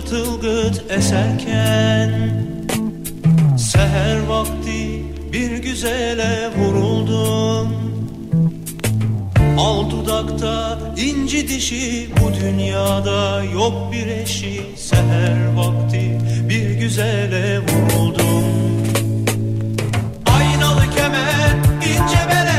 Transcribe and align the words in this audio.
Yeli 0.00 0.12
ılgıt 0.12 0.12
ılgıt 0.12 0.90
eserken 0.90 2.10
Seher 3.58 4.20
vakti 4.28 5.04
bir 5.32 5.50
güzele 5.50 6.50
vuruldum. 6.56 7.68
Al 9.58 9.90
dudakta 9.90 10.78
inci 10.96 11.48
dişi 11.48 12.10
bu 12.20 12.34
dünyada 12.34 13.44
yok 13.44 13.92
bir 13.92 14.06
eşi. 14.06 14.60
Seher 14.76 15.54
vakti 15.54 16.18
bir 16.48 16.70
güzele 16.70 17.58
vuruldum. 17.58 18.44
Aynalı 20.26 20.90
kemer 20.96 21.54
ince 21.78 22.20
bere 22.28 22.49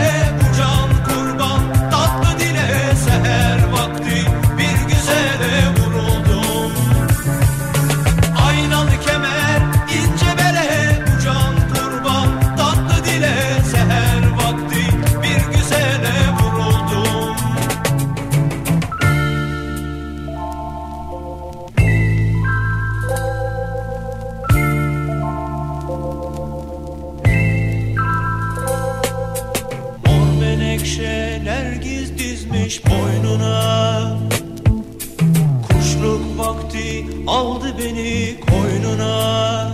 beni 37.82 38.36
koynuna. 38.50 39.72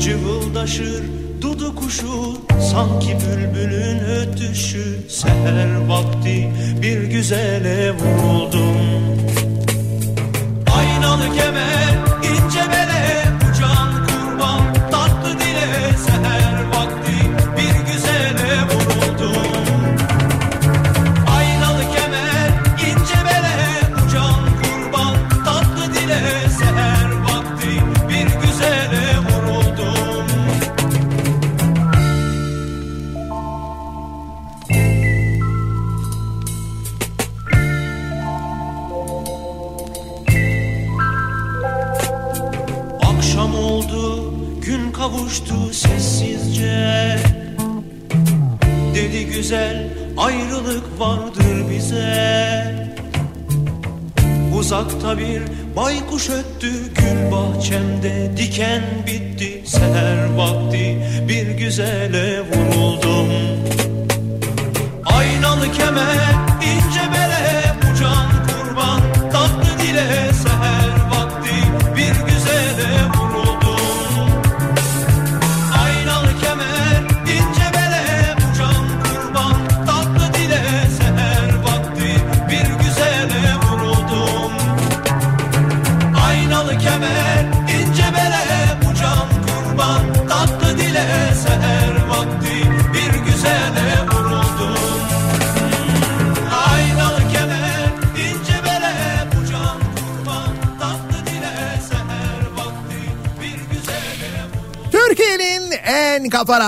Cıvıldaşır 0.00 1.02
dudu 1.42 1.74
kuşu 1.76 2.38
Sanki 2.70 3.08
bülbülün 3.08 3.98
ötüşü. 3.98 4.98
Seher 5.08 5.86
vakti 5.88 6.52
bir 6.82 7.04
güzele 7.04 7.92
vuruldum. 7.92 9.02
Aynalı 10.76 11.34
kemer 11.34 12.03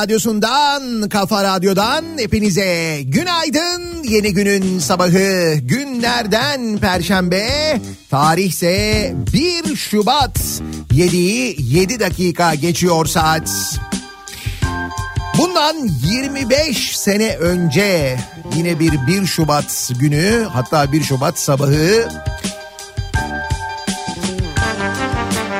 radyosundan, 0.06 1.08
kafa 1.08 1.44
radyodan 1.44 2.04
hepinize 2.18 3.00
günaydın. 3.02 4.02
Yeni 4.02 4.34
günün 4.34 4.78
sabahı 4.78 5.54
günlerden 5.54 6.78
perşembe. 6.78 7.80
Tarihse 8.10 9.14
1 9.32 9.76
Şubat 9.76 10.38
7'yi 10.90 11.56
7 11.58 12.00
dakika 12.00 12.54
geçiyor 12.54 13.06
saat. 13.06 13.78
Bundan 15.38 15.76
25 16.04 16.98
sene 16.98 17.36
önce 17.36 18.18
yine 18.56 18.78
bir 18.78 18.92
1 19.06 19.26
Şubat 19.26 19.90
günü 20.00 20.46
hatta 20.52 20.92
1 20.92 21.02
Şubat 21.02 21.38
sabahı 21.38 22.08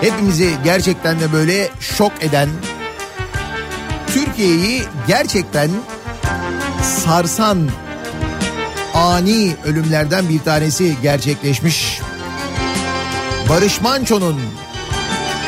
hepimizi 0.01 0.51
gerçekten 0.65 1.21
de 1.21 1.33
böyle 1.33 1.69
şok 1.81 2.13
eden 2.21 2.49
Türkiye'yi 4.17 4.83
gerçekten 5.09 5.71
sarsan 6.83 7.69
ani 8.95 9.57
ölümlerden 9.65 10.29
bir 10.29 10.39
tanesi 10.39 10.97
gerçekleşmiş. 11.03 12.01
Barış 13.49 13.81
Manço'nun 13.81 14.41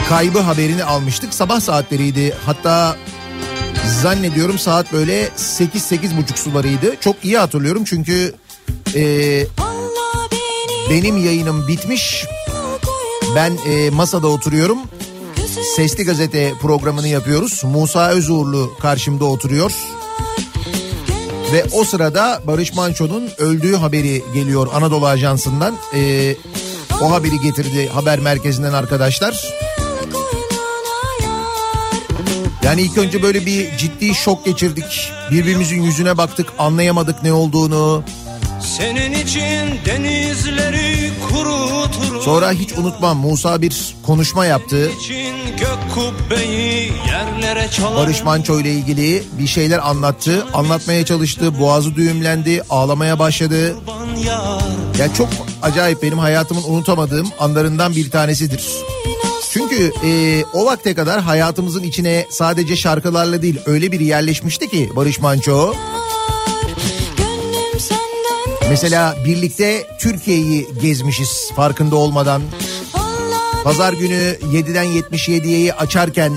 kaybı 0.08 0.38
haberini 0.38 0.84
almıştık. 0.84 1.34
Sabah 1.34 1.60
saatleriydi. 1.60 2.34
Hatta 2.46 2.96
zannediyorum 4.02 4.58
saat 4.58 4.92
böyle 4.92 5.30
8 5.36 6.16
buçuk 6.16 6.38
sularıydı. 6.38 6.96
Çok 7.00 7.24
iyi 7.24 7.38
hatırlıyorum 7.38 7.84
çünkü 7.84 8.34
e, 8.94 9.02
benim 10.90 11.24
yayınım 11.24 11.68
bitmiş. 11.68 12.24
Ben 13.36 13.52
e, 13.68 13.90
masada 13.90 14.26
oturuyorum. 14.26 14.78
Sesli 15.62 16.04
Gazete 16.04 16.54
programını 16.60 17.08
yapıyoruz. 17.08 17.64
Musa 17.64 18.08
Özuğurlu 18.08 18.72
karşımda 18.80 19.24
oturuyor. 19.24 19.72
Ve 21.52 21.64
o 21.72 21.84
sırada 21.84 22.42
Barış 22.46 22.74
Manço'nun 22.74 23.28
öldüğü 23.38 23.76
haberi 23.76 24.24
geliyor 24.34 24.68
Anadolu 24.72 25.06
Ajansı'ndan. 25.06 25.74
Ee, 25.94 26.36
o 27.02 27.10
haberi 27.10 27.40
getirdi 27.40 27.88
haber 27.88 28.18
merkezinden 28.18 28.72
arkadaşlar. 28.72 29.54
Yani 32.62 32.82
ilk 32.82 32.98
önce 32.98 33.22
böyle 33.22 33.46
bir 33.46 33.76
ciddi 33.76 34.14
şok 34.14 34.44
geçirdik. 34.44 35.12
Birbirimizin 35.30 35.82
yüzüne 35.82 36.18
baktık 36.18 36.48
anlayamadık 36.58 37.22
ne 37.22 37.32
olduğunu. 37.32 38.04
Senin 38.76 39.12
için 39.12 39.80
denizleri 39.86 41.10
kuruturum 41.28 42.22
Sonra 42.22 42.52
hiç 42.52 42.72
unutmam 42.72 43.18
Musa 43.18 43.62
bir 43.62 43.94
konuşma 44.06 44.46
yaptı. 44.46 44.90
Barış 47.96 48.24
Manço 48.24 48.60
ile 48.60 48.72
ilgili 48.72 49.22
bir 49.38 49.46
şeyler 49.46 49.88
anlattı. 49.88 50.46
Anlatmaya 50.54 51.04
çalıştı. 51.04 51.60
Boğazı 51.60 51.94
düğümlendi. 51.94 52.62
Ağlamaya 52.70 53.18
başladı. 53.18 53.76
Ya 54.98 55.14
çok 55.14 55.28
acayip 55.62 56.02
benim 56.02 56.18
hayatımın 56.18 56.62
unutamadığım 56.62 57.28
anlarından 57.38 57.96
bir 57.96 58.10
tanesidir. 58.10 58.66
Çünkü 59.50 59.92
e, 60.04 60.42
o 60.52 60.66
vakte 60.66 60.94
kadar 60.94 61.20
hayatımızın 61.20 61.82
içine 61.82 62.26
sadece 62.30 62.76
şarkılarla 62.76 63.42
değil 63.42 63.60
öyle 63.66 63.92
bir 63.92 64.00
yerleşmişti 64.00 64.68
ki 64.68 64.90
Barış 64.96 65.20
Manço. 65.20 65.74
Gönlüm 65.74 65.74
senden 65.74 66.07
Mesela 68.70 69.16
birlikte 69.24 69.86
Türkiye'yi 69.98 70.68
gezmişiz 70.82 71.50
farkında 71.56 71.96
olmadan. 71.96 72.42
Pazar 73.64 73.92
günü 73.92 74.36
7'den 74.52 74.84
77'yi 74.84 75.74
açarken 75.74 76.32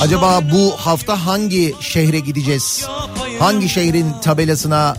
acaba 0.00 0.40
bu 0.52 0.72
hafta 0.76 1.26
hangi 1.26 1.74
şehre 1.80 2.18
gideceğiz? 2.18 2.86
Hangi 3.38 3.68
şehrin 3.68 4.06
tabelasına 4.24 4.96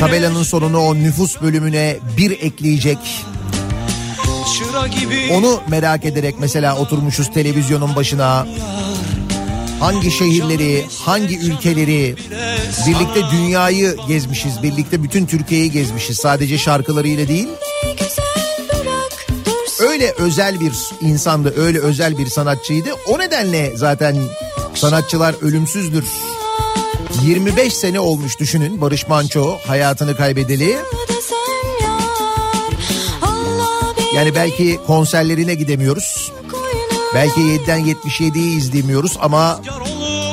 tabelanın 0.00 0.42
sonunu 0.42 0.78
o 0.78 0.94
nüfus 0.94 1.40
bölümüne 1.42 1.98
bir 2.16 2.30
ekleyecek? 2.30 2.98
Onu 5.30 5.60
merak 5.68 6.04
ederek 6.04 6.34
mesela 6.38 6.76
oturmuşuz 6.76 7.32
televizyonun 7.32 7.96
başına. 7.96 8.46
Hangi 9.80 10.10
şehirleri, 10.10 10.84
hangi 11.04 11.38
ülkeleri, 11.38 12.16
birlikte 12.86 13.20
dünyayı 13.32 13.96
gezmişiz, 14.08 14.62
birlikte 14.62 15.02
bütün 15.02 15.26
Türkiye'yi 15.26 15.70
gezmişiz. 15.70 16.18
Sadece 16.18 16.58
şarkılarıyla 16.58 17.28
değil. 17.28 17.48
Öyle 19.80 20.14
özel 20.18 20.60
bir 20.60 20.72
insandı, 21.00 21.54
öyle 21.56 21.78
özel 21.78 22.18
bir 22.18 22.26
sanatçıydı. 22.26 22.88
O 23.08 23.18
nedenle 23.18 23.76
zaten 23.76 24.16
sanatçılar 24.74 25.34
ölümsüzdür. 25.42 26.04
25 27.24 27.74
sene 27.74 28.00
olmuş 28.00 28.38
düşünün 28.38 28.80
Barış 28.80 29.08
Manço 29.08 29.58
hayatını 29.66 30.16
kaybedeli. 30.16 30.76
Yani 34.14 34.34
belki 34.34 34.80
konserlerine 34.86 35.54
gidemiyoruz. 35.54 36.32
Belki 37.14 37.40
7'den 37.40 37.80
77'yi 37.80 38.56
izleyemiyoruz 38.56 39.16
ama 39.20 39.60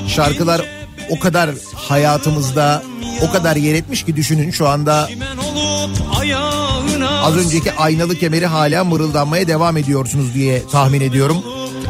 şarkılar 0.07 0.65
o 1.09 1.19
kadar 1.19 1.49
hayatımızda 1.89 2.83
o 3.21 3.31
kadar 3.31 3.55
yer 3.55 3.75
etmiş 3.75 4.05
ki 4.05 4.15
düşünün 4.15 4.51
şu 4.51 4.67
anda. 4.67 5.09
Az 7.23 7.37
önceki 7.37 7.73
aynalı 7.73 8.15
kemeri 8.15 8.45
hala 8.45 8.83
mırıldanmaya 8.83 9.47
devam 9.47 9.77
ediyorsunuz 9.77 10.33
diye 10.33 10.67
tahmin 10.71 11.01
ediyorum. 11.01 11.37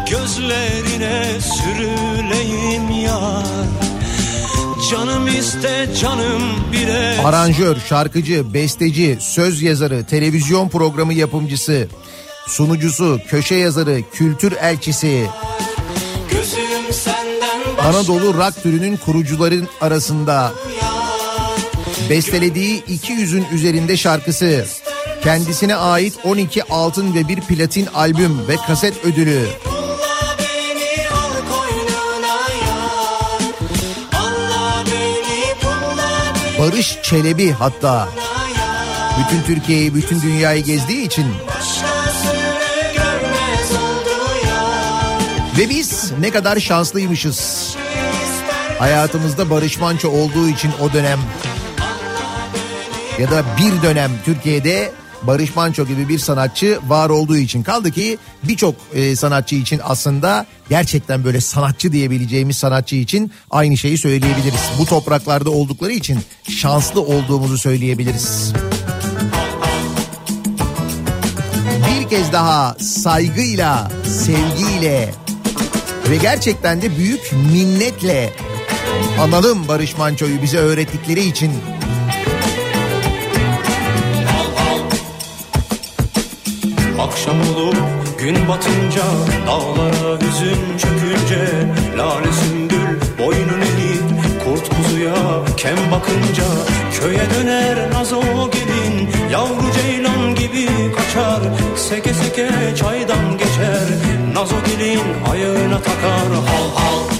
Gözlerine 0.09 1.25
sürüleyim 1.41 2.89
yar. 2.89 3.45
Canım 4.91 5.27
iste 5.27 5.89
canım 6.01 6.43
bile. 6.71 7.21
Aranjör, 7.25 7.77
şarkıcı, 7.89 8.53
besteci, 8.53 9.17
söz 9.19 9.61
yazarı, 9.61 10.03
televizyon 10.03 10.69
programı 10.69 11.13
yapımcısı, 11.13 11.87
sunucusu, 12.47 13.19
köşe 13.27 13.55
yazarı, 13.55 14.01
kültür 14.13 14.51
elçisi, 14.51 15.27
Anadolu 17.83 18.33
rock 18.33 18.63
türünün 18.63 18.97
kurucuların 18.97 19.67
arasında 19.81 20.51
bestelediği 22.09 22.83
200'ün 22.83 23.45
üzerinde 23.53 23.97
şarkısı, 23.97 24.65
kendisine 25.23 25.75
ait 25.75 26.13
12 26.23 26.63
altın 26.63 27.15
ve 27.15 27.27
bir 27.27 27.41
platin 27.41 27.85
albüm 27.85 28.47
ve 28.47 28.55
kaset 28.55 29.05
ödülü, 29.05 29.47
Barış 36.59 36.97
Çelebi 37.03 37.51
hatta. 37.51 38.09
Bütün 39.19 39.43
Türkiye'yi, 39.43 39.95
bütün 39.95 40.21
dünyayı 40.21 40.63
gezdiği 40.63 41.05
için. 41.05 41.25
Ve 45.57 45.69
biz 45.69 46.11
ne 46.19 46.31
kadar 46.31 46.59
şanslıymışız. 46.59 47.68
Hayatımızda 48.79 49.49
Barış 49.49 49.79
Manço 49.79 50.09
olduğu 50.09 50.49
için 50.49 50.71
o 50.81 50.93
dönem 50.93 51.19
ya 53.19 53.31
da 53.31 53.43
bir 53.57 53.81
dönem 53.81 54.11
Türkiye'de 54.25 54.91
Barış 55.23 55.55
Manço 55.55 55.85
gibi 55.85 56.09
bir 56.09 56.19
sanatçı 56.19 56.79
var 56.87 57.09
olduğu 57.09 57.37
için 57.37 57.63
kaldı 57.63 57.91
ki 57.91 58.17
birçok 58.43 58.75
e, 58.93 59.15
sanatçı 59.15 59.55
için 59.55 59.81
aslında 59.83 60.45
gerçekten 60.69 61.23
böyle 61.23 61.41
sanatçı 61.41 61.91
diyebileceğimiz 61.91 62.57
sanatçı 62.57 62.95
için 62.95 63.31
aynı 63.51 63.77
şeyi 63.77 63.97
söyleyebiliriz. 63.97 64.61
Bu 64.79 64.85
topraklarda 64.85 65.49
oldukları 65.49 65.91
için 65.91 66.19
şanslı 66.49 67.01
olduğumuzu 67.01 67.57
söyleyebiliriz. 67.57 68.53
Bir 71.89 72.09
kez 72.09 72.33
daha 72.33 72.75
saygıyla, 72.79 73.91
sevgiyle 74.05 75.13
ve 76.09 76.17
gerçekten 76.17 76.81
de 76.81 76.97
büyük 76.97 77.31
minnetle 77.53 78.33
analım 79.21 79.67
Barış 79.67 79.97
Manço'yu 79.97 80.41
bize 80.41 80.57
öğrettikleri 80.57 81.21
için. 81.21 81.51
Akşam 86.99 87.35
olup 87.41 87.77
gün 88.19 88.47
batınca 88.47 89.03
Dağlara 89.47 90.21
hüzün 90.21 90.77
çökünce 90.77 91.67
Lale 91.97 92.31
sümbül 92.31 92.99
boynun 93.19 93.61
eğip 93.61 94.03
Kurt 94.45 94.69
kuzuya 94.69 95.15
kem 95.57 95.91
bakınca 95.91 96.43
Köye 97.01 97.27
döner 97.35 97.91
nazo 97.93 98.21
gelin 98.51 99.09
Yavru 99.31 99.71
ceylan 99.81 100.35
gibi 100.35 100.67
kaçar 100.95 101.41
Seke 101.75 102.13
seke 102.13 102.49
çaydan 102.75 103.37
geçer 103.37 103.87
Nazo 104.33 104.55
gelin 104.65 105.01
ayağına 105.31 105.81
takar. 105.81 106.29
Hal 106.47 106.69
hal 106.75 107.18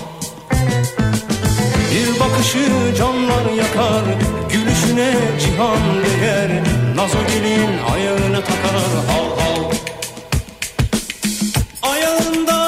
bakışı 2.40 2.96
canlar 2.98 3.52
yakar 3.58 4.04
Gülüşüne 4.50 5.14
cihan 5.40 5.80
değer. 6.04 6.50
Nazo 6.96 7.18
gelin 7.28 7.70
ayağına 7.94 8.42
takar 8.42 8.76
hal 9.08 9.30
hal. 9.40 9.72
Ayağında 11.82 12.59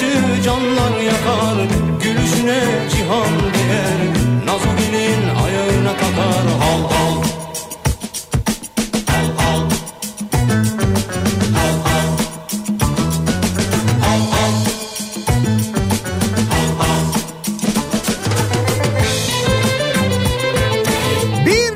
bakışı 0.00 0.42
canlar 0.42 1.00
yakar 1.00 1.68
Gülüşüne 2.02 2.60
cihan 2.90 3.40
değer 3.54 4.46
Nazo 4.46 4.76
gelin 4.78 5.28
ayağına 5.44 5.92
takar 5.92 6.46
Hal 6.60 6.82
hal 6.82 7.22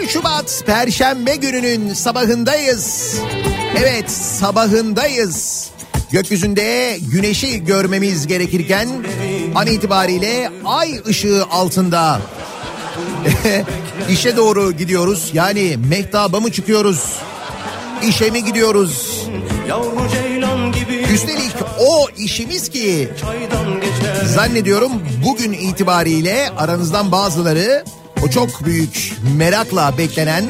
1 0.00 0.08
Şubat 0.08 0.62
Perşembe 0.66 1.36
gününün 1.36 1.94
sabahındayız. 1.94 3.14
Evet 3.76 4.10
sabahındayız. 4.10 5.70
Gökyüzünde 6.12 6.98
güneşi 7.12 7.64
görmemiz 7.64 8.26
gerekirken 8.26 8.88
an 9.54 9.66
itibariyle 9.66 10.50
ay 10.64 11.00
ışığı 11.08 11.44
altında 11.50 12.20
işe 14.10 14.36
doğru 14.36 14.72
gidiyoruz. 14.72 15.30
Yani 15.32 15.76
mehtaba 15.88 16.40
mı 16.40 16.52
çıkıyoruz? 16.52 17.16
İşe 18.08 18.30
mi 18.30 18.44
gidiyoruz? 18.44 19.22
Üstelik 21.14 21.52
o 21.80 22.08
işimiz 22.16 22.68
ki 22.68 23.08
zannediyorum 24.24 24.92
bugün 25.26 25.52
itibariyle 25.52 26.50
aranızdan 26.56 27.12
bazıları 27.12 27.84
o 28.26 28.30
çok 28.30 28.64
büyük 28.64 29.12
merakla 29.36 29.98
beklenen 29.98 30.44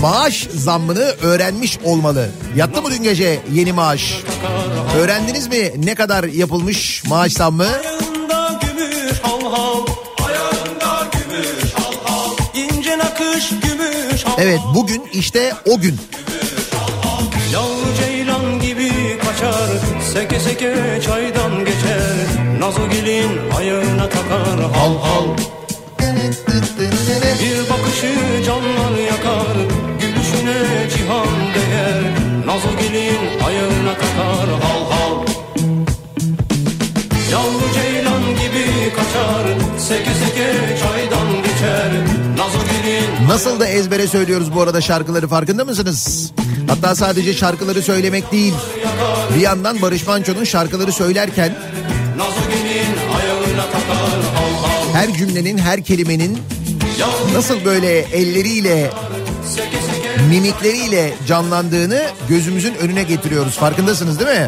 maaş 0.00 0.48
zammını 0.54 1.14
öğrenmiş 1.22 1.78
olmalı. 1.84 2.30
Yattı 2.56 2.82
mı 2.82 2.90
dün 2.90 3.02
gece 3.02 3.40
yeni 3.52 3.72
maaş? 3.72 4.14
Öğrendiniz 4.98 5.46
mi 5.46 5.72
ne 5.76 5.94
kadar 5.94 6.24
yapılmış 6.24 7.04
maaş 7.04 7.32
zammı? 7.32 7.66
Evet 14.38 14.60
bugün 14.74 15.02
işte 15.12 15.52
o 15.66 15.80
gün. 15.80 16.00
Yavru 17.52 17.94
ceylan 18.00 18.60
gibi 18.60 19.18
kaçar 19.18 19.70
Seke 20.12 20.40
seke 20.40 21.00
çaydan 21.06 21.58
geçer 21.64 22.00
Nazo 22.58 22.88
gelin 22.90 23.50
ayağına 23.58 24.08
takar 24.08 24.60
hal 24.72 24.98
hal 24.98 25.24
Bir 27.42 27.70
bakışı 27.70 28.44
canlar 28.46 28.79
Nasıl 43.30 43.60
da 43.60 43.66
ezbere 43.66 44.06
söylüyoruz 44.06 44.54
bu 44.54 44.62
arada 44.62 44.80
şarkıları 44.80 45.28
farkında 45.28 45.64
mısınız? 45.64 46.32
Hatta 46.68 46.94
sadece 46.94 47.34
şarkıları 47.34 47.82
söylemek 47.82 48.32
değil. 48.32 48.54
Bir 49.34 49.40
yandan 49.40 49.82
Barış 49.82 50.06
Manço'nun 50.06 50.44
şarkıları 50.44 50.92
söylerken 50.92 51.54
her 54.92 55.12
cümlenin 55.14 55.58
her 55.58 55.84
kelimenin 55.84 56.38
nasıl 57.34 57.64
böyle 57.64 57.98
elleriyle 57.98 58.90
mimikleriyle 60.28 61.14
canlandığını 61.26 62.02
gözümüzün 62.28 62.74
önüne 62.74 63.02
getiriyoruz. 63.02 63.54
Farkındasınız 63.54 64.20
değil 64.20 64.40
mi? 64.40 64.46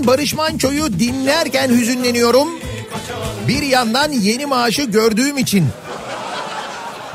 Yandan 0.00 0.06
Barış 0.06 0.34
Manço'yu 0.34 0.98
dinlerken 0.98 1.68
hüzünleniyorum. 1.68 2.48
Bir 3.48 3.62
yandan 3.62 4.12
yeni 4.12 4.46
maaşı 4.46 4.82
gördüğüm 4.82 5.38
için 5.38 5.66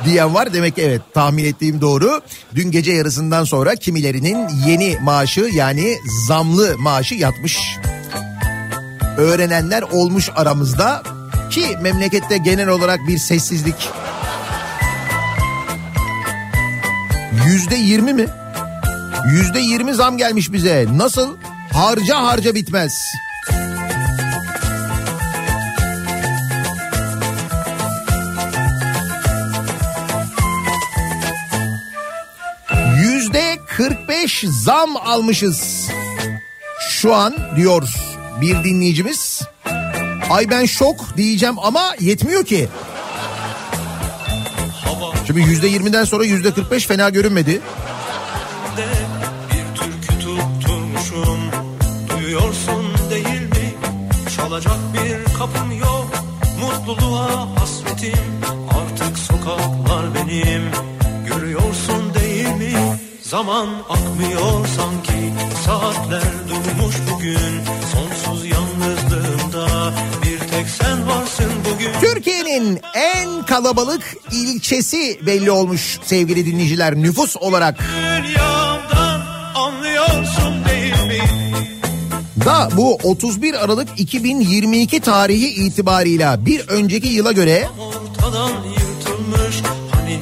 diyen 0.06 0.34
var. 0.34 0.54
Demek 0.54 0.76
ki 0.76 0.82
evet 0.82 1.02
tahmin 1.14 1.46
ettiğim 1.46 1.82
doğru. 1.82 2.22
Dün 2.56 2.72
gece 2.72 2.92
yarısından 2.92 3.44
sonra 3.44 3.76
kimilerinin 3.76 4.48
yeni 4.68 4.98
maaşı 5.02 5.50
yani 5.54 5.98
zamlı 6.28 6.78
maaşı 6.78 7.16
yatmış. 7.16 7.60
Öğrenenler 9.18 9.82
olmuş 9.82 10.30
aramızda 10.36 11.04
ki 11.50 11.66
memlekette 11.82 12.38
genel 12.38 12.68
olarak 12.68 13.00
bir 13.08 13.18
sessizlik. 13.18 13.90
Yüzde 17.48 17.76
yirmi 17.76 18.14
mi? 18.14 18.26
Yüzde 19.32 19.60
yirmi 19.60 19.94
zam 19.94 20.18
gelmiş 20.18 20.54
bize. 20.54 20.86
Nasıl? 20.96 21.38
Harca 21.76 22.24
harca 22.24 22.56
bitmez. 22.56 23.02
Yüzde 32.98 33.60
45 33.68 34.44
zam 34.64 34.98
almışız. 34.98 35.90
Şu 36.90 37.14
an 37.14 37.36
diyor 37.56 37.84
bir 38.42 38.64
dinleyicimiz. 38.64 39.42
Ay 40.30 40.50
ben 40.50 40.66
şok 40.66 41.18
diyeceğim 41.18 41.56
ama 41.60 41.96
yetmiyor 42.00 42.46
ki. 42.46 42.68
Şimdi 45.28 45.40
yüzde 45.40 45.68
20'den 45.70 46.04
sonra 46.04 46.26
yüzde 46.26 46.54
45 46.54 46.88
fena 46.88 47.10
görünmedi. 47.10 47.62
Zaman 63.36 63.70
akmıyor 63.90 64.68
sanki 64.78 65.34
Saatler 65.66 66.22
durmuş 66.50 66.96
bugün 67.12 67.62
Sonsuz 67.92 68.46
yalnızlığımda 68.46 69.94
Bir 70.24 70.40
tek 70.40 70.70
sen 70.70 71.08
varsın 71.08 71.52
bugün 71.74 71.92
Türkiye'nin 72.02 72.80
en 72.94 73.46
kalabalık 73.46 74.16
ilçesi 74.32 75.20
belli 75.26 75.52
olmuş 75.52 76.00
sevgili 76.04 76.46
dinleyiciler 76.46 76.96
nüfus 76.96 77.38
olarak. 77.38 77.80
Dünyamdan 77.80 79.22
anlıyorsun 79.56 80.66
değil 80.70 81.20
mi? 81.20 81.24
Da 82.46 82.70
bu 82.78 82.96
31 83.04 83.64
Aralık 83.64 83.88
2022 83.98 85.00
tarihi 85.00 85.48
itibarıyla 85.48 86.46
bir 86.46 86.68
önceki 86.68 87.08
yıla 87.08 87.32
göre 87.32 87.68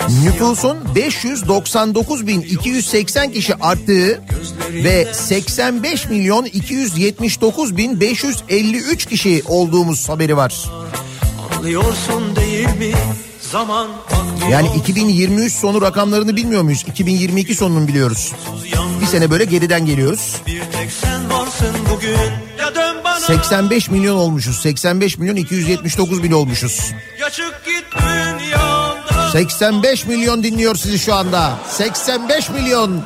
nüfusun 0.09 0.77
599.280 0.95 3.31
kişi 3.31 3.55
arttığı 3.55 4.21
ve 4.73 5.07
85 5.13 6.05
milyon 6.09 6.45
279 6.45 7.77
bin 7.77 7.99
553 7.99 9.05
kişi 9.05 9.41
olduğumuz 9.45 10.09
haberi 10.09 10.37
var. 10.37 10.63
Anlıyorsun 11.57 12.35
değil 12.35 12.75
mi? 12.77 12.93
Zaman. 13.51 13.87
Yani 14.51 14.67
2023 14.77 15.53
sonu 15.53 15.81
rakamlarını 15.81 16.35
bilmiyor 16.35 16.61
muyuz? 16.61 16.83
2022 16.87 17.55
sonunu 17.55 17.87
biliyoruz. 17.87 18.31
Bir 19.01 19.05
sene 19.05 19.31
böyle 19.31 19.45
geriden 19.45 19.85
geliyoruz. 19.85 20.35
Bir 20.47 20.59
tek 20.59 20.91
sen 21.01 21.29
varsın 21.31 21.75
bugün. 21.95 22.17
Ya 22.59 22.75
dön 22.75 22.95
bana 23.03 23.19
85 23.19 23.89
milyon 23.89 24.15
olmuşuz. 24.15 24.61
85 24.61 25.17
milyon 25.17 25.35
279 25.35 26.23
bin 26.23 26.31
olmuşuz. 26.31 26.91
ya 27.21 27.29
çık 27.29 27.61
git 27.65 27.83
dünyamdan. 28.01 28.32
85 29.33 30.05
milyon 30.05 30.43
dinliyor 30.43 30.75
sizi 30.75 30.99
şu 30.99 31.13
anda. 31.13 31.59
85 31.69 32.49
milyon. 32.49 33.01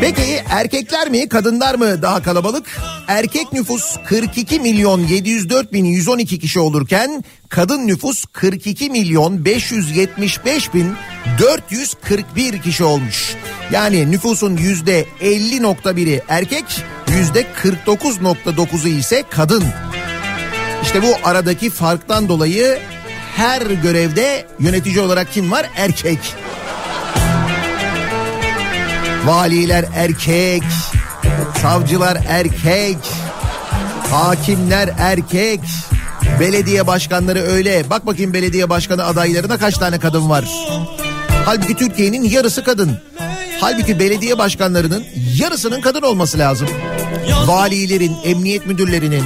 Peki 0.00 0.42
erkekler 0.50 1.10
mi 1.10 1.28
kadınlar 1.28 1.74
mı 1.74 2.02
daha 2.02 2.22
kalabalık? 2.22 2.66
Erkek 3.08 3.52
nüfus 3.52 3.96
42 4.04 4.60
milyon 4.60 5.00
704 5.00 5.72
bin 5.72 5.84
112 5.84 6.38
kişi 6.38 6.60
olurken 6.60 7.24
kadın 7.48 7.86
nüfus 7.86 8.24
42 8.32 8.90
milyon 8.90 9.44
575 9.44 10.74
bin 10.74 10.94
441 11.38 12.62
kişi 12.62 12.84
olmuş. 12.84 13.34
Yani 13.72 14.10
nüfusun 14.10 14.56
yüzde 14.56 15.06
50.1'i 15.20 16.22
erkek 16.28 16.64
yüzde 17.08 17.42
49.9'u 17.62 18.88
ise 18.88 19.24
kadın. 19.30 19.64
İşte 20.82 21.02
bu 21.02 21.14
aradaki 21.24 21.70
farktan 21.70 22.28
dolayı 22.28 22.78
her 23.40 23.62
görevde 23.62 24.46
yönetici 24.58 25.00
olarak 25.00 25.32
kim 25.32 25.50
var? 25.50 25.66
Erkek. 25.76 26.18
Valiler 29.24 29.84
erkek, 29.94 30.62
savcılar 31.62 32.18
erkek, 32.28 32.96
hakimler 34.10 34.90
erkek, 34.98 35.60
belediye 36.40 36.86
başkanları 36.86 37.38
öyle. 37.38 37.90
Bak 37.90 38.06
bakayım 38.06 38.34
belediye 38.34 38.70
başkanı 38.70 39.04
adaylarına 39.04 39.58
kaç 39.58 39.74
tane 39.74 39.98
kadın 39.98 40.30
var. 40.30 40.44
Halbuki 41.44 41.76
Türkiye'nin 41.76 42.22
yarısı 42.22 42.64
kadın. 42.64 42.98
Halbuki 43.60 43.98
belediye 43.98 44.38
başkanlarının 44.38 45.04
yarısının 45.36 45.80
kadın 45.80 46.02
olması 46.02 46.38
lazım. 46.38 46.68
Valilerin, 47.46 48.16
emniyet 48.24 48.66
müdürlerinin, 48.66 49.24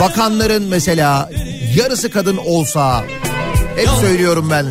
bakanların 0.00 0.62
mesela 0.62 1.30
yarısı 1.76 2.10
kadın 2.10 2.36
olsa 2.36 3.04
hep 3.76 3.88
söylüyorum 4.00 4.48
ben. 4.50 4.66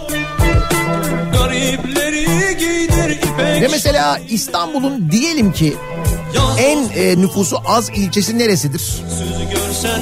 Garipleri 1.33 2.57
giydir 2.59 3.09
ipek 3.09 3.61
Ve 3.61 3.67
mesela 3.71 4.19
İstanbul'un 4.29 5.11
diyelim 5.11 5.53
ki 5.53 5.73
en 6.57 6.89
e, 6.95 7.21
nüfusu 7.21 7.57
az 7.65 7.89
ilçesi 7.89 8.37
neresidir? 8.37 9.01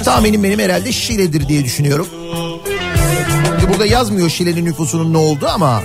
Tahminim 0.06 0.44
benim 0.44 0.60
herhalde 0.60 0.92
Şile'dir 0.92 1.48
diye 1.48 1.64
düşünüyorum. 1.64 2.08
Burada 3.70 3.86
yazmıyor 3.86 4.30
Şile'nin 4.30 4.66
nüfusunun 4.66 5.14
ne 5.14 5.18
olduğu 5.18 5.48
ama 5.48 5.84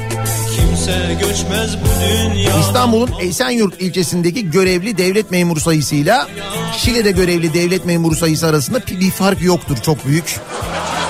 Kimse 0.74 1.18
göçmez 1.20 1.76
bu 1.76 1.86
dünya 2.04 2.58
İstanbul'un 2.60 3.10
Esenyurt 3.20 3.80
ilçesindeki 3.82 4.50
görevli 4.50 4.98
devlet 4.98 5.30
memuru 5.30 5.60
sayısıyla 5.60 6.28
Şile'de 6.76 7.10
görevli 7.10 7.54
devlet 7.54 7.86
memuru 7.86 8.16
sayısı 8.16 8.46
arasında 8.46 8.80
bir 9.00 9.10
fark 9.10 9.42
yoktur 9.42 9.76
çok 9.76 10.06
büyük. 10.06 10.40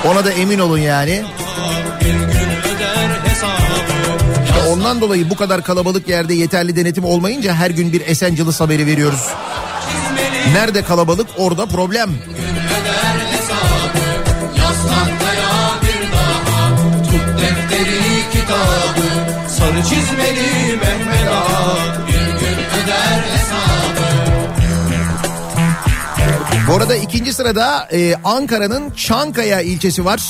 Ona 0.04 0.25
da 0.25 0.33
emin 0.33 0.59
olun 0.59 0.78
yani. 0.78 1.23
İşte 4.44 4.68
ondan 4.68 5.00
dolayı 5.00 5.30
bu 5.30 5.37
kadar 5.37 5.62
kalabalık 5.62 6.09
yerde 6.09 6.35
yeterli 6.35 6.76
denetim 6.76 7.04
olmayınca 7.04 7.54
her 7.54 7.71
gün 7.71 7.92
bir 7.92 8.00
Esenciles 8.06 8.61
haberi 8.61 8.87
veriyoruz. 8.87 9.28
Nerede 10.52 10.83
kalabalık 10.83 11.26
orada 11.37 11.66
problem. 11.66 12.11
Bu 26.68 26.75
arada 26.75 26.97
ikinci 26.97 27.33
sırada 27.33 27.88
e, 27.92 28.14
Ankara'nın 28.25 28.90
Çankaya 28.90 29.61
ilçesi 29.61 30.04
var. 30.04 30.21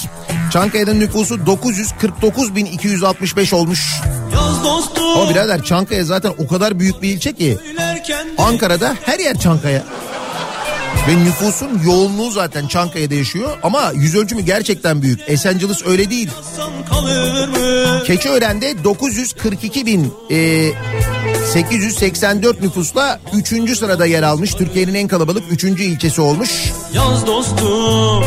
Çankaya'nın 0.52 1.00
nüfusu 1.00 1.34
949.265 1.34 3.54
olmuş. 3.54 3.94
Ama 5.16 5.30
birader 5.30 5.62
Çankaya 5.62 6.04
zaten 6.04 6.32
o 6.38 6.48
kadar 6.48 6.78
büyük 6.78 7.02
bir 7.02 7.08
ilçe 7.08 7.32
ki 7.32 7.58
Ankara'da 8.38 8.96
her 9.02 9.18
yer 9.18 9.38
Çankaya. 9.38 9.82
Ve 11.08 11.24
nüfusun 11.24 11.80
yoğunluğu 11.84 12.30
zaten 12.30 12.66
Çankaya'da 12.66 13.14
yaşıyor 13.14 13.58
ama 13.62 13.92
yüz 13.94 14.14
ölçümü 14.14 14.42
gerçekten 14.42 15.02
büyük. 15.02 15.20
Esenciles 15.26 15.86
öyle 15.86 16.10
değil. 16.10 16.30
Keçiören'de 18.06 18.84
942 18.84 19.86
bin 19.86 20.12
e, 20.30 20.36
884 21.52 22.60
nüfusla 22.62 23.20
3. 23.34 23.76
sırada 23.78 24.06
yer 24.06 24.22
almış. 24.22 24.54
Türkiye'nin 24.54 24.94
en 24.94 25.08
kalabalık 25.08 25.44
3. 25.50 25.64
ilçesi 25.64 26.20
olmuş. 26.20 26.50
Yaz 26.94 27.26
dostum 27.26 28.24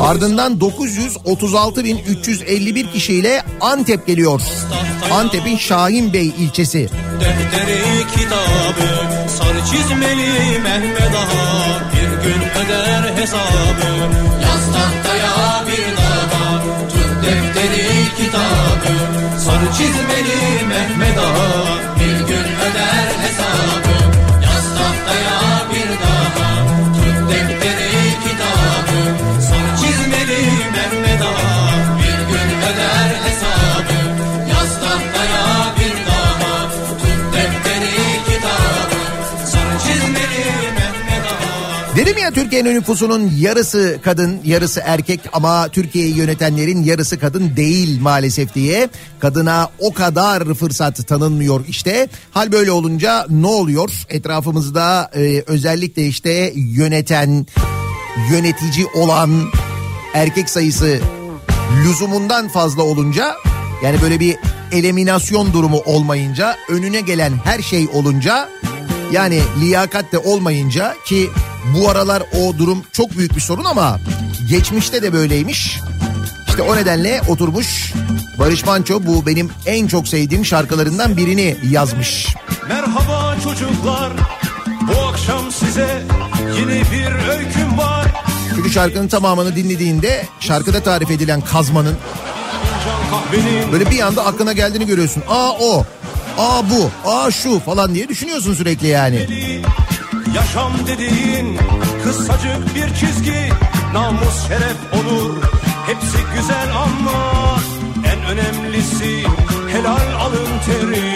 Ardından 0.00 0.52
936.351 0.58 2.92
kişiyle 2.92 3.42
Antep 3.60 4.06
geliyor. 4.06 4.40
Antep'in 5.12 5.56
Şahin 5.56 6.12
Bey 6.12 6.26
ilçesi. 6.26 6.88
Defteri 7.20 7.82
kitabı 8.16 8.88
Sarı 9.38 9.60
çizmeli 9.70 10.58
Mehmet 10.62 11.00
Ağa 11.00 11.82
Bir 11.92 12.08
gün 12.24 12.40
öder 12.64 13.02
hesabı 13.16 13.90
Yaz 14.42 14.64
tahtaya 14.72 15.64
bir 15.66 15.96
daha 15.96 16.62
Tut 16.88 17.10
defteri 17.22 17.88
kitabı 18.16 19.15
Sarı 19.46 19.72
çizmeli 19.72 20.66
Mehmet 20.68 21.18
Ağa 21.18 21.65
Türkiye'nin 42.36 42.74
nüfusunun 42.74 43.32
yarısı 43.38 43.98
kadın, 44.02 44.40
yarısı 44.44 44.82
erkek 44.84 45.20
ama 45.32 45.68
Türkiye'yi 45.68 46.16
yönetenlerin 46.16 46.82
yarısı 46.82 47.18
kadın 47.18 47.56
değil 47.56 48.00
maalesef 48.00 48.54
diye. 48.54 48.88
Kadına 49.18 49.68
o 49.78 49.92
kadar 49.92 50.54
fırsat 50.54 51.08
tanınmıyor 51.08 51.64
işte. 51.68 52.08
Hal 52.30 52.52
böyle 52.52 52.70
olunca 52.70 53.26
ne 53.30 53.46
oluyor? 53.46 53.90
Etrafımızda 54.08 55.10
e, 55.14 55.42
özellikle 55.46 56.06
işte 56.06 56.52
yöneten, 56.56 57.46
yönetici 58.30 58.86
olan 58.94 59.30
erkek 60.14 60.50
sayısı 60.50 60.98
lüzumundan 61.84 62.48
fazla 62.48 62.82
olunca 62.82 63.34
yani 63.84 64.02
böyle 64.02 64.20
bir 64.20 64.36
eliminasyon 64.72 65.52
durumu 65.52 65.82
olmayınca 65.86 66.56
önüne 66.68 67.00
gelen 67.00 67.32
her 67.44 67.62
şey 67.62 67.88
olunca 67.92 68.48
yani 69.12 69.42
liyakat 69.60 70.12
de 70.12 70.18
olmayınca 70.18 70.94
ki 71.04 71.30
bu 71.74 71.88
aralar 71.90 72.22
o 72.40 72.58
durum 72.58 72.82
çok 72.92 73.16
büyük 73.18 73.36
bir 73.36 73.40
sorun 73.40 73.64
ama 73.64 74.00
geçmişte 74.48 75.02
de 75.02 75.12
böyleymiş. 75.12 75.80
İşte 76.48 76.62
o 76.62 76.76
nedenle 76.76 77.20
oturmuş 77.28 77.92
Barış 78.38 78.64
Manço 78.64 79.06
bu 79.06 79.26
benim 79.26 79.50
en 79.66 79.86
çok 79.86 80.08
sevdiğim 80.08 80.44
şarkılarından 80.44 81.16
birini 81.16 81.56
yazmış. 81.70 82.26
Merhaba 82.68 83.36
çocuklar 83.44 84.12
Bu 84.82 85.00
akşam 85.06 85.52
size 85.52 86.02
yeni 86.58 86.82
bir 86.92 87.28
öyküm 87.28 87.78
var 87.78 88.06
Çünkü 88.54 88.70
şarkının 88.70 89.08
tamamını 89.08 89.56
dinlediğinde 89.56 90.26
şarkıda 90.40 90.80
tarif 90.82 91.10
edilen 91.10 91.40
kazmanın 91.40 91.96
böyle 93.72 93.90
bir 93.90 94.00
anda 94.00 94.26
aklına 94.26 94.52
geldiğini 94.52 94.86
görüyorsun. 94.86 95.22
Aa 95.28 95.50
o, 95.60 95.84
aa 96.38 96.62
bu, 96.70 97.10
aa 97.10 97.30
şu 97.30 97.60
falan 97.60 97.94
diye 97.94 98.08
düşünüyorsun 98.08 98.54
sürekli 98.54 98.86
yani. 98.86 99.26
Yaşam 100.34 100.72
dediğin 100.86 101.58
kısacık 102.04 102.74
bir 102.74 102.94
çizgi 102.94 103.52
Namus, 103.92 104.48
şeref, 104.48 104.76
onur 104.92 105.42
hepsi 105.86 106.18
güzel 106.36 106.68
ama 106.72 107.56
En 108.12 108.24
önemlisi 108.24 109.22
helal 109.72 110.20
alın 110.20 110.48
teri 110.66 111.12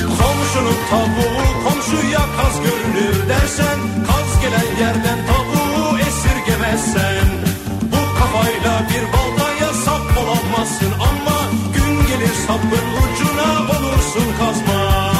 Komşunun 0.00 0.76
tavuğu 0.90 1.64
komşuya 1.64 2.18
kaz 2.18 2.62
görünür 2.62 3.28
dersen 3.28 3.78
Kaz 4.06 4.40
gelen 4.42 4.86
yerden 4.86 5.18
tavuğu 5.26 5.98
esirgemezsen 5.98 7.13
sap 10.64 10.82
olamazsın 10.82 10.92
ama 11.00 11.50
Gün 11.74 12.06
gelir 12.06 12.34
sapın 12.46 12.68
ucuna 12.68 13.78
olursun 13.78 14.24
kazma 14.38 15.12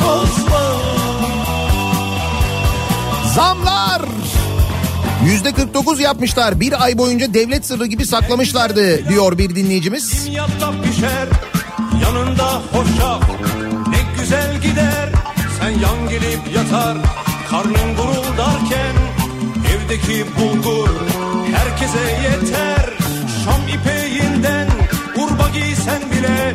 Kazma 0.00 0.60
Zamlar! 3.34 4.02
Yüzde 5.24 5.52
49 5.52 6.00
yapmışlar. 6.00 6.60
Bir 6.60 6.84
ay 6.84 6.98
boyunca 6.98 7.34
devlet 7.34 7.66
sırrı 7.66 7.86
gibi 7.86 8.06
saklamışlardı 8.06 9.08
diyor 9.08 9.38
bir 9.38 9.54
dinleyicimiz. 9.54 10.28
Pişer 10.84 11.28
yanında 12.02 12.62
hoşaf 12.72 13.22
Ne 13.88 14.20
güzel 14.20 14.60
gider 14.62 15.08
sen 15.60 15.70
yan 15.70 16.08
gelip 16.08 16.56
yatar 16.56 16.96
Karnın 17.50 17.96
guruldarken 17.96 18.94
evdeki 19.72 20.24
bulgur 20.38 20.88
Herkese 21.54 21.98
yeter 22.22 22.90
Şam 23.44 23.68
ipeğinden 23.68 24.68
urba 25.16 25.48
giysen 25.54 26.02
bile 26.12 26.54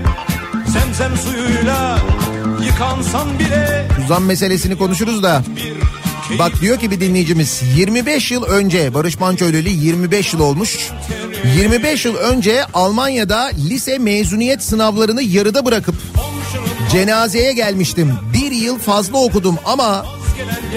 Zemzem 0.67 1.17
suyuyla 1.17 1.99
yıkansan 2.65 3.39
bile 3.39 3.87
Zam 4.07 4.25
meselesini 4.25 4.77
konuşuruz 4.77 5.23
da. 5.23 5.43
Bak 6.39 6.61
diyor 6.61 6.79
ki 6.79 6.91
bir 6.91 6.99
dinleyicimiz 6.99 7.61
25 7.75 8.31
yıl 8.31 8.43
önce 8.43 8.93
Barış 8.93 9.19
Manço 9.19 9.45
öleli 9.45 9.69
25 9.69 10.33
yıl 10.33 10.39
olmuş. 10.39 10.89
25 11.57 12.05
yıl 12.05 12.15
önce 12.15 12.65
Almanya'da 12.73 13.51
lise 13.69 13.97
mezuniyet 13.97 14.63
sınavlarını 14.63 15.23
yarıda 15.23 15.65
bırakıp 15.65 15.95
cenazeye 16.91 17.53
gelmiştim. 17.53 18.13
Bir 18.33 18.51
yıl 18.51 18.79
fazla 18.79 19.17
okudum 19.17 19.55
ama 19.65 20.05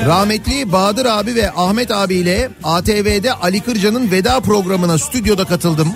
rahmetli 0.06 0.72
Bahadır 0.72 1.06
abi 1.06 1.34
ve 1.34 1.50
Ahmet 1.50 1.90
abiyle 1.90 2.50
ATV'de 2.64 3.32
Ali 3.32 3.60
Kırca'nın 3.60 4.10
veda 4.10 4.40
programına 4.40 4.98
stüdyoda 4.98 5.44
katıldım. 5.44 5.94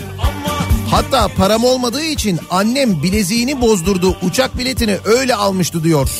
Hatta 0.90 1.29
param 1.29 1.64
olmadığı 1.64 2.05
için 2.05 2.40
annem 2.50 3.03
bileziğini 3.03 3.61
bozdurdu. 3.61 4.16
Uçak 4.22 4.59
biletini 4.59 4.96
öyle 5.05 5.35
almıştı 5.35 5.85
diyor. 5.85 6.11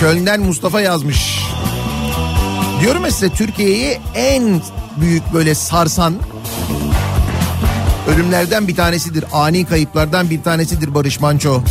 Köln'den 0.00 0.40
Mustafa 0.40 0.80
yazmış. 0.80 1.40
Diyorum 2.80 3.04
ya 3.04 3.10
size 3.10 3.28
Türkiye'yi 3.28 4.00
en 4.14 4.62
büyük 5.00 5.34
böyle 5.34 5.54
sarsan 5.54 6.14
ölümlerden 8.08 8.68
bir 8.68 8.76
tanesidir. 8.76 9.24
Ani 9.32 9.64
kayıplardan 9.64 10.30
bir 10.30 10.42
tanesidir 10.42 10.94
Barış 10.94 11.20
Manço. 11.20 11.62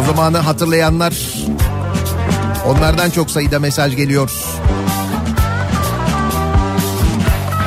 O 0.00 0.06
zamanı 0.06 0.38
hatırlayanlar 0.38 1.14
onlardan 2.68 3.10
çok 3.10 3.30
sayıda 3.30 3.58
mesaj 3.58 3.96
geliyor. 3.96 4.30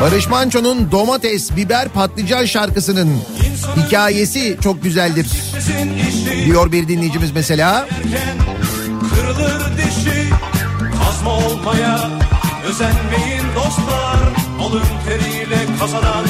Barış 0.02 0.28
Manço'nun 0.28 0.92
domates, 0.92 1.56
biber, 1.56 1.88
patlıcan 1.90 2.46
şarkısının 2.46 3.18
hikayesi 3.78 4.58
çok 4.64 4.84
güzeldir. 4.84 5.28
Diyor 6.46 6.72
bir 6.72 6.88
dinleyicimiz 6.88 7.32
mesela. 7.32 7.88
Kırılır 9.16 9.78
dişi 9.78 10.30
kazma 11.04 11.32
olmaya 11.32 12.10
Özenmeyin 12.66 13.44
dostlar 13.56 14.20
alın 14.62 14.84
teriyle 15.06 15.60
kazanan 15.80 16.26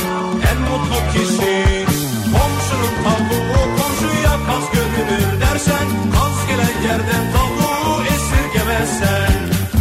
en 0.52 0.62
mutlu 0.62 1.12
kişi 1.14 1.86
Komşunun 2.24 3.04
tavuğu 3.04 3.78
komşuya 3.78 4.32
kaz 4.48 4.72
görünür 4.74 5.42
dersen 5.42 5.88
Kaz 6.14 6.48
gelen 6.48 6.90
yerden 6.90 7.32
esirgemezsen 7.34 7.51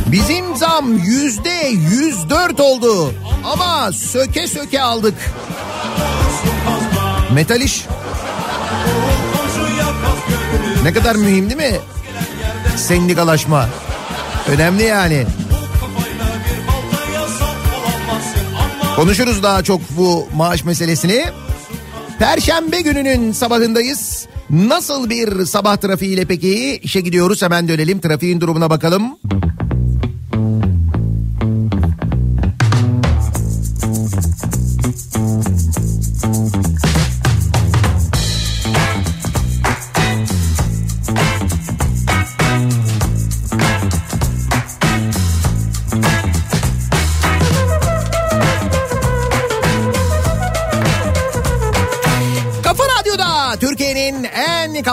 Bizim 0.06 0.56
zam 0.56 0.98
yüzde 0.98 1.66
yüz 1.90 2.30
dört 2.30 2.60
oldu 2.60 3.14
ama 3.44 3.92
söke 3.92 4.46
söke 4.46 4.82
aldık. 4.82 5.14
Metal 7.32 7.60
iş 7.60 7.84
ne 10.82 10.92
kadar 10.92 11.16
mühim 11.16 11.50
değil 11.50 11.72
mi? 11.72 11.78
Sendikalaşma. 12.76 13.68
Önemli 14.48 14.82
yani. 14.82 15.26
Konuşuruz 18.96 19.42
daha 19.42 19.62
çok 19.62 19.80
bu 19.90 20.28
maaş 20.34 20.64
meselesini. 20.64 21.24
Perşembe 22.20 22.80
gününün 22.80 23.32
sabahındayız. 23.32 24.26
Nasıl 24.50 25.10
bir 25.10 25.44
sabah 25.44 25.76
trafiğiyle 25.76 26.24
peki? 26.24 26.78
İşe 26.82 27.00
gidiyoruz 27.00 27.42
hemen 27.42 27.68
dönelim 27.68 28.00
trafiğin 28.00 28.40
durumuna 28.40 28.70
bakalım. 28.70 29.18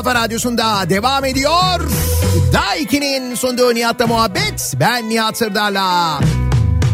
Kafa 0.07 0.19
radyosunda 0.19 0.89
devam 0.89 1.25
ediyor. 1.25 1.79
Daiki'nin 2.53 3.35
sunduğu 3.35 3.75
Nihat'la 3.75 4.07
muhabbet. 4.07 4.73
Ben 4.79 5.09
Nihat 5.09 5.37
Sırdar'la. 5.37 6.19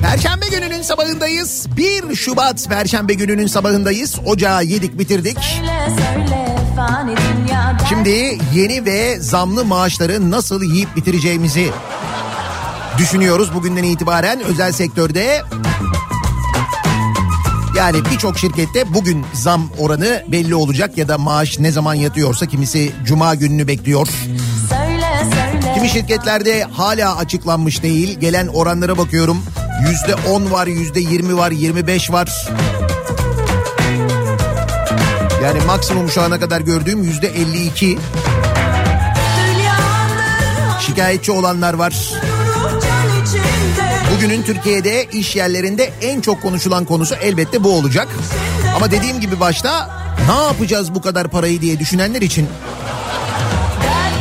Perşembe 0.02 0.46
gününün 0.48 0.82
sabahındayız. 0.82 1.68
1 1.78 2.16
Şubat 2.16 2.70
Perşembe 2.70 3.14
gününün 3.14 3.48
sabahındayız. 3.48 4.20
Ocağı 4.26 4.64
yedik 4.64 5.00
bitirdik. 5.00 5.38
Söyle 5.40 5.88
söyle. 5.90 6.56
Şimdi 7.90 8.38
yeni 8.56 8.86
ve 8.86 9.20
zamlı 9.20 9.66
maaşları 9.66 10.32
nasıl 10.32 10.64
yiyip 10.64 10.96
bitireceğimizi 10.96 11.72
düşünüyoruz 12.98 13.54
bugünden 13.54 13.84
itibaren 13.84 14.44
özel 14.44 14.72
sektörde. 14.72 15.42
Yani 17.78 18.06
birçok 18.12 18.40
şirkette 18.40 18.94
bugün 18.94 19.26
zam 19.34 19.70
oranı 19.80 20.24
belli 20.28 20.56
olacak 20.56 20.98
ya 20.98 21.08
da 21.08 21.18
maaş 21.18 21.60
ne 21.60 21.72
zaman 21.72 21.94
yatıyorsa 21.94 22.46
kimisi 22.46 22.92
cuma 23.06 23.36
gününü 23.36 23.68
bekliyor. 23.68 24.08
Söyle 24.70 25.08
söyle. 25.22 25.74
Kimi 25.76 25.90
şirketlerde 25.90 26.64
hala 26.64 27.18
açıklanmış 27.18 27.84
değil. 27.84 28.20
Gelen 28.20 28.48
oranlara 28.48 28.98
bakıyorum. 28.98 29.46
Yüzde 29.90 30.16
on 30.16 30.52
var, 30.52 30.68
yüzde 30.68 31.00
yirmi 31.00 31.38
var, 31.38 31.52
yirmi 31.52 31.88
beş 31.88 32.12
var. 32.12 32.48
Yani 35.44 35.62
maksimum 35.68 36.10
şu 36.10 36.22
ana 36.22 36.40
kadar 36.40 36.62
gördüğüm 36.62 37.04
yüzde 37.04 37.28
elli 37.28 37.66
iki. 37.66 38.00
Şikayetçi 40.86 41.32
olanlar 41.32 41.74
var. 41.74 42.14
Bugünün 44.16 44.44
Türkiye'de 44.44 45.06
iş 45.06 45.36
yerlerinde 45.36 45.90
en 46.02 46.22
çok 46.22 46.42
konuşulan 46.42 46.86
konusu 46.86 47.16
elbette 47.16 47.64
bu 47.64 47.72
olacak. 47.78 48.08
Ama 48.76 48.92
dediğim 48.92 49.20
gibi 49.20 49.40
başta 49.40 49.90
ne 50.30 50.44
yapacağız 50.44 50.96
bu 50.96 51.02
kadar 51.02 51.28
parayı 51.28 51.62
diye 51.62 51.80
düşünenler 51.80 52.22
için 52.22 52.48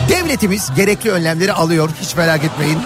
devletimiz 0.09 0.71
gerekli 0.77 1.11
önlemleri 1.11 1.53
alıyor 1.53 1.91
hiç 2.01 2.17
merak 2.17 2.45
etmeyin. 2.45 2.79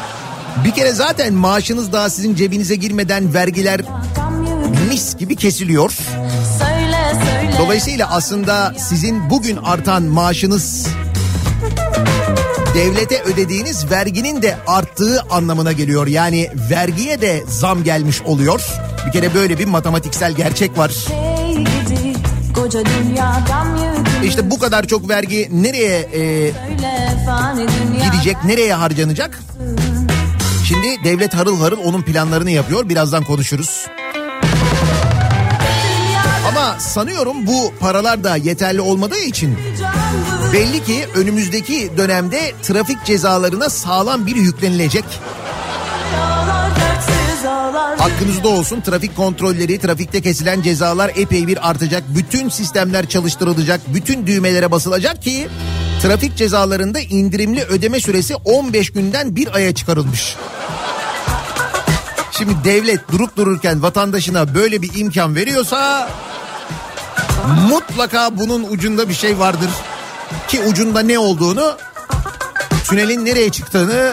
Bir 0.64 0.70
kere 0.70 0.92
zaten 0.92 1.34
maaşınız 1.34 1.92
daha 1.92 2.10
sizin 2.10 2.34
cebinize 2.34 2.74
girmeden 2.74 3.34
vergiler 3.34 3.80
mis 4.88 5.16
gibi 5.16 5.36
kesiliyor. 5.36 5.92
Dolayısıyla 7.58 8.10
aslında 8.10 8.74
sizin 8.78 9.30
bugün 9.30 9.56
artan 9.56 10.02
maaşınız 10.02 10.86
devlete 12.76 13.22
ödediğiniz 13.22 13.90
verginin 13.90 14.42
de 14.42 14.56
arttığı 14.66 15.22
anlamına 15.30 15.72
geliyor. 15.72 16.06
Yani 16.06 16.50
vergiye 16.70 17.20
de 17.20 17.42
zam 17.48 17.84
gelmiş 17.84 18.22
oluyor. 18.22 18.66
Bir 19.06 19.12
kere 19.12 19.34
böyle 19.34 19.58
bir 19.58 19.64
matematiksel 19.64 20.32
gerçek 20.32 20.78
var. 20.78 20.92
İşte 24.24 24.50
bu 24.50 24.58
kadar 24.58 24.86
çok 24.86 25.08
vergi 25.08 25.48
nereye 25.52 25.98
e, 25.98 26.52
gidecek, 28.04 28.44
nereye 28.44 28.74
harcanacak? 28.74 29.40
Şimdi 30.64 31.04
devlet 31.04 31.34
harıl 31.34 31.60
harıl 31.60 31.78
onun 31.84 32.02
planlarını 32.02 32.50
yapıyor. 32.50 32.88
Birazdan 32.88 33.24
konuşuruz. 33.24 33.86
Ama 36.48 36.80
sanıyorum 36.80 37.46
bu 37.46 37.72
paralar 37.80 38.24
da 38.24 38.36
yeterli 38.36 38.80
olmadığı 38.80 39.20
için 39.20 39.58
belli 40.52 40.84
ki 40.84 41.06
önümüzdeki 41.14 41.90
dönemde 41.96 42.52
trafik 42.62 43.04
cezalarına 43.04 43.70
sağlam 43.70 44.26
bir 44.26 44.36
yüklenilecek. 44.36 45.04
Aklınızda 47.98 48.48
olsun 48.48 48.80
trafik 48.80 49.16
kontrolleri, 49.16 49.78
trafikte 49.78 50.20
kesilen 50.20 50.62
cezalar 50.62 51.12
epey 51.16 51.46
bir 51.46 51.70
artacak. 51.70 52.02
Bütün 52.08 52.48
sistemler 52.48 53.08
çalıştırılacak, 53.08 53.80
bütün 53.94 54.26
düğmelere 54.26 54.70
basılacak 54.70 55.22
ki 55.22 55.48
trafik 56.02 56.36
cezalarında 56.36 57.00
indirimli 57.00 57.62
ödeme 57.62 58.00
süresi 58.00 58.34
15 58.34 58.90
günden 58.90 59.36
bir 59.36 59.54
aya 59.54 59.74
çıkarılmış. 59.74 60.36
Şimdi 62.30 62.54
devlet 62.64 63.12
durup 63.12 63.36
dururken 63.36 63.82
vatandaşına 63.82 64.54
böyle 64.54 64.82
bir 64.82 64.90
imkan 64.94 65.34
veriyorsa 65.34 66.08
mutlaka 67.70 68.38
bunun 68.38 68.64
ucunda 68.70 69.08
bir 69.08 69.14
şey 69.14 69.38
vardır. 69.38 69.70
Ki 70.48 70.60
ucunda 70.60 71.00
ne 71.00 71.18
olduğunu, 71.18 71.76
tünelin 72.84 73.24
nereye 73.24 73.50
çıktığını 73.50 74.12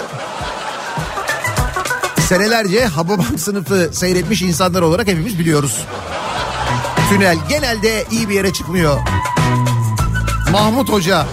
senelerce 2.20 2.86
Hababam 2.86 3.38
sınıfı 3.38 3.90
seyretmiş 3.94 4.42
insanlar 4.42 4.82
olarak 4.82 5.08
hepimiz 5.08 5.40
biliyoruz. 5.40 5.80
Tünel 7.10 7.38
genelde 7.50 8.06
iyi 8.12 8.30
bir 8.30 8.36
yere 8.36 8.54
çıkmıyor. 8.54 9.00
Mahmut 10.52 10.90
Hoca 10.90 11.26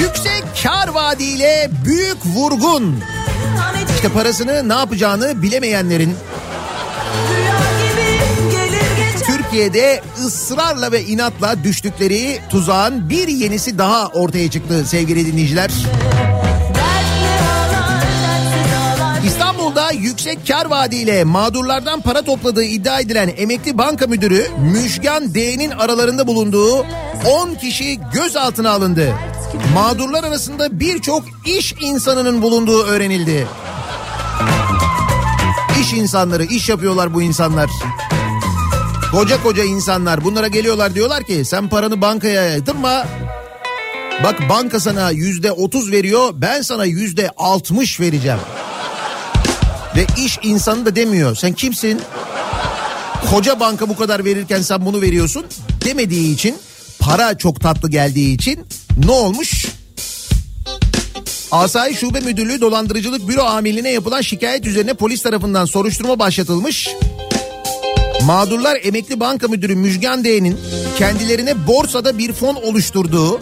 Yüksek 0.00 0.44
kar 0.62 0.88
vaadiyle 0.88 1.70
büyük 1.84 2.26
vurgun. 2.26 3.00
İşte 4.04 4.14
parasını 4.14 4.68
ne 4.68 4.72
yapacağını 4.72 5.42
bilemeyenlerin. 5.42 6.16
Türkiye'de 9.26 10.02
ısrarla 10.26 10.92
ve 10.92 11.04
inatla 11.04 11.64
düştükleri 11.64 12.38
tuzağın 12.50 13.10
bir 13.10 13.28
yenisi 13.28 13.78
daha 13.78 14.06
ortaya 14.06 14.50
çıktı 14.50 14.84
sevgili 14.86 15.26
dinleyiciler. 15.26 15.70
İstanbul'da 19.26 19.90
yüksek 19.90 20.48
kar 20.48 20.66
vaadiyle 20.66 21.24
mağdurlardan 21.24 22.00
para 22.00 22.22
topladığı 22.22 22.64
iddia 22.64 23.00
edilen 23.00 23.30
emekli 23.36 23.78
banka 23.78 24.06
müdürü 24.06 24.46
Müjgan 24.72 25.34
D'nin 25.34 25.70
aralarında 25.70 26.26
bulunduğu 26.26 26.86
10 27.26 27.54
kişi 27.60 28.00
gözaltına 28.12 28.70
alındı. 28.70 29.14
Mağdurlar 29.74 30.24
arasında 30.24 30.80
birçok 30.80 31.22
iş 31.46 31.74
insanının 31.80 32.42
bulunduğu 32.42 32.82
öğrenildi. 32.82 33.46
İş 35.80 35.92
insanları, 35.92 36.44
iş 36.44 36.68
yapıyorlar 36.68 37.14
bu 37.14 37.22
insanlar. 37.22 37.70
Koca 39.12 39.42
koca 39.42 39.64
insanlar 39.64 40.24
bunlara 40.24 40.48
geliyorlar 40.48 40.94
diyorlar 40.94 41.24
ki 41.24 41.44
sen 41.44 41.68
paranı 41.68 42.00
bankaya 42.00 42.42
yatırma. 42.42 43.06
Bak 44.24 44.48
banka 44.48 44.80
sana 44.80 45.10
yüzde 45.10 45.52
otuz 45.52 45.92
veriyor 45.92 46.30
ben 46.34 46.62
sana 46.62 46.84
yüzde 46.84 47.30
altmış 47.36 48.00
vereceğim. 48.00 48.38
Ve 49.96 50.06
iş 50.24 50.38
insanı 50.42 50.86
da 50.86 50.96
demiyor 50.96 51.34
sen 51.36 51.52
kimsin? 51.52 52.00
Koca 53.30 53.60
banka 53.60 53.88
bu 53.88 53.96
kadar 53.96 54.24
verirken 54.24 54.62
sen 54.62 54.86
bunu 54.86 55.00
veriyorsun 55.00 55.44
demediği 55.84 56.34
için 56.34 56.56
para 57.00 57.38
çok 57.38 57.60
tatlı 57.60 57.90
geldiği 57.90 58.34
için 58.34 58.66
ne 59.06 59.10
olmuş? 59.10 59.66
Asayi 61.54 61.94
Şube 61.94 62.20
Müdürlüğü 62.20 62.60
Dolandırıcılık 62.60 63.28
Büro 63.28 63.42
Amirliğine 63.42 63.90
yapılan 63.90 64.20
şikayet 64.20 64.66
üzerine 64.66 64.94
polis 64.94 65.22
tarafından 65.22 65.64
soruşturma 65.64 66.18
başlatılmış. 66.18 66.88
Mağdurlar 68.24 68.78
emekli 68.82 69.20
banka 69.20 69.48
müdürü 69.48 69.74
Müjgan 69.74 70.24
D'nin 70.24 70.60
kendilerine 70.98 71.66
borsada 71.66 72.18
bir 72.18 72.32
fon 72.32 72.54
oluşturduğu 72.54 73.40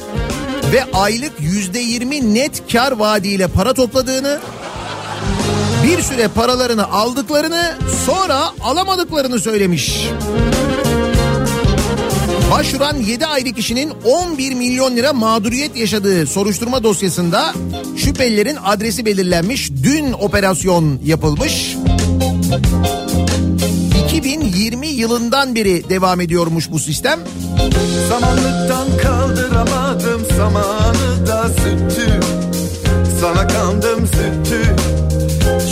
ve 0.72 0.84
aylık 0.92 1.32
yüzde 1.40 1.78
yirmi 1.78 2.34
net 2.34 2.72
kar 2.72 2.92
vaadiyle 2.92 3.48
para 3.48 3.74
topladığını 3.74 4.40
bir 5.84 6.02
süre 6.02 6.28
paralarını 6.28 6.92
aldıklarını 6.92 7.74
sonra 8.06 8.50
alamadıklarını 8.62 9.40
söylemiş. 9.40 10.08
Başvuran 12.52 12.96
7 12.96 13.26
ayrı 13.26 13.52
kişinin 13.52 13.92
11 14.04 14.54
milyon 14.54 14.96
lira 14.96 15.12
mağduriyet 15.12 15.76
yaşadığı 15.76 16.26
soruşturma 16.26 16.82
dosyasında 16.82 17.54
şüphelilerin 17.96 18.58
adresi 18.64 19.06
belirlenmiş. 19.06 19.70
Dün 19.82 20.12
operasyon 20.12 21.00
yapılmış. 21.04 21.76
2020 24.06 24.86
yılından 24.86 25.54
beri 25.54 25.88
devam 25.88 26.20
ediyormuş 26.20 26.70
bu 26.70 26.78
sistem. 26.78 27.20
Samanlıktan 28.08 28.86
kaldıramadım 29.02 30.22
samanı 30.36 31.26
da 31.26 31.48
sütü 31.48 32.20
Sana 33.20 33.48
kandım 33.48 34.06
sütü 34.06 34.76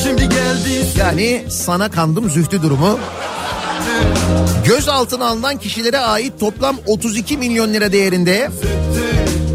Şimdi 0.02 0.22
geldi 0.22 0.86
Yani 0.98 1.44
sana 1.48 1.90
kandım 1.90 2.30
zühtü 2.30 2.62
durumu. 2.62 2.98
Gözaltına 4.66 5.26
alınan 5.26 5.58
kişilere 5.58 5.98
ait 5.98 6.40
toplam 6.40 6.76
32 6.86 7.36
milyon 7.36 7.72
lira 7.74 7.92
değerinde 7.92 8.50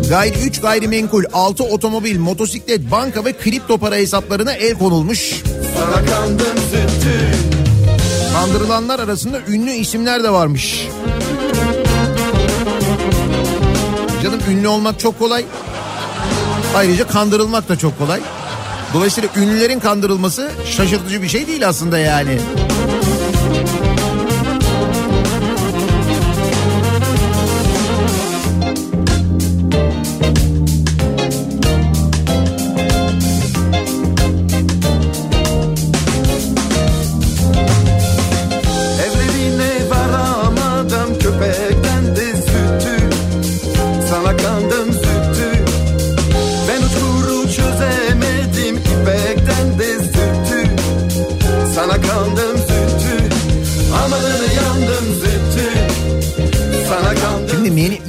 gayri 0.10 0.40
3 0.40 0.62
gayrimenkul, 0.62 1.24
6 1.34 1.64
otomobil, 1.64 2.20
motosiklet, 2.20 2.92
banka 2.92 3.26
ve 3.26 3.34
kripto 3.34 3.78
para 3.78 3.96
hesaplarına 3.96 4.54
el 4.54 4.78
konulmuş. 4.78 5.44
Kandırılanlar 8.34 9.00
arasında 9.00 9.40
ünlü 9.48 9.72
isimler 9.72 10.24
de 10.24 10.30
varmış. 10.30 10.88
Canım 14.24 14.40
ünlü 14.50 14.68
olmak 14.68 15.00
çok 15.00 15.20
kolay. 15.20 15.46
Ayrıca 16.76 17.08
kandırılmak 17.08 17.70
da 17.70 17.76
çok 17.78 17.98
kolay. 17.98 18.20
Dolayısıyla 18.94 19.30
ünlülerin 19.36 19.80
kandırılması 19.80 20.52
şaşırtıcı 20.78 21.22
bir 21.22 21.28
şey 21.28 21.48
değil 21.48 21.68
aslında 21.68 21.98
yani. 21.98 22.40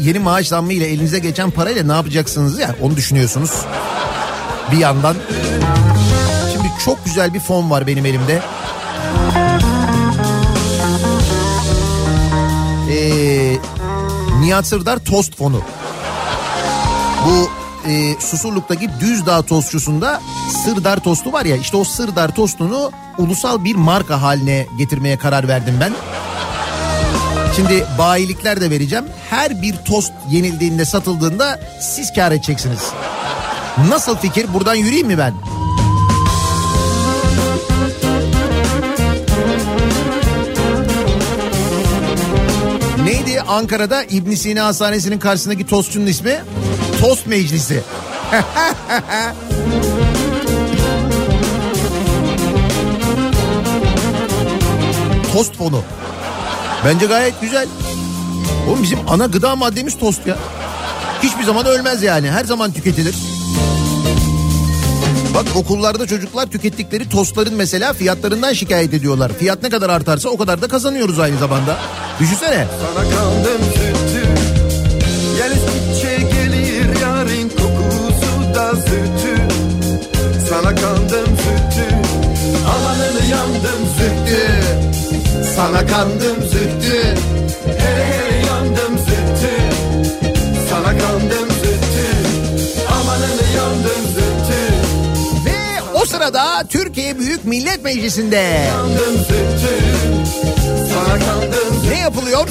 Yeni, 0.07 0.19
maaş 0.19 0.49
zammı 0.49 0.73
ile 0.73 0.87
elinize 0.87 1.19
geçen 1.19 1.51
parayla 1.51 1.83
ne 1.83 1.93
yapacaksınız 1.93 2.59
ya 2.59 2.77
onu 2.83 2.97
düşünüyorsunuz. 2.97 3.51
Bir 4.73 4.77
yandan. 4.77 5.17
Şimdi 6.53 6.69
çok 6.85 7.05
güzel 7.05 7.35
bir 7.35 7.41
fon 7.41 7.71
var 7.71 7.87
benim 7.87 8.07
elimde. 8.07 8.43
Ee, 12.91 13.57
Nihat 14.41 14.67
Sırdar 14.67 14.99
Tost 14.99 15.37
Fonu. 15.37 15.61
Bu 17.27 17.51
e, 17.91 18.21
Susurluk'taki 18.21 18.91
Düzdağ 19.01 19.43
Tostçusu'nda 19.43 20.21
Sırdar 20.65 21.01
Tostu 21.01 21.33
var 21.33 21.45
ya 21.45 21.57
işte 21.57 21.77
o 21.77 21.85
Sırdar 21.85 22.35
Tostu'nu 22.35 22.91
ulusal 23.19 23.65
bir 23.65 23.75
marka 23.75 24.23
haline 24.23 24.67
getirmeye 24.79 25.17
karar 25.17 25.49
verdim 25.49 25.75
ben. 25.81 25.93
Şimdi 27.57 27.87
bayilikler 27.99 28.61
de 28.61 28.71
vereceğim. 28.71 29.05
Her 29.31 29.63
bir 29.63 29.77
tost 29.77 30.13
yenildiğinde 30.31 30.85
satıldığında 30.85 31.61
siz 31.81 32.13
kar 32.13 32.33
edeceksiniz. 32.33 32.81
Nasıl 33.89 34.17
fikir? 34.17 34.55
Buradan 34.55 34.75
yürüyeyim 34.75 35.07
mi 35.07 35.19
ben? 35.19 35.35
Neydi 43.05 43.41
Ankara'da 43.41 44.03
İbn 44.03 44.35
Sina 44.35 44.65
Hastanesi'nin 44.65 45.19
karşısındaki 45.19 45.67
tostçunun 45.67 46.07
ismi? 46.07 46.41
Tost 47.01 47.27
Meclisi. 47.27 47.83
Tost 55.33 55.57
fonu. 55.57 55.83
Bence 56.85 57.07
gayet 57.07 57.41
güzel. 57.41 57.69
Oğlum 58.69 58.83
bizim 58.83 58.99
ana 59.09 59.27
gıda 59.27 59.57
maddemiz 59.57 59.99
tost 59.99 60.27
ya. 60.27 60.37
Hiçbir 61.23 61.45
zaman 61.45 61.67
ölmez 61.67 62.03
yani. 62.03 62.31
Her 62.31 62.45
zaman 62.45 62.73
tüketilir. 62.73 63.15
Bak 65.35 65.47
okullarda 65.57 66.07
çocuklar 66.07 66.47
tükettikleri 66.47 67.09
tostların 67.09 67.55
mesela 67.55 67.93
fiyatlarından 67.93 68.53
şikayet 68.53 68.95
ediyorlar. 68.95 69.33
Fiyat 69.39 69.63
ne 69.63 69.69
kadar 69.69 69.91
artarsa 69.91 70.29
o 70.29 70.37
kadar 70.37 70.63
da 70.63 70.69
kazanıyoruz 70.69 71.19
aynı 71.19 71.39
zamanda. 71.39 71.77
Düşünsene. 72.21 72.67
Sana 72.81 73.03
kandım 73.03 73.63
sütü 73.75 74.27
Gel 75.37 75.53
gitçe 75.53 76.17
gelir 76.17 77.01
yarın 77.01 77.49
kokusu 77.49 78.55
da 78.55 78.73
sütü 78.77 79.43
Sana 80.51 80.75
kandım 80.75 81.37
sütü 81.37 81.97
Amanını 82.77 83.31
yandım 83.31 83.89
sütü 83.99 84.66
Sana 85.57 85.87
kandım 85.87 86.43
sütü 86.43 87.15
Hele 87.79 88.07
hele 88.07 88.47
yandım 88.47 88.99
sütü 88.99 89.55
Sana 90.71 90.99
kandım 90.99 91.51
sütü 91.51 92.07
Amanını 92.93 93.57
yandım 93.57 94.03
sütü 94.09 94.75
Ve 95.47 95.83
o 95.95 96.05
sırada 96.05 96.65
Türkiye 96.69 97.19
Büyük 97.19 97.45
Millet 97.45 97.85
Meclisi'nde. 97.85 98.37
Yandım 98.69 99.19
sütü 99.19 99.75
Sana 100.95 101.19
kandım 101.19 101.91
ne 101.91 101.99
yapılıyor? 101.99 102.49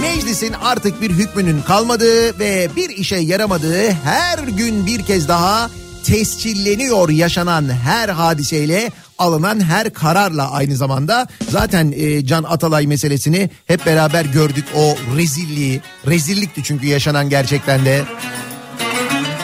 Meclisin 0.00 0.54
artık 0.64 1.02
bir 1.02 1.10
hükmünün 1.10 1.62
kalmadığı 1.62 2.38
ve 2.38 2.68
bir 2.76 2.90
işe 2.90 3.16
yaramadığı 3.16 3.90
her 3.90 4.38
gün 4.38 4.86
bir 4.86 5.02
kez 5.02 5.28
daha 5.28 5.70
tescilleniyor 6.04 7.08
yaşanan 7.08 7.68
her 7.68 8.08
hadiseyle 8.08 8.90
alınan 9.18 9.60
her 9.60 9.92
kararla 9.92 10.50
aynı 10.50 10.76
zamanda 10.76 11.28
zaten 11.50 11.92
e, 11.96 12.26
Can 12.26 12.42
Atalay 12.42 12.86
meselesini 12.86 13.50
hep 13.66 13.86
beraber 13.86 14.24
gördük 14.24 14.64
o 14.76 14.96
rezilliği 15.16 15.80
rezillikti 16.06 16.62
çünkü 16.64 16.86
yaşanan 16.86 17.30
gerçekten 17.30 17.84
de 17.84 18.04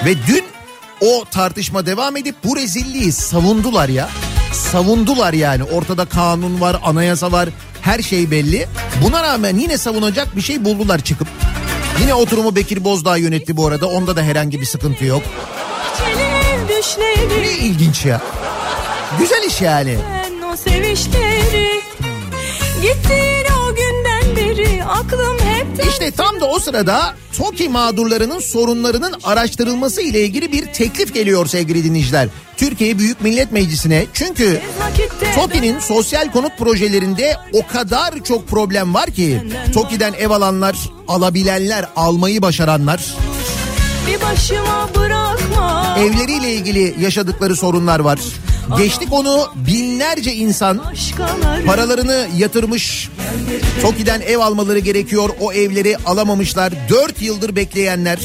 ve 0.04 0.14
dün 0.26 0.44
o 1.00 1.24
tartışma 1.30 1.86
devam 1.86 2.16
edip 2.16 2.34
bu 2.44 2.56
rezilliği 2.56 3.12
savundular 3.12 3.88
ya. 3.88 4.08
Savundular 4.52 5.32
yani. 5.32 5.64
Ortada 5.64 6.04
kanun 6.04 6.60
var, 6.60 6.80
anayasa 6.84 7.32
var. 7.32 7.48
Her 7.80 7.98
şey 8.02 8.30
belli. 8.30 8.66
Buna 9.02 9.22
rağmen 9.22 9.56
yine 9.56 9.78
savunacak 9.78 10.36
bir 10.36 10.42
şey 10.42 10.64
buldular 10.64 10.98
çıkıp. 10.98 11.28
Yine 12.00 12.14
oturumu 12.14 12.56
Bekir 12.56 12.84
Bozdağ 12.84 13.16
yönetti 13.16 13.56
bu 13.56 13.66
arada. 13.66 13.86
Onda 13.86 14.16
da 14.16 14.22
herhangi 14.22 14.60
bir 14.60 14.66
sıkıntı 14.66 15.04
yok. 15.04 15.22
Ne 17.40 17.58
ilginç 17.58 18.06
ya. 18.06 18.20
Güzel 19.18 19.42
iş 19.42 19.60
yani. 19.60 19.98
Ben 20.12 20.48
o 20.52 20.56
sevişleri 20.56 21.80
Gittiğin 22.82 23.46
o 23.64 23.74
günden 23.74 24.36
beri 24.36 24.84
Aklım 24.84 25.38
hep 25.38 25.86
İşte 25.88 26.10
tam 26.10 26.40
da 26.40 26.46
o 26.46 26.58
sırada 26.58 27.14
TOKİ 27.38 27.68
mağdurlarının 27.68 28.38
sorunlarının 28.38 29.14
araştırılması 29.24 30.00
ile 30.02 30.20
ilgili 30.20 30.52
bir 30.52 30.66
teklif 30.72 31.14
geliyor 31.14 31.46
sevgili 31.46 31.84
dinleyiciler. 31.84 32.28
Türkiye 32.56 32.98
Büyük 32.98 33.20
Millet 33.20 33.52
Meclisi'ne 33.52 34.06
çünkü 34.12 34.60
TOKİ'nin 35.34 35.78
sosyal 35.78 36.32
konut 36.32 36.58
projelerinde 36.58 37.36
o 37.52 37.66
kadar 37.66 38.24
çok 38.24 38.48
problem 38.48 38.94
var 38.94 39.10
ki 39.10 39.42
TOKİ'den 39.74 40.12
ev 40.12 40.30
alanlar, 40.30 40.76
alabilenler, 41.08 41.84
almayı 41.96 42.42
başaranlar, 42.42 43.14
Bir 44.06 44.20
başıma 44.20 44.88
bırakma 44.94 45.96
evleriyle 45.98 46.52
ilgili 46.52 46.96
yaşadıkları 47.00 47.56
sorunlar 47.56 48.00
var. 48.00 48.18
Geçtik 48.78 49.12
onu 49.12 49.48
binlerce 49.54 50.32
insan 50.32 50.82
paralarını 51.66 52.26
yatırmış. 52.36 53.10
TOKİ'den 53.82 54.20
ev 54.20 54.38
almaları 54.38 54.78
gerekiyor. 54.78 55.30
O 55.40 55.52
evleri 55.52 55.96
alamamışlar. 55.96 56.72
4 56.90 57.22
yıldır 57.22 57.56
bekleyenler. 57.56 58.18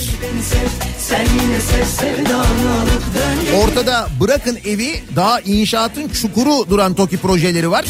Ortada 3.64 4.08
bırakın 4.20 4.60
evi 4.66 5.04
daha 5.16 5.40
inşaatın 5.40 6.10
çukuru 6.10 6.70
duran 6.70 6.94
TOKİ 6.94 7.18
projeleri 7.18 7.72
var. 7.72 7.86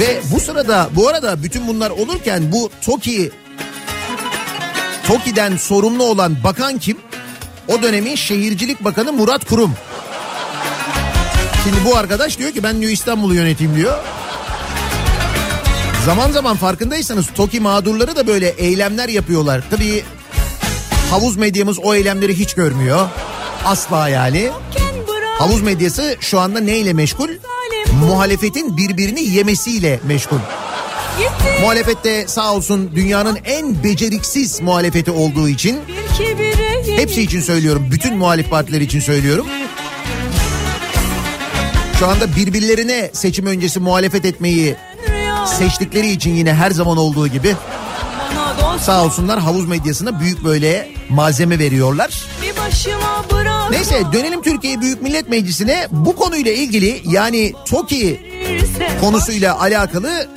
Ve 0.00 0.20
bu 0.32 0.40
sırada 0.40 0.88
bu 0.96 1.08
arada 1.08 1.42
bütün 1.42 1.68
bunlar 1.68 1.90
olurken 1.90 2.52
bu 2.52 2.70
TOKİ 2.84 3.30
TOKİ'den 5.06 5.56
sorumlu 5.56 6.04
olan 6.04 6.36
bakan 6.44 6.78
kim? 6.78 6.96
O 7.68 7.82
dönemin 7.82 8.14
Şehircilik 8.14 8.84
Bakanı 8.84 9.12
Murat 9.12 9.44
Kurum. 9.44 9.74
Şimdi 11.64 11.76
bu 11.84 11.96
arkadaş 11.96 12.38
diyor 12.38 12.52
ki 12.52 12.62
ben 12.62 12.80
diyor 12.80 12.92
İstanbul'u 12.92 13.34
yöneteyim 13.34 13.76
diyor. 13.76 13.98
Zaman 16.06 16.30
zaman 16.30 16.56
farkındaysanız 16.56 17.26
TOKİ 17.34 17.60
mağdurları 17.60 18.16
da 18.16 18.26
böyle 18.26 18.48
eylemler 18.48 19.08
yapıyorlar. 19.08 19.62
Tabii 19.70 20.04
havuz 21.10 21.36
medyamız 21.36 21.78
o 21.78 21.94
eylemleri 21.94 22.38
hiç 22.38 22.54
görmüyor. 22.54 23.08
Asla 23.64 24.08
yani. 24.08 24.50
Havuz 25.38 25.62
medyası 25.62 26.16
şu 26.20 26.40
anda 26.40 26.60
neyle 26.60 26.92
meşgul? 26.92 27.28
Muhalefetin 28.00 28.76
birbirini 28.76 29.22
yemesiyle 29.22 30.00
meşgul. 30.04 30.38
Muhalefette 31.60 32.28
sağ 32.28 32.52
olsun 32.52 32.90
dünyanın 32.94 33.38
en 33.44 33.84
beceriksiz 33.84 34.60
muhalefeti 34.60 35.10
olduğu 35.10 35.48
için 35.48 35.80
hepsi 36.96 37.22
için 37.22 37.40
söylüyorum. 37.40 37.88
Bütün 37.90 38.16
muhalif 38.16 38.50
partiler 38.50 38.80
için 38.80 39.00
söylüyorum. 39.00 39.46
Şu 41.98 42.06
anda 42.06 42.36
birbirlerine 42.36 43.10
seçim 43.12 43.46
öncesi 43.46 43.80
muhalefet 43.80 44.24
etmeyi 44.24 44.76
seçtikleri 45.46 46.10
için 46.10 46.34
yine 46.34 46.54
her 46.54 46.70
zaman 46.70 46.96
olduğu 46.96 47.28
gibi 47.28 47.54
sağ 48.80 49.04
olsunlar 49.04 49.38
havuz 49.40 49.68
medyasına 49.68 50.20
büyük 50.20 50.44
böyle 50.44 50.88
malzeme 51.08 51.58
veriyorlar. 51.58 52.24
Neyse 53.70 54.02
dönelim 54.12 54.42
Türkiye 54.42 54.80
Büyük 54.80 55.02
Millet 55.02 55.28
Meclisi'ne 55.28 55.88
bu 55.90 56.16
konuyla 56.16 56.52
ilgili 56.52 57.02
yani 57.04 57.52
TOKİ 57.70 58.20
konusuyla 59.00 59.60
alakalı 59.60 60.28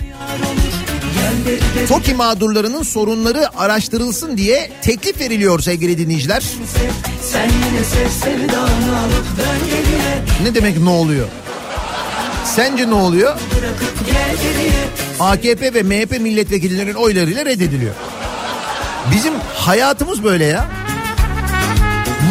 TOKİ 1.89 2.13
mağdurlarının 2.13 2.83
sorunları 2.83 3.57
araştırılsın 3.59 4.37
diye 4.37 4.71
teklif 4.81 5.19
veriliyor 5.19 5.59
sevgili 5.59 5.97
dinleyiciler. 5.97 6.43
Ne 10.43 10.55
demek 10.55 10.79
ne 10.81 10.89
oluyor? 10.89 11.27
Sence 12.45 12.89
ne 12.89 12.93
oluyor? 12.93 13.37
AKP 15.19 15.73
ve 15.73 15.83
MHP 15.83 16.19
milletvekillerinin 16.21 16.93
oylarıyla 16.93 17.45
reddediliyor. 17.45 17.93
Bizim 19.15 19.33
hayatımız 19.53 20.23
böyle 20.23 20.45
ya. 20.45 20.65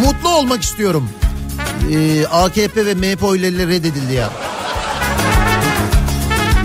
Mutlu 0.05 0.29
olmak 0.29 0.63
istiyorum. 0.63 1.09
Ee, 1.93 2.27
AKP 2.27 2.87
ve 2.87 2.95
MHP 2.95 3.23
oylarıyla 3.23 3.67
reddedildi 3.67 4.15
ya. 4.15 4.31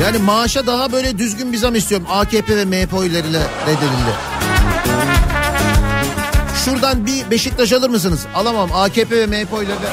Yani 0.01 0.17
maaşa 0.17 0.67
daha 0.67 0.91
böyle 0.91 1.17
düzgün 1.17 1.53
bir 1.53 1.57
zam 1.57 1.75
istiyorum. 1.75 2.07
AKP 2.09 2.57
ve 2.57 2.65
MHP 2.65 2.93
oylarıyla 2.93 3.41
reddedildi. 3.67 4.13
Şuradan 6.65 7.05
bir 7.05 7.31
Beşiktaş 7.31 7.73
alır 7.73 7.89
mısınız? 7.89 8.25
Alamam. 8.35 8.69
AKP 8.73 9.17
ve 9.17 9.27
MHP 9.27 9.53
oylarıyla. 9.53 9.89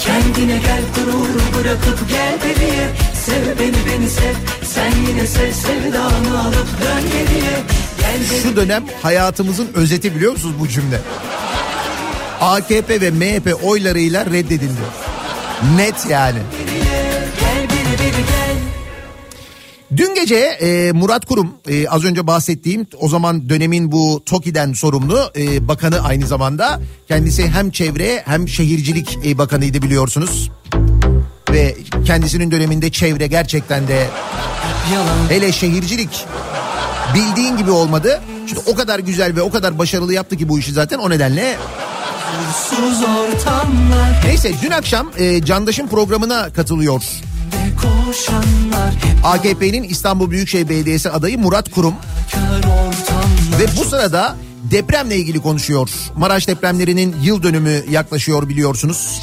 Kendine 0.00 0.58
gel 0.58 0.82
gururu 0.94 1.40
bırakıp 1.58 2.08
gel 2.08 2.38
geriye 2.38 2.88
Sev 3.24 3.58
beni 3.58 3.76
beni 3.86 4.10
sev 4.10 4.34
Sen 4.64 4.92
yine 5.08 5.26
sev 5.26 5.52
sevdanı 5.52 6.40
alıp 6.40 6.68
dön 6.82 7.02
geriye 7.12 8.42
Şu 8.42 8.56
dönem 8.56 8.84
hayatımızın 9.02 9.68
özeti 9.74 10.14
biliyor 10.14 10.32
musunuz 10.32 10.54
bu 10.60 10.68
cümle? 10.68 11.00
AKP 12.40 13.00
ve 13.00 13.10
MHP 13.10 13.64
oylarıyla 13.64 14.26
reddedildi. 14.26 14.80
Net 15.76 16.10
yani. 16.10 16.38
Dün 19.96 20.14
gece 20.14 20.36
e, 20.36 20.92
Murat 20.92 21.24
Kurum 21.24 21.54
e, 21.68 21.88
az 21.88 22.04
önce 22.04 22.26
bahsettiğim 22.26 22.86
o 23.00 23.08
zaman 23.08 23.48
dönemin 23.48 23.92
bu 23.92 24.22
TOKİ'den 24.26 24.72
sorumlu 24.72 25.30
e, 25.36 25.68
bakanı 25.68 26.00
aynı 26.00 26.26
zamanda. 26.26 26.80
Kendisi 27.08 27.48
hem 27.48 27.70
çevre 27.70 28.22
hem 28.24 28.48
şehircilik 28.48 29.18
e, 29.26 29.38
bakanıydı 29.38 29.82
biliyorsunuz. 29.82 30.50
Ve 31.50 31.76
kendisinin 32.04 32.50
döneminde 32.50 32.90
çevre 32.90 33.26
gerçekten 33.26 33.88
de 33.88 34.06
hele 35.28 35.52
şehircilik 35.52 36.24
bildiğin 37.14 37.56
gibi 37.56 37.70
olmadı. 37.70 38.20
Şimdi 38.46 38.62
o 38.66 38.74
kadar 38.74 38.98
güzel 38.98 39.36
ve 39.36 39.42
o 39.42 39.50
kadar 39.50 39.78
başarılı 39.78 40.14
yaptı 40.14 40.36
ki 40.36 40.48
bu 40.48 40.58
işi 40.58 40.72
zaten 40.72 40.98
o 40.98 41.10
nedenle 41.10 41.56
Neyse 44.24 44.52
dün 44.62 44.70
akşam 44.70 45.10
e, 45.18 45.44
Candaş'ın 45.44 45.86
programına 45.86 46.52
katılıyor. 46.52 47.02
AKP'nin 49.24 49.82
İstanbul 49.82 50.30
Büyükşehir 50.30 50.68
Belediyesi 50.68 51.10
adayı 51.10 51.38
Murat 51.38 51.70
Kurum. 51.70 51.94
Ve 53.60 53.66
bu 53.80 53.84
sırada 53.84 54.36
depremle 54.70 55.16
ilgili 55.16 55.40
konuşuyor. 55.40 55.90
Maraş 56.16 56.48
depremlerinin 56.48 57.16
yıl 57.22 57.42
dönümü 57.42 57.84
yaklaşıyor 57.90 58.48
biliyorsunuz. 58.48 59.22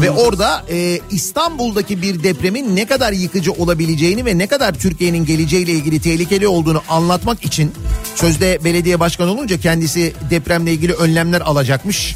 Ve 0.00 0.10
orada 0.10 0.64
e, 0.70 1.00
İstanbul'daki 1.10 2.02
bir 2.02 2.22
depremin 2.22 2.76
ne 2.76 2.86
kadar 2.86 3.12
yıkıcı 3.12 3.52
olabileceğini 3.52 4.24
ve 4.24 4.38
ne 4.38 4.46
kadar 4.46 4.74
Türkiye'nin 4.74 5.24
geleceğiyle 5.24 5.72
ilgili 5.72 6.00
tehlikeli 6.00 6.48
olduğunu 6.48 6.82
anlatmak 6.88 7.44
için 7.44 7.72
sözde 8.14 8.58
belediye 8.64 9.00
başkanı 9.00 9.30
olunca 9.30 9.60
kendisi 9.60 10.12
depremle 10.30 10.72
ilgili 10.72 10.92
önlemler 10.92 11.40
alacakmış. 11.40 12.14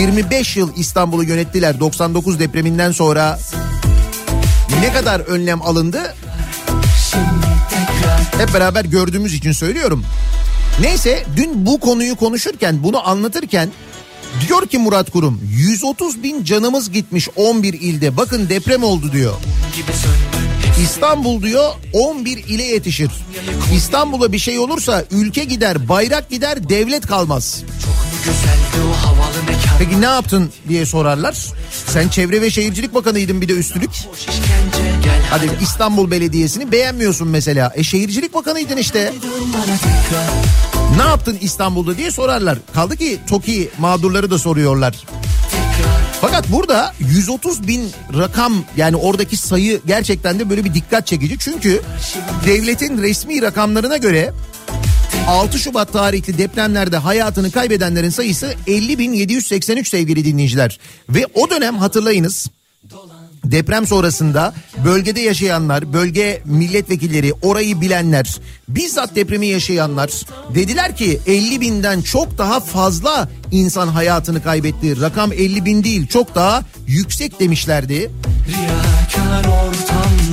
25 0.00 0.56
yıl 0.56 0.76
İstanbul'u 0.76 1.24
yönettiler 1.24 1.80
99 1.80 2.38
depreminden 2.40 2.92
sonra 2.92 3.38
ne 4.80 4.92
kadar 4.92 5.20
önlem 5.20 5.62
alındı 5.62 6.14
hep 8.38 8.54
beraber 8.54 8.84
gördüğümüz 8.84 9.34
için 9.34 9.52
söylüyorum. 9.52 10.04
Neyse 10.80 11.24
dün 11.36 11.66
bu 11.66 11.80
konuyu 11.80 12.16
konuşurken 12.16 12.82
bunu 12.82 13.08
anlatırken 13.08 13.70
diyor 14.46 14.66
ki 14.66 14.78
Murat 14.78 15.10
Kurum 15.10 15.40
130 15.50 16.22
bin 16.22 16.44
canımız 16.44 16.90
gitmiş 16.90 17.28
11 17.36 17.72
ilde 17.72 18.16
bakın 18.16 18.48
deprem 18.48 18.84
oldu 18.84 19.12
diyor. 19.12 19.34
İstanbul 20.82 21.42
diyor 21.42 21.72
11 21.92 22.36
ile 22.36 22.62
yetişir. 22.62 23.10
İstanbul'a 23.74 24.32
bir 24.32 24.38
şey 24.38 24.58
olursa 24.58 25.04
ülke 25.10 25.44
gider 25.44 25.88
bayrak 25.88 26.30
gider 26.30 26.68
devlet 26.68 27.06
kalmaz. 27.06 27.62
Çok 27.84 28.13
Peki 29.78 30.00
ne 30.00 30.04
yaptın 30.04 30.50
diye 30.68 30.86
sorarlar. 30.86 31.36
Sen 31.86 32.08
Çevre 32.08 32.42
ve 32.42 32.50
Şehircilik 32.50 32.94
Bakanıydın 32.94 33.40
bir 33.40 33.48
de 33.48 33.52
gel 35.04 35.20
Hadi 35.30 35.50
İstanbul 35.60 36.10
Belediyesi'ni 36.10 36.72
beğenmiyorsun 36.72 37.28
mesela. 37.28 37.72
E 37.74 37.82
Şehircilik 37.82 38.34
Bakanıydın 38.34 38.76
işte. 38.76 39.12
Ne 40.96 41.02
yaptın 41.02 41.38
İstanbul'da 41.40 41.96
diye 41.96 42.10
sorarlar. 42.10 42.58
Kaldı 42.74 42.96
ki 42.96 43.18
TOKİ 43.28 43.70
mağdurları 43.78 44.30
da 44.30 44.38
soruyorlar. 44.38 44.94
Fakat 46.20 46.52
burada 46.52 46.92
130 46.98 47.68
bin 47.68 47.90
rakam 48.18 48.54
yani 48.76 48.96
oradaki 48.96 49.36
sayı 49.36 49.80
gerçekten 49.86 50.38
de 50.38 50.50
böyle 50.50 50.64
bir 50.64 50.74
dikkat 50.74 51.06
çekici. 51.06 51.38
Çünkü 51.38 51.82
devletin 52.46 53.02
resmi 53.02 53.42
rakamlarına 53.42 53.96
göre 53.96 54.32
6 55.26 55.58
Şubat 55.58 55.92
tarihli 55.92 56.38
depremlerde 56.38 56.96
hayatını 56.96 57.50
kaybedenlerin 57.50 58.10
sayısı 58.10 58.54
50.783 58.66 59.84
sevgili 59.84 60.24
dinleyiciler. 60.24 60.78
Ve 61.08 61.26
o 61.34 61.50
dönem 61.50 61.76
hatırlayınız 61.76 62.46
deprem 63.44 63.86
sonrasında 63.86 64.54
bölgede 64.84 65.20
yaşayanlar, 65.20 65.92
bölge 65.92 66.42
milletvekilleri, 66.44 67.32
orayı 67.32 67.80
bilenler, 67.80 68.38
bizzat 68.68 69.16
depremi 69.16 69.46
yaşayanlar 69.46 70.10
dediler 70.54 70.96
ki 70.96 71.20
50 71.26 71.60
binden 71.60 72.02
çok 72.02 72.38
daha 72.38 72.60
fazla 72.60 73.28
insan 73.50 73.88
hayatını 73.88 74.42
kaybetti. 74.42 75.00
Rakam 75.00 75.32
50 75.32 75.64
bin 75.64 75.84
değil 75.84 76.06
çok 76.06 76.34
daha 76.34 76.62
yüksek 76.86 77.40
demişlerdi. 77.40 78.10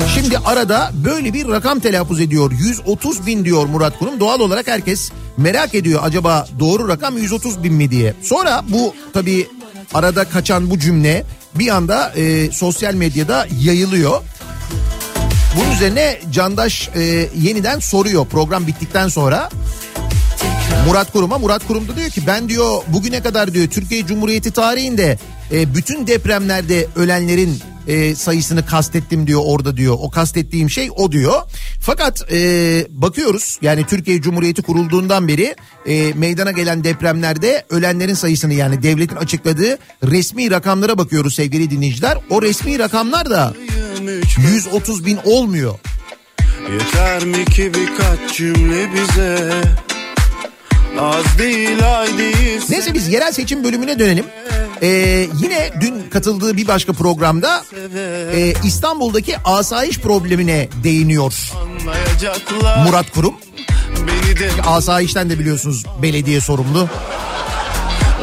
Şimdi 0.07 0.37
arada 0.37 0.91
böyle 1.05 1.33
bir 1.33 1.47
rakam 1.47 1.79
telaffuz 1.79 2.19
ediyor. 2.21 2.51
130 2.51 3.25
bin 3.27 3.45
diyor 3.45 3.65
Murat 3.65 3.99
Kurum. 3.99 4.19
Doğal 4.19 4.39
olarak 4.39 4.67
herkes 4.67 5.11
merak 5.37 5.75
ediyor 5.75 5.99
acaba 6.03 6.47
doğru 6.59 6.87
rakam 6.87 7.17
130 7.17 7.63
bin 7.63 7.73
mi 7.73 7.91
diye. 7.91 8.13
Sonra 8.21 8.63
bu 8.69 8.95
tabii 9.13 9.47
arada 9.93 10.23
kaçan 10.23 10.69
bu 10.69 10.79
cümle 10.79 11.25
bir 11.55 11.75
anda 11.75 12.13
e, 12.15 12.51
sosyal 12.51 12.93
medyada 12.93 13.47
yayılıyor. 13.59 14.21
Bunun 15.57 15.71
üzerine 15.71 16.19
Candaş 16.31 16.89
e, 16.95 17.01
yeniden 17.41 17.79
soruyor 17.79 18.25
program 18.25 18.67
bittikten 18.67 19.07
sonra. 19.07 19.49
Murat 20.87 21.11
Kurum'a 21.11 21.37
Murat 21.37 21.67
Kurum 21.67 21.87
da 21.87 21.95
diyor 21.95 22.09
ki 22.09 22.27
ben 22.27 22.49
diyor 22.49 22.81
bugüne 22.87 23.23
kadar 23.23 23.53
diyor 23.53 23.67
Türkiye 23.67 24.05
Cumhuriyeti 24.05 24.51
tarihinde 24.51 25.17
e, 25.51 25.75
bütün 25.75 26.07
depremlerde 26.07 26.87
ölenlerin 26.95 27.70
e, 27.87 28.15
sayısını 28.15 28.65
kastettim 28.65 29.27
diyor 29.27 29.41
orada 29.45 29.77
diyor. 29.77 29.97
O 29.99 30.09
kastettiğim 30.09 30.69
şey 30.69 30.89
o 30.95 31.11
diyor. 31.11 31.41
Fakat 31.79 32.31
e, 32.31 32.37
bakıyoruz 32.89 33.59
yani 33.61 33.85
Türkiye 33.85 34.21
Cumhuriyeti 34.21 34.61
kurulduğundan 34.61 35.27
beri 35.27 35.55
e, 35.85 36.13
meydana 36.13 36.51
gelen 36.51 36.83
depremlerde 36.83 37.65
ölenlerin 37.69 38.13
sayısını 38.13 38.53
yani 38.53 38.83
devletin 38.83 39.15
açıkladığı 39.15 39.77
resmi 40.03 40.51
rakamlara 40.51 40.97
bakıyoruz 40.97 41.35
sevgili 41.35 41.69
dinleyiciler. 41.69 42.17
O 42.29 42.41
resmi 42.41 42.79
rakamlar 42.79 43.29
da 43.29 43.53
130 44.53 45.05
bin 45.05 45.19
olmuyor. 45.25 45.79
Yeter 46.73 47.25
mi 47.25 47.45
ki 47.45 47.71
birkaç 47.73 48.37
cümle 48.37 48.89
bize 48.93 49.51
Az 50.99 51.37
değil 51.37 51.99
ay 51.99 52.17
değil 52.17 52.61
Neyse 52.69 52.93
biz 52.93 53.07
yerel 53.07 53.31
seçim 53.31 53.63
bölümüne 53.63 53.99
dönelim. 53.99 54.25
Ee, 54.81 54.87
yine 55.41 55.69
dün 55.81 56.09
katıldığı 56.09 56.57
bir 56.57 56.67
başka 56.67 56.93
programda 56.93 57.63
e, 58.33 58.53
İstanbul'daki 58.63 59.37
asayiş 59.37 59.99
problemine 59.99 60.69
değiniyor 60.83 61.33
Murat 62.85 63.11
Kurum. 63.11 63.33
Asayişten 64.67 65.29
de 65.29 65.39
biliyorsunuz 65.39 65.85
belediye 66.01 66.41
sorumlu. 66.41 66.89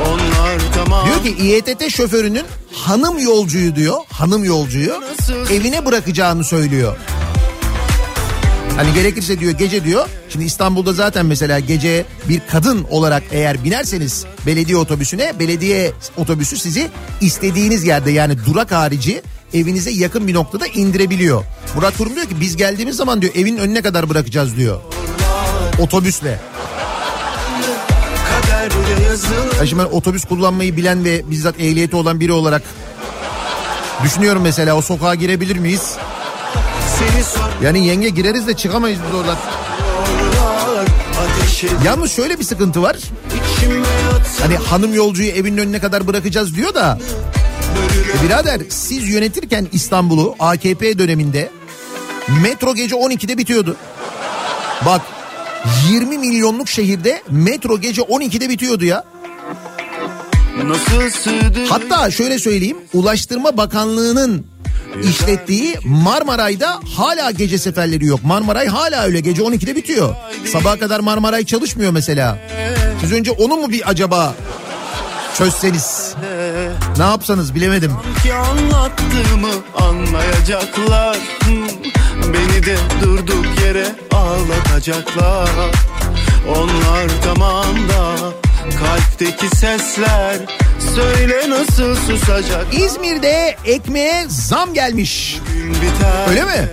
onlar 0.07 0.59
tamam 0.75 1.07
Diyor 1.07 1.23
ki 1.23 1.45
İETT 1.45 1.91
şoförünün 1.91 2.45
hanım 2.73 3.19
yolcuyu 3.19 3.77
diyor, 3.77 3.97
hanım 4.13 4.45
yolcuyu 4.45 5.03
evine 5.51 5.87
bırakacağını 5.87 6.45
söylüyor. 6.45 6.97
Hani 8.79 8.95
gerekirse 8.95 9.41
diyor 9.41 9.53
gece 9.53 9.85
diyor. 9.85 10.09
Şimdi 10.29 10.45
İstanbul'da 10.45 10.93
zaten 10.93 11.27
mesela 11.27 11.59
gece 11.61 12.05
bir 12.29 12.41
kadın 12.51 12.87
olarak 12.91 13.23
eğer 13.31 13.65
binerseniz 13.65 14.25
belediye 14.47 14.77
otobüsüne 14.77 15.39
belediye 15.39 15.93
otobüsü 16.17 16.57
sizi 16.57 16.91
istediğiniz 17.21 17.85
yerde 17.85 18.11
yani 18.11 18.37
durak 18.47 18.73
harici 18.73 19.23
evinize 19.55 19.91
yakın 19.91 20.29
bir 20.29 20.35
noktada 20.35 20.67
indirebiliyor. 20.67 21.45
Murat 21.75 21.97
Kurum 21.97 22.15
diyor 22.15 22.27
ki 22.27 22.41
biz 22.41 22.57
geldiğimiz 22.57 22.97
zaman 22.97 23.23
diyor 23.23 23.35
evin 23.35 23.57
önüne 23.57 23.83
kadar 23.83 24.09
bırakacağız 24.09 24.57
diyor. 24.57 24.81
Otobüsle. 25.79 26.41
Ya 29.61 29.67
şimdi 29.67 29.83
ben 29.83 29.89
otobüs 29.89 30.25
kullanmayı 30.25 30.77
bilen 30.77 31.05
ve 31.05 31.31
bizzat 31.31 31.61
ehliyeti 31.61 31.97
olan 31.97 32.21
biri 32.21 32.33
olarak 32.33 32.63
düşünüyorum 34.05 34.43
mesela 34.43 34.77
o 34.77 34.83
sokağa 34.83 35.15
girebilir 35.15 35.57
miyiz? 35.57 35.97
Yani 37.63 37.87
yenge 37.87 38.09
gireriz 38.09 38.47
de 38.47 38.55
çıkamayız 38.55 38.99
biz 39.09 39.15
oradan. 39.15 39.37
Yalnız 41.85 42.13
şöyle 42.13 42.39
bir 42.39 42.45
sıkıntı 42.45 42.83
var. 42.83 42.97
Hani 44.41 44.57
hanım 44.57 44.95
yolcuyu 44.95 45.29
evinin 45.31 45.57
önüne 45.59 45.81
kadar 45.81 46.07
bırakacağız 46.07 46.57
diyor 46.57 46.75
da. 46.75 46.99
E 48.21 48.25
birader 48.27 48.61
siz 48.69 49.09
yönetirken 49.09 49.69
İstanbul'u 49.73 50.37
AKP 50.39 50.99
döneminde 50.99 51.51
metro 52.43 52.75
gece 52.75 52.95
12'de 52.95 53.39
bitiyordu. 53.39 53.77
Bak 54.87 55.01
20 55.91 56.19
milyonluk 56.19 56.69
şehirde 56.69 57.23
metro 57.31 57.81
gece 57.81 58.03
12'de 58.03 58.49
bitiyordu 58.49 58.85
ya. 58.85 59.05
Hatta 61.69 62.11
şöyle 62.11 62.39
söyleyeyim 62.39 62.77
Ulaştırma 62.93 63.57
Bakanlığı'nın 63.57 64.47
işlettiği 65.11 65.77
Marmaray'da 65.85 66.81
hala 66.97 67.31
gece 67.31 67.59
seferleri 67.59 68.07
yok. 68.07 68.25
Marmaray 68.25 68.67
hala 68.67 69.03
öyle 69.05 69.21
gece 69.21 69.43
12'de 69.43 69.77
bitiyor. 69.77 70.15
Sabaha 70.53 70.79
kadar 70.79 71.01
Marmaray 71.01 71.45
çalışmıyor 71.45 71.93
mesela. 71.93 72.39
Siz 73.01 73.13
önce 73.13 73.31
onu 73.31 73.57
mu 73.57 73.71
bir 73.71 73.91
acaba 73.91 74.35
çözseniz? 75.39 76.15
Ne 76.99 77.03
yapsanız 77.05 77.55
bilemedim. 77.55 77.93
anlattığımı 78.51 79.53
anlayacaklar 79.81 81.19
Beni 82.23 82.67
de 82.67 82.77
durduk 83.03 83.47
yere 83.63 83.87
ağlatacaklar 84.13 85.51
Onlar 86.57 87.09
tamam 87.25 87.65
da 87.89 88.15
kalpteki 88.71 89.57
sesler 89.57 90.37
Söyle 90.95 91.51
nasıl 91.51 91.95
susacak 91.97 92.67
İzmir'de 92.75 93.57
ekmeğe 93.65 94.25
zam 94.29 94.75
gelmiş. 94.75 95.39
Öyle 96.31 96.45
mi? 96.45 96.69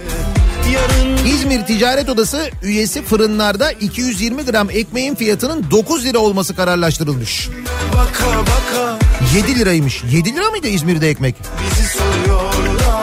İzmir 1.27 1.65
Ticaret 1.65 2.09
Odası 2.09 2.49
üyesi 2.63 3.01
fırınlarda 3.03 3.71
220 3.71 4.45
gram 4.45 4.69
ekmeğin 4.69 5.15
fiyatının 5.15 5.65
9 5.71 6.05
lira 6.05 6.19
olması 6.19 6.55
kararlaştırılmış. 6.55 7.49
baka 7.93 8.37
baka 8.39 8.99
7 9.35 9.59
liraymış. 9.59 10.03
7 10.11 10.35
lira 10.35 10.49
mıydı 10.49 10.67
İzmir'de 10.67 11.09
ekmek? 11.09 11.35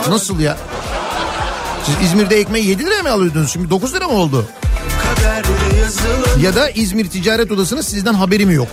Nasıl 0.09 0.41
ya? 0.41 0.57
Siz 1.87 2.09
İzmir'de 2.09 2.41
ekmeği 2.41 2.67
7 2.67 2.87
liraya 2.87 3.03
mı 3.03 3.11
alıyordunuz? 3.11 3.53
Şimdi 3.53 3.71
9 3.71 3.95
lira 3.95 4.09
mı 4.09 4.15
oldu? 4.15 4.49
Yazılı 5.53 5.62
Ya 6.41 6.55
da 6.55 6.71
İzmir 6.71 7.11
Ticaret 7.11 7.53
Odası'nın 7.53 7.81
sizden 7.81 8.15
haberi 8.15 8.47
mi 8.47 8.55
yok? 8.55 8.69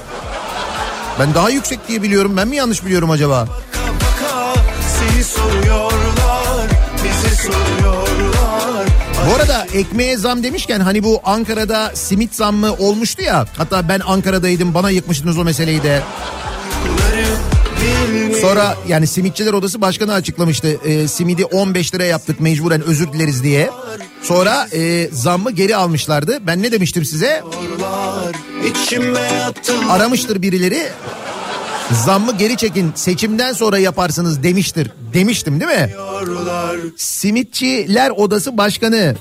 Ben 1.19 1.33
daha 1.33 1.49
yüksek 1.49 1.87
diye 1.87 2.01
biliyorum. 2.03 2.37
Ben 2.37 2.47
mi 2.47 2.55
yanlış 2.55 2.85
biliyorum 2.85 3.11
acaba? 3.11 3.47
baka 3.85 4.53
Seni 4.81 5.23
soruyorlar 5.23 6.67
Bizi 7.03 7.35
soruyorlar 7.35 8.87
Bu 9.29 9.35
arada 9.35 9.65
ekmeğe 9.73 10.17
zam 10.17 10.43
demişken 10.43 10.79
hani 10.79 11.03
bu 11.03 11.21
Ankara'da 11.23 11.91
simit 11.93 12.35
zammı 12.35 12.73
olmuştu 12.73 13.23
ya. 13.23 13.45
Hatta 13.57 13.89
ben 13.89 13.99
Ankara'daydım 14.07 14.73
bana 14.73 14.89
yıkmıştınız 14.89 15.37
o 15.37 15.43
meseleyi 15.43 15.83
de. 15.83 16.01
Sonra 18.41 18.77
yani 18.87 19.07
simitçiler 19.07 19.53
odası 19.53 19.81
başkanı 19.81 20.13
açıklamıştı. 20.13 20.67
E, 20.85 21.07
simidi 21.07 21.45
15 21.45 21.95
lira 21.95 22.03
yaptık 22.03 22.39
mecburen 22.39 22.81
özür 22.81 23.13
dileriz 23.13 23.43
diye. 23.43 23.69
Sonra 24.21 24.67
e, 24.73 25.09
zammı 25.11 25.51
geri 25.51 25.75
almışlardı. 25.75 26.37
Ben 26.47 26.63
ne 26.63 26.71
demiştim 26.71 27.05
size? 27.05 27.43
Aramıştır 29.89 30.41
birileri. 30.41 30.87
Zammı 32.05 32.37
geri 32.37 32.57
çekin 32.57 32.91
seçimden 32.95 33.53
sonra 33.53 33.77
yaparsınız 33.77 34.43
demiştir. 34.43 34.91
Demiştim 35.13 35.59
değil 35.59 35.71
mi? 35.71 35.93
Simitçiler 36.97 38.09
Odası 38.09 38.57
Başkanı 38.57 39.15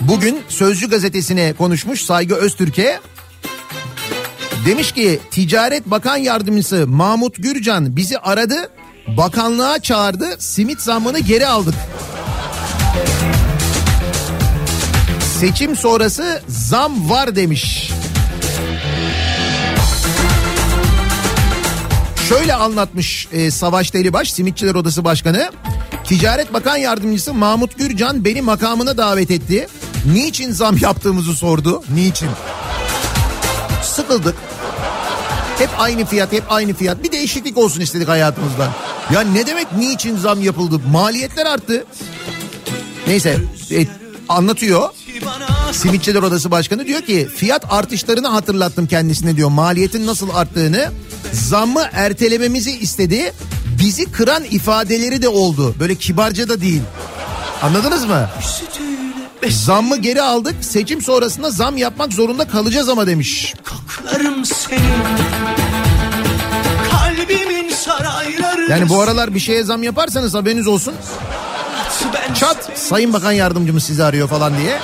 bugün 0.00 0.38
Sözcü 0.48 0.90
gazetesine 0.90 1.52
konuşmuş 1.52 2.00
Saygı 2.04 2.34
Öztürk'e. 2.34 3.00
Demiş 4.66 4.92
ki 4.92 5.20
Ticaret 5.30 5.86
Bakan 5.86 6.16
Yardımcısı 6.16 6.86
Mahmut 6.86 7.36
Gürcan 7.36 7.96
bizi 7.96 8.18
aradı. 8.18 8.70
Bakanlığa 9.16 9.78
çağırdı. 9.78 10.26
Simit 10.38 10.80
zammını 10.80 11.18
geri 11.18 11.46
aldık. 11.46 11.74
Seçim 15.40 15.76
sonrası 15.76 16.42
zam 16.48 17.10
var 17.10 17.36
demiş. 17.36 17.90
Şöyle 22.28 22.54
anlatmış 22.54 23.28
e, 23.32 23.50
Savaş 23.50 23.94
Delibaş 23.94 24.32
Simitçiler 24.32 24.74
Odası 24.74 25.04
Başkanı. 25.04 25.50
Ticaret 26.04 26.52
Bakan 26.52 26.76
Yardımcısı 26.76 27.34
Mahmut 27.34 27.78
Gürcan 27.78 28.24
beni 28.24 28.42
makamına 28.42 28.96
davet 28.98 29.30
etti. 29.30 29.68
Niçin 30.12 30.52
zam 30.52 30.76
yaptığımızı 30.76 31.34
sordu. 31.34 31.82
Niçin? 31.94 32.28
Sıkıldık. 33.82 34.49
Hep 35.60 35.70
aynı 35.78 36.04
fiyat, 36.04 36.32
hep 36.32 36.44
aynı 36.48 36.74
fiyat. 36.74 37.04
Bir 37.04 37.12
değişiklik 37.12 37.58
olsun 37.58 37.80
istedik 37.80 38.08
hayatımızda. 38.08 38.68
Ya 39.12 39.20
ne 39.20 39.46
demek 39.46 39.72
niçin 39.72 40.16
zam 40.16 40.42
yapıldı? 40.42 40.80
Maliyetler 40.92 41.46
arttı. 41.46 41.84
Neyse 43.06 43.38
e, 43.70 43.86
anlatıyor. 44.28 44.88
Simitçiler 45.72 46.22
Odası 46.22 46.50
Başkanı 46.50 46.86
diyor 46.86 47.00
ki 47.00 47.28
fiyat 47.36 47.64
artışlarını 47.70 48.28
hatırlattım 48.28 48.86
kendisine 48.86 49.36
diyor. 49.36 49.48
Maliyetin 49.48 50.06
nasıl 50.06 50.30
arttığını 50.30 50.90
zammı 51.32 51.82
ertelememizi 51.92 52.78
istedi. 52.78 53.32
bizi 53.78 54.12
kıran 54.12 54.44
ifadeleri 54.44 55.22
de 55.22 55.28
oldu. 55.28 55.74
Böyle 55.80 55.94
kibarca 55.94 56.48
da 56.48 56.60
değil. 56.60 56.82
Anladınız 57.62 58.04
mı? 58.04 58.28
Zammı 59.48 59.96
geri 59.96 60.22
aldık. 60.22 60.54
Seçim 60.60 61.02
sonrasında 61.02 61.50
zam 61.50 61.76
yapmak 61.76 62.12
zorunda 62.12 62.48
kalacağız 62.48 62.88
ama 62.88 63.06
demiş. 63.06 63.54
Koklarım 63.68 64.44
seni 64.44 64.80
Kalbimin 66.90 67.68
sarayları 67.68 68.70
Yani 68.70 68.88
bu 68.88 69.00
aralar 69.00 69.34
bir 69.34 69.40
şeye 69.40 69.64
zam 69.64 69.82
yaparsanız 69.82 70.34
haberiniz 70.34 70.66
olsun. 70.66 70.94
ben 72.14 72.34
Çat 72.34 72.70
Sayın 72.74 73.12
Bakan 73.12 73.32
Yardımcımız 73.32 73.84
sizi 73.84 74.04
arıyor 74.04 74.28
falan 74.28 74.58
diye. 74.58 74.78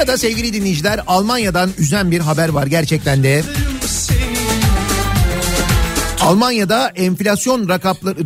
Arada 0.00 0.18
sevgili 0.18 0.52
dinleyiciler 0.52 1.00
Almanya'dan 1.06 1.70
üzen 1.78 2.10
bir 2.10 2.20
haber 2.20 2.48
var 2.48 2.66
gerçekten 2.66 3.22
de. 3.22 3.42
Almanya'da 6.20 6.88
enflasyon 6.88 7.68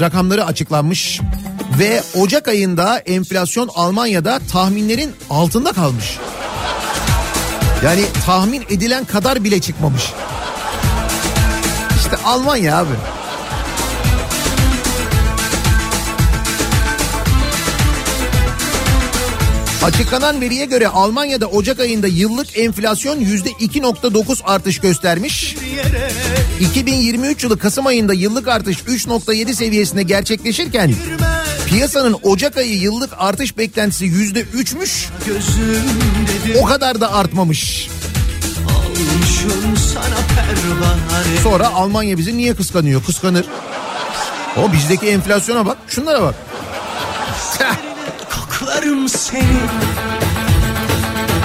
rakamları 0.00 0.44
açıklanmış 0.44 1.20
ve 1.78 2.02
Ocak 2.20 2.48
ayında 2.48 2.98
enflasyon 2.98 3.70
Almanya'da 3.74 4.40
tahminlerin 4.52 5.12
altında 5.30 5.72
kalmış. 5.72 6.18
Yani 7.84 8.04
tahmin 8.26 8.62
edilen 8.70 9.04
kadar 9.04 9.44
bile 9.44 9.60
çıkmamış. 9.60 10.12
İşte 11.96 12.16
Almanya 12.24 12.78
abi. 12.78 12.94
Açıklanan 19.84 20.40
veriye 20.40 20.64
göre 20.64 20.88
Almanya'da 20.88 21.46
Ocak 21.46 21.80
ayında 21.80 22.06
yıllık 22.06 22.58
enflasyon 22.58 23.20
%2.9 23.20 24.44
artış 24.44 24.78
göstermiş. 24.78 25.56
2023 26.60 27.44
yılı 27.44 27.58
Kasım 27.58 27.86
ayında 27.86 28.14
yıllık 28.14 28.48
artış 28.48 28.78
3.7 28.78 29.54
seviyesinde 29.54 30.02
gerçekleşirken 30.02 30.94
piyasanın 31.66 32.16
Ocak 32.22 32.56
ayı 32.56 32.76
yıllık 32.76 33.10
artış 33.18 33.58
beklentisi 33.58 34.04
%3'müş. 34.04 35.06
Gözümde 35.26 36.58
O 36.60 36.64
kadar 36.64 37.00
da 37.00 37.12
artmamış. 37.12 37.88
Sonra 41.42 41.68
Almanya 41.74 42.18
bizi 42.18 42.36
niye 42.36 42.54
kıskanıyor? 42.54 43.04
Kıskanır. 43.04 43.44
O 44.56 44.72
bizdeki 44.72 45.06
enflasyona 45.06 45.66
bak. 45.66 45.78
Şunlara 45.88 46.22
bak. 46.22 46.34
Seni 49.08 49.60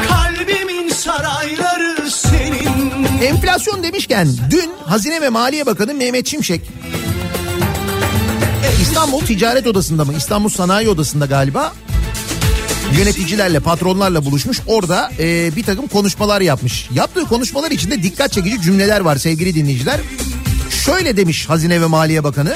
Kalbimin 0.07 0.89
sarayları 0.89 2.12
senin 2.12 3.22
Enflasyon 3.22 3.84
demişken 3.84 4.28
dün 4.51 4.72
Hazine 4.86 5.22
ve 5.22 5.30
Maliye 5.30 5.66
Bakanı 5.66 5.93
Mehmet 5.93 6.28
Şimşek 6.28 6.62
İstanbul 8.82 9.22
Ticaret 9.22 9.68
Odası'nda 9.68 10.05
mı? 10.05 10.14
İstanbul 10.18 10.49
Sanayi 10.49 10.89
Odası'nda 10.89 11.26
galiba 11.26 11.74
yöneticilerle, 12.97 13.60
patronlarla 13.60 14.26
buluşmuş. 14.26 14.60
Orada 14.68 15.12
e, 15.20 15.55
bir 15.55 15.64
takım 15.64 15.88
konuşmalar 15.88 16.41
yapmış. 16.41 16.89
Yaptığı 16.93 17.26
konuşmalar 17.26 17.72
içinde 17.72 18.03
dikkat 18.03 18.32
çekici 18.32 18.62
cümleler 18.62 19.01
var 19.01 19.16
sevgili 19.16 19.55
dinleyiciler. 19.55 19.99
Şöyle 20.86 21.18
demiş 21.18 21.49
Hazine 21.49 21.82
ve 21.82 21.86
Maliye 21.86 22.24
Bakanı. 22.24 22.55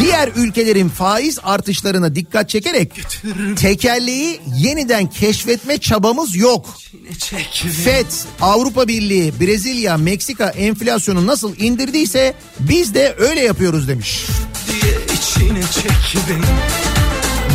Diğer 0.00 0.28
ülkelerin 0.36 0.88
faiz 0.88 1.38
artışlarına 1.42 2.14
dikkat 2.14 2.48
çekerek 2.48 2.92
tekerleği 3.56 4.40
yeniden 4.56 5.10
keşfetme 5.10 5.78
çabamız 5.78 6.36
yok. 6.36 6.78
FED, 7.84 8.06
Avrupa 8.40 8.88
Birliği, 8.88 9.40
Brezilya, 9.40 9.96
Meksika 9.96 10.48
enflasyonu 10.48 11.26
nasıl 11.26 11.56
indirdiyse 11.58 12.34
biz 12.60 12.94
de 12.94 13.14
öyle 13.18 13.40
yapıyoruz 13.40 13.88
demiş. 13.88 14.24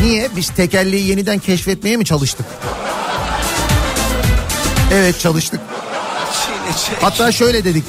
Niye? 0.03 0.29
Biz 0.35 0.49
tekerleği 0.49 1.07
yeniden 1.07 1.39
keşfetmeye 1.39 1.97
mi 1.97 2.05
çalıştık? 2.05 2.45
Evet 4.93 5.19
çalıştık. 5.19 5.59
Hatta 7.01 7.31
şöyle 7.31 7.63
dedik. 7.63 7.83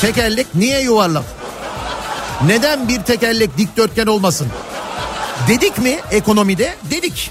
Tekerlek 0.00 0.54
niye 0.54 0.80
yuvarlak? 0.82 1.24
Neden 2.46 2.88
bir 2.88 3.02
tekerlek 3.02 3.58
dikdörtgen 3.58 4.06
olmasın? 4.06 4.46
Dedik 5.48 5.78
mi 5.78 5.98
ekonomide? 6.10 6.74
Dedik. 6.90 7.30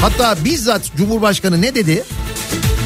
Hatta 0.00 0.44
bizzat 0.44 0.96
Cumhurbaşkanı 0.96 1.62
ne 1.62 1.74
dedi? 1.74 2.04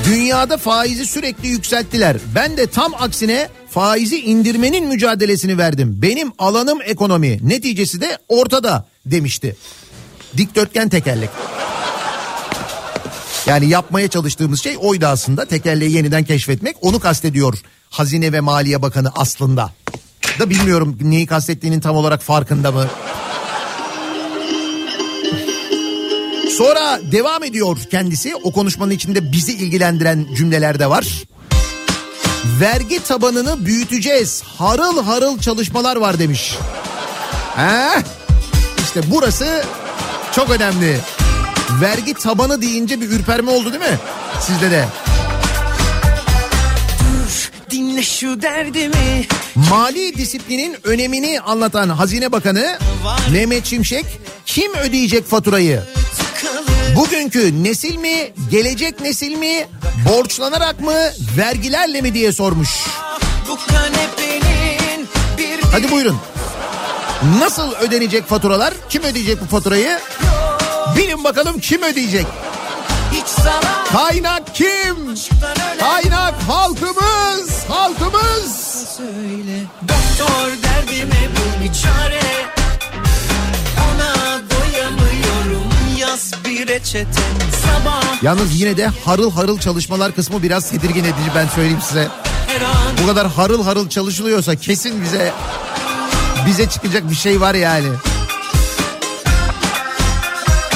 Dünyada 0.07 0.57
faizi 0.57 1.07
sürekli 1.07 1.49
yükselttiler. 1.49 2.17
Ben 2.35 2.57
de 2.57 2.67
tam 2.67 2.95
aksine 2.95 3.49
faizi 3.71 4.21
indirmenin 4.21 4.87
mücadelesini 4.89 5.59
verdim. 5.59 5.99
Benim 6.03 6.33
alanım 6.39 6.79
ekonomi. 6.83 7.39
Neticesi 7.43 8.01
de 8.01 8.19
ortada 8.29 8.87
demişti. 9.07 9.57
Dikdörtgen 10.37 10.89
tekerlek. 10.89 11.31
Yani 13.47 13.69
yapmaya 13.69 14.09
çalıştığımız 14.09 14.63
şey 14.63 14.77
oydu 14.81 15.07
aslında. 15.07 15.45
Tekerleği 15.45 15.93
yeniden 15.93 16.25
keşfetmek. 16.25 16.77
Onu 16.81 17.01
kastediyor 17.01 17.59
Hazine 17.91 18.33
ve 18.33 18.41
Maliye 18.41 18.83
Bakanı 18.83 19.13
aslında. 19.17 19.73
Da 20.39 20.51
bilmiyorum 20.51 20.99
neyi 21.01 21.27
kastettiğinin 21.27 21.81
tam 21.81 21.97
olarak 21.97 22.23
farkında 22.23 22.73
mı? 22.73 22.87
Sonra 26.59 27.01
devam 27.13 27.45
ediyor 27.45 27.79
kendisi. 27.91 28.35
O 28.43 28.53
konuşmanın 28.53 28.91
içinde 28.91 29.33
bizi 29.33 29.53
ilgilendiren 29.53 30.27
cümleler 30.37 30.79
de 30.79 30.91
var. 30.91 31.07
Vergi 32.61 33.03
tabanını 33.05 33.67
büyüteceğiz. 33.67 34.43
Harıl 34.59 35.05
harıl 35.05 35.39
çalışmalar 35.39 35.97
var 35.97 36.19
demiş. 36.19 36.59
He? 37.57 38.03
İşte 38.79 39.01
burası 39.11 39.65
çok 40.33 40.51
önemli. 40.51 40.99
Vergi 41.81 42.15
tabanı 42.15 42.63
deyince 42.63 43.01
bir 43.01 43.11
ürperme 43.11 43.51
oldu 43.51 43.73
değil 43.73 43.93
mi? 43.93 43.99
Sizde 44.41 44.71
de. 44.71 44.85
Dinle 47.71 48.03
şu 48.03 48.43
derdimi 48.43 49.27
Mali 49.55 50.17
disiplinin 50.17 50.77
önemini 50.85 51.41
anlatan 51.41 51.89
Hazine 51.89 52.33
Bakanı 52.33 52.79
Mehmet 53.33 53.67
Şimşek 53.67 54.05
kim 54.47 54.75
ödeyecek 54.75 55.27
faturayı? 55.27 55.83
Bugünkü 56.97 57.65
nesil 57.65 57.97
mi, 57.97 58.33
gelecek 58.51 59.01
nesil 59.01 59.33
mi, 59.35 59.67
borçlanarak 60.09 60.81
mı, 60.81 60.95
vergilerle 61.37 62.01
mi 62.01 62.15
diye 62.15 62.33
sormuş. 62.33 62.69
Hadi 65.73 65.91
buyurun. 65.91 66.17
Nasıl 67.39 67.73
ödenecek 67.73 68.27
faturalar? 68.27 68.75
Kim 68.89 69.03
ödeyecek 69.03 69.41
bu 69.41 69.47
faturayı? 69.47 69.99
Bilin 70.97 71.25
bakalım 71.25 71.61
kim 71.61 71.83
ödeyecek? 71.83 72.27
hiç 73.13 73.27
zarar 73.29 73.78
Kaynak 73.93 74.55
kim? 74.55 74.97
Kaynak 75.81 76.35
halkımız, 76.49 77.65
halkımız. 77.69 78.55
söyle 78.97 79.63
Doktor 79.83 80.63
derdime 80.63 81.29
bul 81.31 81.65
bir 81.65 81.73
çare 81.73 82.21
Ona 83.95 84.41
doyamıyorum 84.51 85.73
yaz 85.99 86.33
bir 86.45 86.69
reçete 86.69 87.21
Sabah 87.65 88.23
Yalnız 88.23 88.61
yine 88.61 88.77
de 88.77 88.91
harıl 89.05 89.31
harıl 89.31 89.59
çalışmalar 89.59 90.15
kısmı 90.15 90.43
biraz 90.43 90.71
tedirgin 90.71 91.05
edici 91.05 91.31
ben 91.35 91.49
söyleyeyim 91.49 91.83
size. 91.89 92.09
Bu 93.03 93.07
kadar 93.07 93.27
harıl 93.27 93.65
harıl 93.65 93.89
çalışılıyorsa 93.89 94.57
kesin 94.57 95.03
bize 95.03 95.33
bize 96.47 96.69
çıkacak 96.69 97.11
bir 97.11 97.15
şey 97.15 97.41
var 97.41 97.55
yani. 97.55 97.89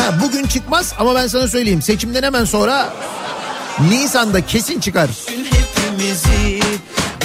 Ha, 0.03 0.15
bugün 0.23 0.47
çıkmaz 0.47 0.95
ama 0.99 1.15
ben 1.15 1.27
sana 1.27 1.49
söyleyeyim 1.49 1.83
seçimden 1.83 2.23
hemen 2.23 2.45
sonra 2.45 2.93
Nisan'da 3.91 4.47
kesin 4.47 4.81
çıkar. 4.81 5.11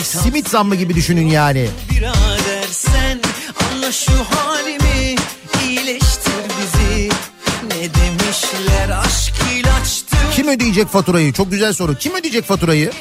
Simit 0.04 0.50
zammı 0.50 0.76
gibi 0.76 0.96
düşünün 0.96 1.28
yani. 1.28 1.70
birader 1.92 2.68
sen 2.72 3.20
Anla 3.72 3.92
şu 3.92 4.12
halimi 4.12 5.16
iyileştir 5.68 6.34
bizi 6.62 7.10
Ne 7.64 7.84
demişler 7.94 8.90
aşk 9.06 9.34
ilaçtır 9.56 10.18
Kim 10.36 10.48
ödeyecek 10.48 10.88
faturayı? 10.88 11.34
Çok 11.34 11.52
güzel 11.52 11.74
soru. 11.74 11.96
Kim 11.96 12.16
ödeyecek 12.16 12.46
faturayı? 12.46 12.92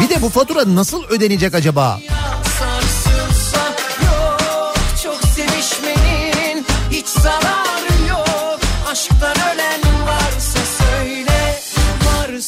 Bir 0.00 0.08
de 0.08 0.22
bu 0.22 0.28
fatura 0.28 0.74
nasıl 0.74 1.04
ödenecek 1.04 1.54
acaba? 1.54 2.00
sarsılsa 2.00 2.23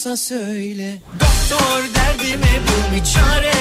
Varsa 0.07 0.17
söyle 0.17 0.99
Doktor 1.21 1.95
derdime 1.95 2.61
bul 2.67 2.97
bir 2.97 3.05
çare 3.05 3.53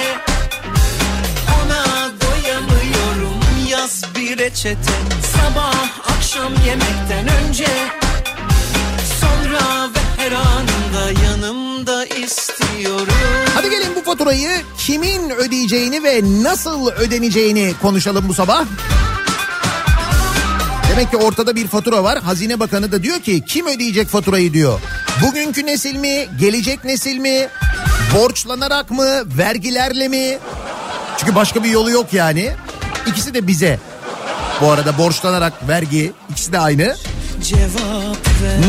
Ona 1.64 2.12
doyamıyorum 2.22 3.40
yaz 3.70 4.04
bir 4.16 4.26
bir 4.38 4.38
reçeten 4.38 5.06
Sabah 5.34 6.00
akşam 6.16 6.54
yemekten 6.68 7.28
önce 7.28 7.68
Sonra 9.22 9.90
ve 9.96 10.24
her 10.24 10.32
anında 10.32 11.22
yanımda 11.26 12.06
istiyorum 12.06 13.14
Hadi 13.56 13.70
gelin 13.70 13.96
bu 13.96 14.02
faturayı 14.02 14.50
kimin 14.78 15.30
ödeyeceğini 15.30 16.04
ve 16.04 16.22
nasıl 16.24 16.88
ödeneceğini 16.88 17.74
konuşalım 17.82 18.26
bu 18.30 18.34
sabah. 18.34 18.66
Demek 20.92 21.12
ki 21.12 21.18
ortada 21.18 21.56
bir 21.56 21.68
fatura 21.68 22.04
var. 22.04 22.20
Hazine 22.20 22.60
Bakanı 22.60 22.92
da 22.92 23.04
diyor 23.04 23.20
ki 23.20 23.44
kim 23.48 23.68
ödeyecek 23.68 24.08
faturayı 24.08 24.54
diyor. 24.54 24.80
Bugünkü 25.22 25.66
nesil 25.66 25.96
mi, 25.96 26.28
gelecek 26.40 26.84
nesil 26.84 27.18
mi, 27.18 27.48
borçlanarak 28.16 28.92
mı, 28.92 29.38
vergilerle 29.38 30.08
mi? 30.08 30.38
Çünkü 31.18 31.36
başka 31.36 31.64
bir 31.64 31.70
yolu 31.70 31.92
yok 31.92 32.14
yani. 32.14 32.52
İkisi 33.08 33.34
de 33.34 33.48
bize. 33.48 33.80
Bu 34.62 34.72
arada 34.72 34.98
borçlanarak 34.98 35.68
vergi 35.68 36.14
ikisi 36.30 36.52
de 36.52 36.60
aynı. 36.60 36.96
Cevap 37.44 38.18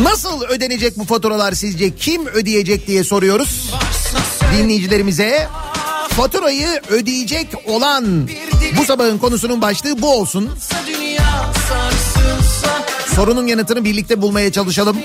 Nasıl 0.03 0.43
ödenecek 0.43 0.99
bu 0.99 1.05
faturalar 1.05 1.53
sizce? 1.53 1.97
Kim 1.97 2.27
ödeyecek 2.27 2.87
diye 2.87 3.05
soruyoruz 3.05 3.71
dinleyicilerimize. 4.57 5.49
Faturayı 6.09 6.81
ödeyecek 6.91 7.49
olan 7.67 8.29
bu 8.79 8.85
sabahın 8.85 9.19
konusunun 9.19 9.63
başlığı 9.63 10.03
bu 10.03 10.15
olsun. 10.15 10.51
Dünya 10.87 11.53
Sorunun 13.15 13.47
yanıtını 13.47 13.85
birlikte 13.85 14.23
bulmaya 14.23 14.53
çalışalım. 14.53 14.97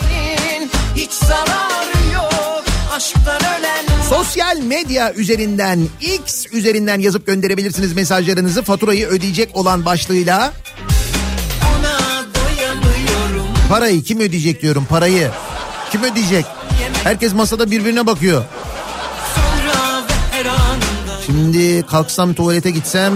Hiç 0.95 1.11
zararı 1.11 2.13
yok 2.13 2.63
Aşktan 2.93 3.41
ölen 3.59 4.03
Sosyal 4.09 4.57
medya 4.57 5.13
üzerinden 5.13 5.87
X 6.01 6.45
üzerinden 6.53 6.99
yazıp 6.99 7.27
gönderebilirsiniz 7.27 7.93
mesajlarınızı 7.93 8.63
faturayı 8.63 9.07
ödeyecek 9.07 9.55
olan 9.57 9.85
başlığıyla. 9.85 10.53
Parayı 13.69 14.03
kim 14.03 14.19
ödeyecek 14.19 14.61
diyorum 14.61 14.85
parayı. 14.89 15.31
Kim 15.91 16.03
ödeyecek? 16.03 16.45
Herkes 17.03 17.33
masada 17.33 17.71
birbirine 17.71 18.07
bakıyor. 18.07 18.43
Şimdi 21.25 21.85
kalksam 21.85 22.33
tuvalete 22.33 22.71
gitsem 22.71 23.13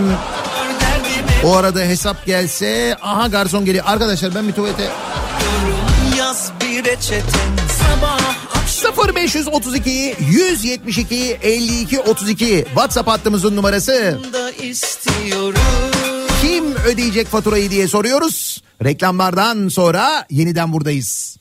o 1.44 1.56
arada 1.56 1.80
hesap 1.80 2.26
gelse 2.26 2.98
aha 3.02 3.28
garson 3.28 3.66
geliyor. 3.66 3.86
Arkadaşlar 3.88 4.36
ben 4.36 4.48
bir 4.48 4.54
tuvalete 4.54 4.84
bir 6.76 6.86
reçeten 6.86 7.52
Sabah 7.80 8.20
akşam 8.56 9.16
0532 9.16 10.16
172 10.32 11.16
52 11.42 12.00
32 12.00 12.66
WhatsApp 12.68 13.10
hattımızın 13.10 13.56
numarası. 13.56 14.20
Kim 16.42 16.76
ödeyecek 16.76 17.28
faturayı 17.28 17.70
diye 17.70 17.88
soruyoruz. 17.88 18.64
Reklamlardan 18.84 19.68
sonra 19.68 20.26
yeniden 20.30 20.74
buradayız. 20.74 21.38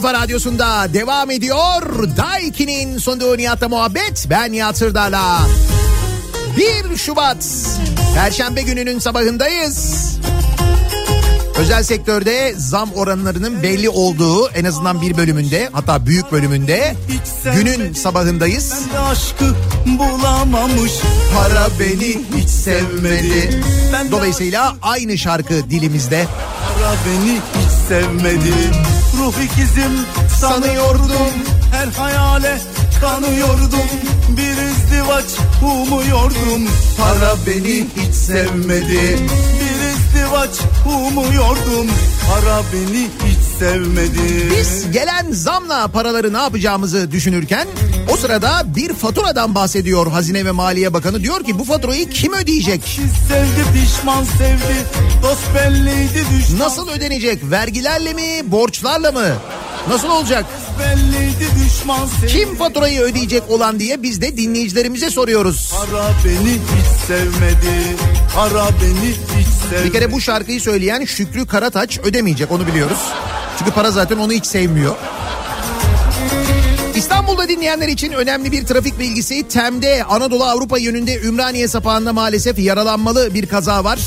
Kafa 0.00 0.14
radyosunda 0.14 0.94
devam 0.94 1.30
ediyor. 1.30 2.08
Daiki'nin 2.16 2.98
sunduğu 2.98 3.36
Nihat'la 3.36 3.68
muhabbet. 3.68 4.26
Ben 4.30 4.52
Nihat 4.52 4.78
Sırdar'la. 4.78 5.38
1 6.90 6.96
Şubat 6.96 7.46
Perşembe 8.14 8.62
gününün 8.62 8.98
sabahındayız. 8.98 10.06
Özel 11.58 11.82
sektörde 11.82 12.54
zam 12.56 12.92
oranlarının 12.92 13.62
belli 13.62 13.88
olduğu 13.88 14.48
en 14.48 14.64
azından 14.64 15.02
bir 15.02 15.16
bölümünde 15.16 15.68
hatta 15.72 16.06
büyük 16.06 16.32
bölümünde 16.32 16.94
günün 17.54 17.92
sabahındayız. 17.94 18.74
Ben 18.94 19.04
aşkı 19.04 19.54
bulamamış 19.98 20.92
Para 21.34 21.68
beni 21.80 22.20
hiç 22.36 22.48
sevmedi. 22.48 23.62
Dolayısıyla 24.10 24.76
aynı 24.82 25.18
şarkı 25.18 25.70
dilimizde. 25.70 26.26
Para 26.74 26.94
beni 27.06 27.32
hiç 27.34 27.67
sevmedi 27.88 28.54
Ruh 29.18 29.34
ikizim 29.44 29.92
sanıyordum. 30.40 31.34
Her 31.72 31.86
hayale 31.86 32.58
kanıyordum. 33.00 33.88
Bir 34.28 34.56
izdivaç 34.70 35.24
umuyordum 35.62 36.68
Para 36.98 37.34
beni 37.46 37.86
hiç 37.96 38.14
sevmedi. 38.14 39.18
Bir 39.60 39.67
izdivaç 40.44 40.60
umuyordum 40.86 41.86
Para 42.28 42.62
beni 42.72 43.08
hiç 43.24 43.58
sevmedi 43.58 44.50
Biz 44.58 44.90
gelen 44.90 45.32
zamla 45.32 45.88
paraları 45.88 46.32
ne 46.32 46.38
yapacağımızı 46.38 47.10
düşünürken 47.10 47.68
o 48.12 48.16
sırada 48.16 48.62
bir 48.76 48.94
faturadan 48.94 49.54
bahsediyor 49.54 50.06
Hazine 50.06 50.44
ve 50.44 50.50
Maliye 50.50 50.94
Bakanı. 50.94 51.22
Diyor 51.22 51.44
ki 51.44 51.58
bu 51.58 51.64
faturayı 51.64 52.10
kim 52.10 52.32
ödeyecek? 52.32 53.00
Sevdi 53.28 53.72
pişman 53.72 54.24
sevdi 54.24 54.86
Dost 55.22 55.54
belliydi 55.54 56.24
düşman 56.38 56.58
Nasıl 56.58 56.88
ödenecek? 56.88 57.50
Vergilerle 57.50 58.12
mi, 58.12 58.52
borçlarla 58.52 59.12
mı? 59.12 59.26
Nasıl 59.88 60.08
olacak? 60.08 60.44
Belliydi 60.78 61.46
düşman 61.64 62.06
sevdi 62.06 62.26
Kim 62.32 62.56
faturayı 62.56 63.00
ödeyecek 63.00 63.50
olan 63.50 63.80
diye 63.80 64.02
biz 64.02 64.20
de 64.20 64.36
dinleyicilerimize 64.36 65.10
soruyoruz. 65.10 65.72
Para 65.72 66.10
beni 66.24 66.52
hiç 66.52 67.06
sevmedi. 67.06 67.96
Para 68.34 68.68
beni 68.82 69.10
hiç 69.10 69.48
sevmedi. 69.70 69.84
Bir 69.86 69.92
kere 69.92 70.12
bu 70.12 70.20
şarkıyı 70.20 70.60
söyleyen 70.60 71.04
Şükrü 71.04 71.46
Karataç 71.46 71.98
ödemeyecek 71.98 72.50
onu 72.50 72.66
biliyoruz. 72.66 72.98
Çünkü 73.58 73.70
para 73.70 73.90
zaten 73.90 74.18
onu 74.18 74.32
hiç 74.32 74.46
sevmiyor. 74.46 74.96
İstanbul'da 76.94 77.48
dinleyenler 77.48 77.88
için 77.88 78.12
önemli 78.12 78.52
bir 78.52 78.66
trafik 78.66 78.98
bilgisi. 78.98 79.48
Tem'de 79.48 80.04
Anadolu 80.04 80.44
Avrupa 80.44 80.78
yönünde 80.78 81.20
Ümraniye 81.20 81.68
sapağında 81.68 82.12
maalesef 82.12 82.58
yaralanmalı 82.58 83.34
bir 83.34 83.46
kaza 83.46 83.84
var. 83.84 83.98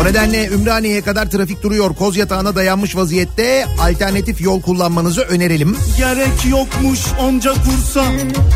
O 0.00 0.04
nedenle 0.04 0.46
Ümraniye'ye 0.46 1.02
kadar 1.02 1.30
trafik 1.30 1.62
duruyor. 1.62 1.94
Koz 1.94 2.16
yatağına 2.16 2.56
dayanmış 2.56 2.96
vaziyette 2.96 3.66
alternatif 3.80 4.40
yol 4.40 4.62
kullanmanızı 4.62 5.20
önerelim. 5.20 5.76
Gerek 5.98 6.46
yokmuş 6.50 7.00
onca 7.20 7.52
kursa. 7.52 8.04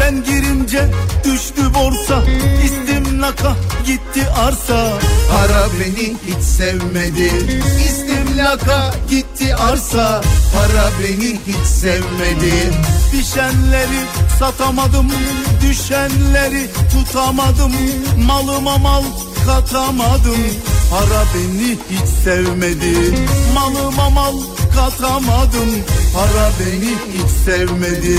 Ben 0.01 0.25
girince 0.25 0.89
düştü 1.25 1.63
borsa. 1.75 2.23
İstimlaka 2.65 3.57
gitti 3.87 4.27
arsa. 4.37 4.93
Para 5.31 5.67
beni 5.81 6.17
hiç 6.27 6.45
sevmedi. 6.45 7.31
İstimlaka 8.41 8.91
gitti 9.11 9.55
arsa. 9.55 10.23
Para 10.55 10.91
beni 11.03 11.41
hiç 11.47 11.67
sevmedi. 11.67 12.53
Pişenleri 13.13 14.01
satamadım. 14.39 15.13
Düşenleri 15.63 16.71
tutamadım. 16.93 17.73
Malıma 18.27 18.79
mal 18.79 19.03
katamadım. 19.47 20.39
Para 20.91 21.25
beni 21.35 21.71
hiç 21.91 22.09
sevmedi. 22.25 23.27
Malıma 23.55 24.11
mal 24.11 24.41
katamadım. 24.75 25.71
Para 26.15 26.51
beni 26.61 26.95
hiç 27.13 27.31
sevmedi. 27.45 28.19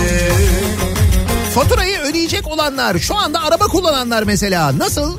Faturayı 1.55 1.99
ödeyecek 1.99 2.47
olanlar 2.47 2.99
şu 2.99 3.15
anda 3.15 3.43
araba 3.43 3.65
kullananlar 3.65 4.24
mesela 4.24 4.78
nasıl? 4.78 5.17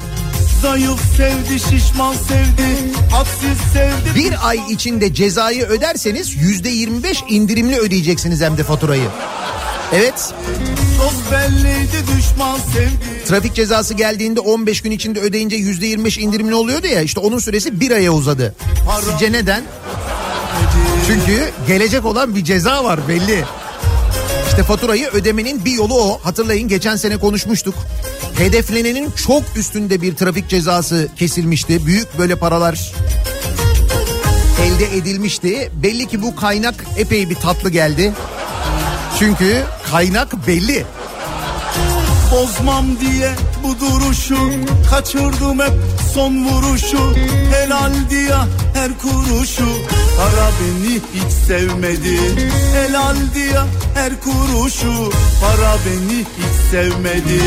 Zayıf 0.63 1.01
sevdi, 1.17 1.61
şişman 1.61 2.15
sevdi, 2.15 2.93
hadsiz 3.11 3.59
sevdi. 3.73 4.15
Bir 4.15 4.49
ay 4.49 4.61
içinde 4.71 5.15
cezayı 5.15 5.65
öderseniz 5.65 6.37
yüzde 6.37 6.69
25 6.69 7.23
indirimli 7.29 7.79
ödeyeceksiniz 7.79 8.41
hem 8.41 8.59
de 8.59 8.65
faturayı. 8.65 9.09
Evet 9.93 10.35
Dost 11.01 11.33
belliydi, 11.33 12.05
düşman 12.17 12.59
sevdi. 12.59 13.25
trafik 13.29 13.55
cezası 13.55 13.95
geldiğinde 13.95 14.41
15 14.41 14.81
gün 14.81 14.91
içinde 14.91 15.21
ödeyince 15.21 15.57
yüzde 15.57 15.87
25 15.87 16.19
indirimli 16.19 16.55
oluyordu 16.55 16.87
ya 16.87 17.01
işte 17.03 17.21
onun 17.21 17.39
süresi 17.39 17.81
bir 17.81 17.91
aya 17.91 18.13
uzadı. 18.13 18.55
Sizce 19.11 19.33
neden? 19.33 19.63
Çünkü 21.07 21.51
gelecek 21.67 22.05
olan 22.05 22.37
bir 22.37 22.45
ceza 22.45 22.85
var 22.85 23.09
belli. 23.09 23.45
İşte 24.53 24.63
faturayı 24.63 25.09
ödemenin 25.09 25.65
bir 25.65 25.73
yolu 25.73 25.95
o. 25.95 26.21
Hatırlayın 26.23 26.69
geçen 26.69 26.97
sene 26.97 27.17
konuşmuştuk. 27.17 27.75
Hedeflenenin 28.39 29.11
çok 29.11 29.43
üstünde 29.57 30.03
bir 30.03 30.17
trafik 30.17 30.49
cezası 30.49 31.09
kesilmişti. 31.17 31.87
Büyük 31.87 32.19
böyle 32.19 32.37
paralar 32.37 32.93
elde 34.63 34.97
edilmişti. 34.97 35.71
Belli 35.83 36.09
ki 36.09 36.23
bu 36.23 36.37
kaynak 36.37 36.85
epey 36.97 37.31
bir 37.31 37.35
tatlı 37.35 37.71
geldi. 37.71 38.13
Çünkü 39.19 39.63
kaynak 39.91 40.47
belli. 40.47 40.85
Bozmam 42.33 42.87
diye 43.01 43.31
bu 43.65 43.81
duruşu, 43.81 44.51
kaçırdım 44.91 45.61
hep 45.61 45.73
son 46.15 46.45
vuruşu. 46.45 47.15
Helal 47.53 47.93
diye 48.11 48.37
her 48.75 48.99
kuruşu 48.99 49.69
Para 50.17 50.51
beni 50.61 50.95
hiç 51.15 51.33
sevmedi. 51.47 52.19
El 52.77 52.99
aldı 53.01 53.39
ya 53.55 53.67
her 53.95 54.21
kuruşu 54.21 55.11
Para 55.41 55.77
beni 55.87 56.19
hiç 56.19 56.71
sevmedi. 56.71 57.41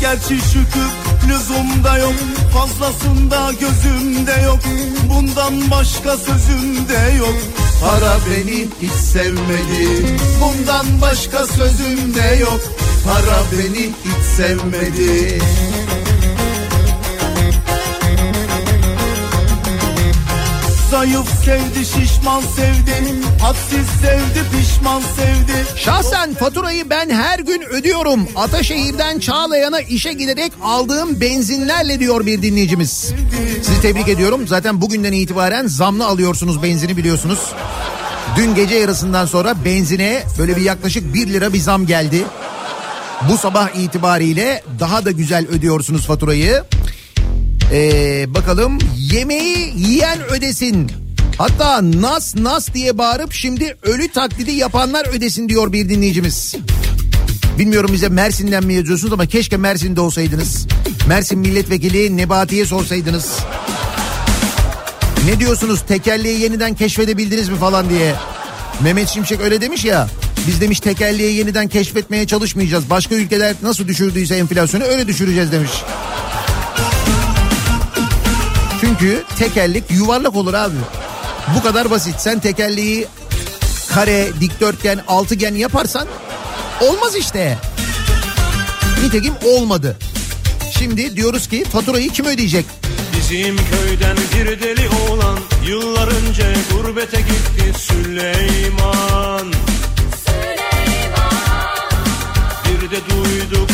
Gerçi 0.00 0.36
şükür 0.36 0.90
lüzumda 1.28 1.98
yok 1.98 2.14
Fazlasında 2.52 3.52
gözümde 3.52 4.40
yok. 4.44 4.60
Bundan 5.08 5.70
başka 5.70 6.16
sözümde 6.16 7.14
yok 7.18 7.34
Para 7.80 8.16
beni 8.30 8.68
hiç 8.82 8.92
sevmedi. 8.92 10.18
Bundan 10.40 11.00
başka 11.00 11.46
sözümde 11.46 12.38
yok 12.40 12.60
Para 13.04 13.42
beni 13.52 13.86
hiç 13.86 14.24
sevmedi 14.36 15.40
Zayıf 21.04 21.28
sevdi 21.44 21.86
şişman 21.86 22.40
sevdi 22.40 23.14
Hadsiz 23.40 23.86
sevdi 24.02 24.42
pişman 24.52 25.00
sevdi 25.00 25.66
Şahsen 25.76 26.34
faturayı 26.34 26.90
ben 26.90 27.10
her 27.10 27.38
gün 27.38 27.62
ödüyorum. 27.62 28.28
Ataşehir'den 28.36 29.18
Çağlayan'a 29.18 29.80
işe 29.80 30.12
giderek 30.12 30.52
aldığım 30.62 31.20
benzinlerle 31.20 32.00
diyor 32.00 32.26
bir 32.26 32.42
dinleyicimiz. 32.42 33.12
Sizi 33.62 33.82
tebrik 33.82 34.08
ediyorum. 34.08 34.48
Zaten 34.48 34.80
bugünden 34.80 35.12
itibaren 35.12 35.66
zamlı 35.66 36.06
alıyorsunuz 36.06 36.62
benzini 36.62 36.96
biliyorsunuz. 36.96 37.38
Dün 38.36 38.54
gece 38.54 38.74
yarısından 38.74 39.26
sonra 39.26 39.64
benzine 39.64 40.22
böyle 40.38 40.56
bir 40.56 40.62
yaklaşık 40.62 41.14
1 41.14 41.26
lira 41.26 41.52
bir 41.52 41.60
zam 41.60 41.86
geldi. 41.86 42.24
Bu 43.28 43.38
sabah 43.38 43.68
itibariyle 43.70 44.62
daha 44.80 45.04
da 45.04 45.10
güzel 45.10 45.46
ödüyorsunuz 45.48 46.06
faturayı. 46.06 46.62
Ee, 47.74 48.34
bakalım 48.34 48.78
yemeği 48.96 49.72
yiyen 49.76 50.18
ödesin. 50.30 50.90
Hatta 51.38 51.80
nas 52.00 52.36
nas 52.36 52.74
diye 52.74 52.98
bağırıp 52.98 53.32
şimdi 53.32 53.76
ölü 53.82 54.08
taklidi 54.08 54.52
yapanlar 54.52 55.06
ödesin 55.06 55.48
diyor 55.48 55.72
bir 55.72 55.88
dinleyicimiz. 55.88 56.54
Bilmiyorum 57.58 57.90
bize 57.92 58.08
Mersin'den 58.08 58.64
mi 58.64 58.74
yazıyorsunuz 58.74 59.12
ama 59.12 59.26
keşke 59.26 59.56
Mersin'de 59.56 60.00
olsaydınız. 60.00 60.66
Mersin 61.08 61.38
milletvekili 61.38 62.16
Nebati'ye 62.16 62.66
sorsaydınız. 62.66 63.38
Ne 65.26 65.38
diyorsunuz 65.38 65.82
tekerleği 65.88 66.40
yeniden 66.40 66.74
keşfedebildiniz 66.74 67.48
mi 67.48 67.56
falan 67.56 67.90
diye. 67.90 68.14
Mehmet 68.82 69.08
Şimşek 69.08 69.40
öyle 69.40 69.60
demiş 69.60 69.84
ya. 69.84 70.08
Biz 70.46 70.60
demiş 70.60 70.80
tekerleği 70.80 71.36
yeniden 71.36 71.68
keşfetmeye 71.68 72.26
çalışmayacağız. 72.26 72.90
Başka 72.90 73.14
ülkeler 73.14 73.54
nasıl 73.62 73.88
düşürdüyse 73.88 74.36
enflasyonu 74.36 74.84
öyle 74.84 75.06
düşüreceğiz 75.06 75.52
demiş. 75.52 75.70
Çünkü 78.84 79.24
tekerlek 79.38 79.90
yuvarlak 79.90 80.36
olur 80.36 80.54
abi. 80.54 80.76
Bu 81.56 81.62
kadar 81.62 81.90
basit. 81.90 82.14
Sen 82.18 82.40
tekerleği 82.40 83.06
kare, 83.90 84.28
dikdörtgen, 84.40 85.00
altıgen 85.08 85.54
yaparsan 85.54 86.08
olmaz 86.80 87.16
işte. 87.16 87.58
Nitekim 89.04 89.34
olmadı. 89.46 89.96
Şimdi 90.78 91.16
diyoruz 91.16 91.48
ki 91.48 91.64
faturayı 91.64 92.10
kim 92.10 92.26
ödeyecek? 92.26 92.66
Bizim 93.16 93.56
köyden 93.56 94.16
bir 94.16 94.60
deli 94.60 94.88
oğlan 94.88 95.38
Yıllar 95.68 96.08
önce 96.08 96.54
gurbete 96.72 97.20
gitti 97.20 97.78
Süleyman 97.78 99.52
Bir 102.64 102.90
de 102.90 103.00
duyduk 103.10 103.73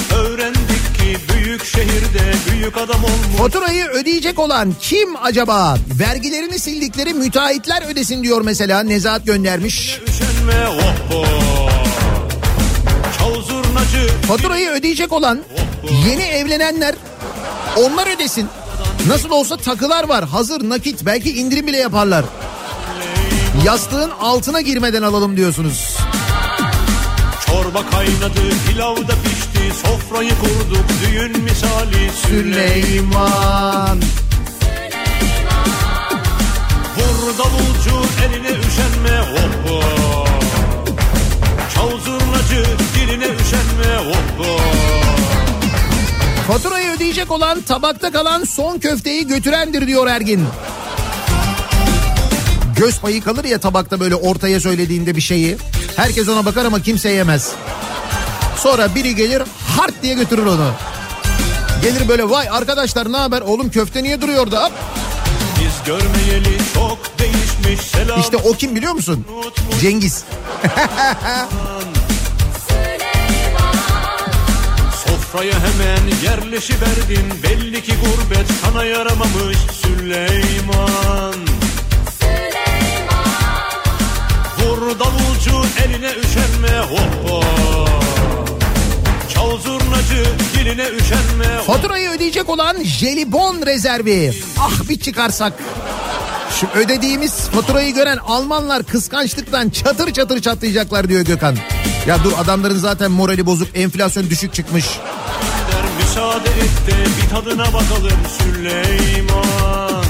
Büyük 1.51 1.65
şehirde 1.65 2.33
büyük 2.51 2.77
adam 2.77 3.05
olmuş 3.05 3.39
Faturayı 3.39 3.85
ödeyecek 3.85 4.39
olan 4.39 4.75
kim 4.81 5.17
acaba? 5.23 5.77
Vergilerini 6.01 6.59
sildikleri 6.59 7.15
müteahhitler 7.15 7.83
ödesin 7.93 8.23
diyor 8.23 8.41
mesela 8.43 8.83
Nezahat 8.83 9.27
göndermiş. 9.27 10.01
Üşenme 10.09 10.69
oh 10.69 11.15
oh 11.15 11.71
Faturayı 14.29 14.71
ödeyecek 14.71 15.13
olan 15.13 15.41
yeni 16.07 16.23
evlenenler 16.23 16.95
onlar 17.77 18.17
ödesin. 18.17 18.49
Nasıl 19.09 19.31
olsa 19.31 19.57
takılar 19.57 20.09
var 20.09 20.25
hazır 20.25 20.69
nakit 20.69 21.07
belki 21.07 21.33
indirim 21.33 21.67
bile 21.67 21.77
yaparlar. 21.77 22.25
Yastığın 23.65 24.11
altına 24.11 24.61
girmeden 24.61 25.03
alalım 25.03 25.37
diyorsunuz. 25.37 25.97
Çorba 27.47 27.91
kaynadı 27.91 28.41
pilav 28.69 28.97
da 28.97 29.15
pişti 29.25 29.30
Sofrayı 29.73 30.31
kurduk 30.31 30.85
düğün 31.03 31.43
misali 31.43 32.11
Süleyman. 32.27 34.01
Vur 36.97 37.39
davulcu 37.39 38.07
eline 38.25 38.49
üşenme 38.49 39.21
oh 39.71 40.27
Çal 41.75 41.91
zurnacı 41.91 42.65
diline 42.95 43.25
üşenme 43.25 43.99
oh 44.11 44.61
Faturayı 46.49 46.91
ödeyecek 46.91 47.31
olan 47.31 47.61
tabakta 47.63 48.13
kalan 48.13 48.45
son 48.45 48.79
köfteyi 48.79 49.27
götürendir 49.27 49.87
diyor 49.87 50.07
Ergin. 50.07 50.47
Göz 52.77 53.01
payı 53.01 53.23
kalır 53.23 53.45
ya 53.45 53.59
tabakta 53.59 54.01
böyle 54.01 54.15
ortaya 54.15 54.61
söylediğinde 54.61 55.17
bir 55.17 55.21
şeyi. 55.21 55.57
Herkes 55.97 56.29
ona 56.29 56.45
bakar 56.45 56.65
ama 56.65 56.83
kimse 56.83 57.09
yemez. 57.11 57.53
Sonra 58.57 58.95
biri 58.95 59.15
gelir 59.15 59.43
hart 59.77 60.03
diye 60.03 60.15
götürür 60.15 60.47
onu. 60.47 60.71
Gelir 61.83 62.09
böyle 62.09 62.31
vay 62.31 62.49
arkadaşlar 62.51 63.13
ne 63.13 63.17
haber 63.17 63.41
oğlum 63.41 63.71
köfte 63.71 64.03
niye 64.03 64.21
duruyor 64.21 64.51
da? 64.51 64.65
Hop. 64.65 64.73
Biz 65.61 65.87
görmeyeli 65.87 66.59
çok 66.75 66.99
değişmiş 67.19 67.87
selam 67.87 68.21
İşte 68.21 68.37
o 68.37 68.53
kim 68.53 68.77
biliyor 68.77 68.93
musun? 68.93 69.27
Cengiz. 69.81 70.25
Sofraya 75.07 75.55
hemen 75.55 76.03
yerleşiverdin 76.25 77.43
Belli 77.43 77.83
ki 77.83 77.93
gurbet 78.05 78.47
sana 78.65 78.85
yaramamış 78.85 79.57
Süleyman 79.83 81.35
Vur 84.59 84.99
davulcu 84.99 85.67
eline 85.85 86.11
üşenme 86.11 86.81
oh 87.27 88.10
Çal 89.41 89.59
zurnacı 89.59 90.25
diline 90.55 90.89
üşenme. 90.89 91.63
Faturayı 91.67 92.11
ödeyecek 92.11 92.49
olan 92.49 92.85
jelibon 92.85 93.67
rezervi. 93.67 94.33
Ah 94.59 94.89
bir 94.89 95.01
çıkarsak. 95.01 95.53
Şu 96.61 96.67
ödediğimiz 96.79 97.49
faturayı 97.49 97.95
gören 97.95 98.17
Almanlar 98.17 98.83
kıskançlıktan 98.83 99.71
çatır 99.71 100.13
çatır 100.13 100.41
çatlayacaklar 100.41 101.09
diyor 101.09 101.21
Gökhan. 101.21 101.57
Ya 102.07 102.25
dur 102.25 102.33
adamların 102.39 102.77
zaten 102.77 103.11
morali 103.11 103.47
bozuk 103.47 103.69
enflasyon 103.75 104.31
düşük 104.31 104.55
çıkmış. 104.55 104.85
Der, 104.85 105.85
Müsaade 106.05 106.49
et 106.49 106.87
de 106.87 107.23
bir 107.23 107.31
tadına 107.31 107.67
bakalım 107.67 108.21
Süleyman 108.39 110.05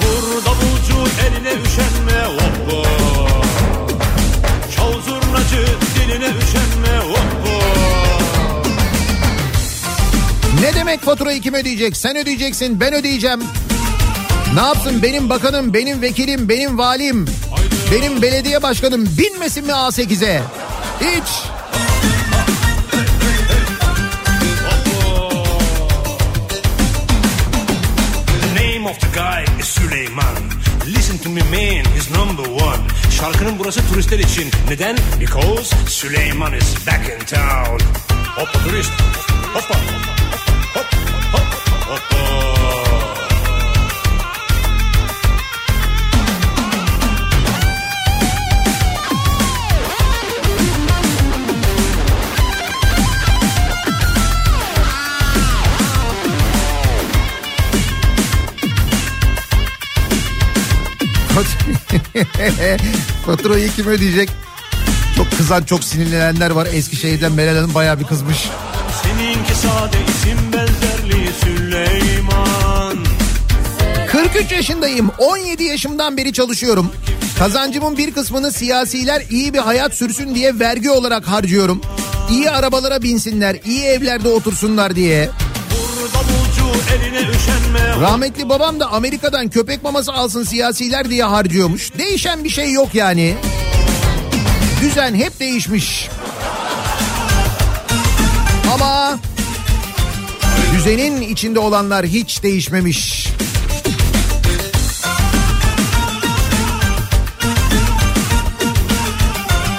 Vur 0.00 0.44
davulcu 0.44 1.10
eline 1.26 1.62
üşenme 1.62 2.26
oh 2.38 2.86
Çal 4.76 4.92
zurnacı 4.92 5.66
diline 6.06 6.24
üşenme 6.24 7.00
oh 7.00 7.18
oh 7.46 8.62
Ne 10.60 10.74
demek 10.74 11.02
faturayı 11.02 11.40
kim 11.40 11.54
ödeyecek? 11.54 11.96
Sen 11.96 12.16
ödeyeceksin 12.16 12.80
ben 12.80 12.94
ödeyeceğim. 12.94 13.40
Ne 14.54 14.60
yapsın 14.60 15.02
benim 15.02 15.28
bakanım, 15.28 15.74
benim 15.74 16.02
vekilim, 16.02 16.48
benim 16.48 16.78
valim, 16.78 17.26
benim 17.92 18.22
belediye 18.22 18.62
başkanım 18.62 19.08
binmesin 19.18 19.66
mi 19.66 19.72
A8'e? 19.72 20.42
Hiç. 21.00 21.28
The 28.40 28.62
name 28.62 28.90
of 28.90 29.00
the 29.00 29.08
guy 29.14 29.60
is 29.60 29.66
Süleyman 29.66 30.36
Listen 30.86 31.18
to 31.18 31.28
me 31.30 31.42
man, 31.42 31.84
he's 31.94 32.10
number 32.10 32.44
one 32.44 32.95
Şarkının 33.20 33.58
burası 33.58 33.88
turistler 33.88 34.18
için. 34.18 34.50
Neden? 34.68 34.96
Because 35.20 35.76
Süleyman 35.86 36.52
is 36.52 36.86
back 36.86 37.08
in 37.08 37.26
town. 37.26 37.84
Hoppa 38.36 38.58
turist. 38.58 38.92
Hoppa 39.54 39.74
Hop 39.74 40.15
Faturayı 63.26 63.70
kim 63.76 63.86
ödeyecek? 63.86 64.30
Çok 65.16 65.30
kızan 65.30 65.62
çok 65.62 65.84
sinirlenenler 65.84 66.50
var. 66.50 66.68
Eskişehir'den 66.72 67.32
Meral 67.32 67.56
Hanım 67.56 67.74
bayağı 67.74 68.00
bir 68.00 68.04
kızmış. 68.04 68.48
Seninki 69.02 69.54
sade 69.54 69.96
isim 70.08 70.38
benzerli 70.52 71.32
Süleyman 71.40 72.98
43 74.08 74.52
yaşındayım. 74.52 75.10
17 75.18 75.64
yaşımdan 75.64 76.16
beri 76.16 76.32
çalışıyorum. 76.32 76.92
Kazancımın 77.38 77.96
bir 77.96 78.14
kısmını 78.14 78.52
siyasiler 78.52 79.22
iyi 79.30 79.54
bir 79.54 79.58
hayat 79.58 79.94
sürsün 79.94 80.34
diye 80.34 80.58
vergi 80.58 80.90
olarak 80.90 81.28
harcıyorum. 81.28 81.80
İyi 82.30 82.50
arabalara 82.50 83.02
binsinler, 83.02 83.56
iyi 83.64 83.82
evlerde 83.82 84.28
otursunlar 84.28 84.96
diye. 84.96 85.30
Rahmetli 88.00 88.48
babam 88.48 88.80
da 88.80 88.86
Amerika'dan 88.92 89.48
köpek 89.48 89.82
maması 89.82 90.12
alsın 90.12 90.44
siyasiler 90.44 91.10
diye 91.10 91.24
harcıyormuş. 91.24 91.92
Değişen 91.98 92.44
bir 92.44 92.48
şey 92.48 92.72
yok 92.72 92.94
yani. 92.94 93.34
Düzen 94.80 95.14
hep 95.14 95.40
değişmiş. 95.40 96.08
Ama 98.74 99.18
düzenin 100.76 101.20
içinde 101.20 101.58
olanlar 101.58 102.06
hiç 102.06 102.42
değişmemiş. 102.42 103.28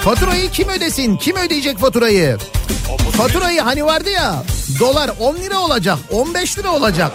Faturayı 0.08 0.50
kim 0.50 0.68
ödesin? 0.68 1.16
Kim 1.16 1.36
ödeyecek 1.36 1.78
faturayı? 1.78 2.38
Faturayı 3.12 3.60
hani 3.60 3.84
vardı 3.84 4.10
ya 4.10 4.42
dolar 4.80 5.10
10 5.20 5.36
lira 5.36 5.58
olacak 5.60 5.98
15 6.10 6.58
lira 6.58 6.72
olacak. 6.72 7.12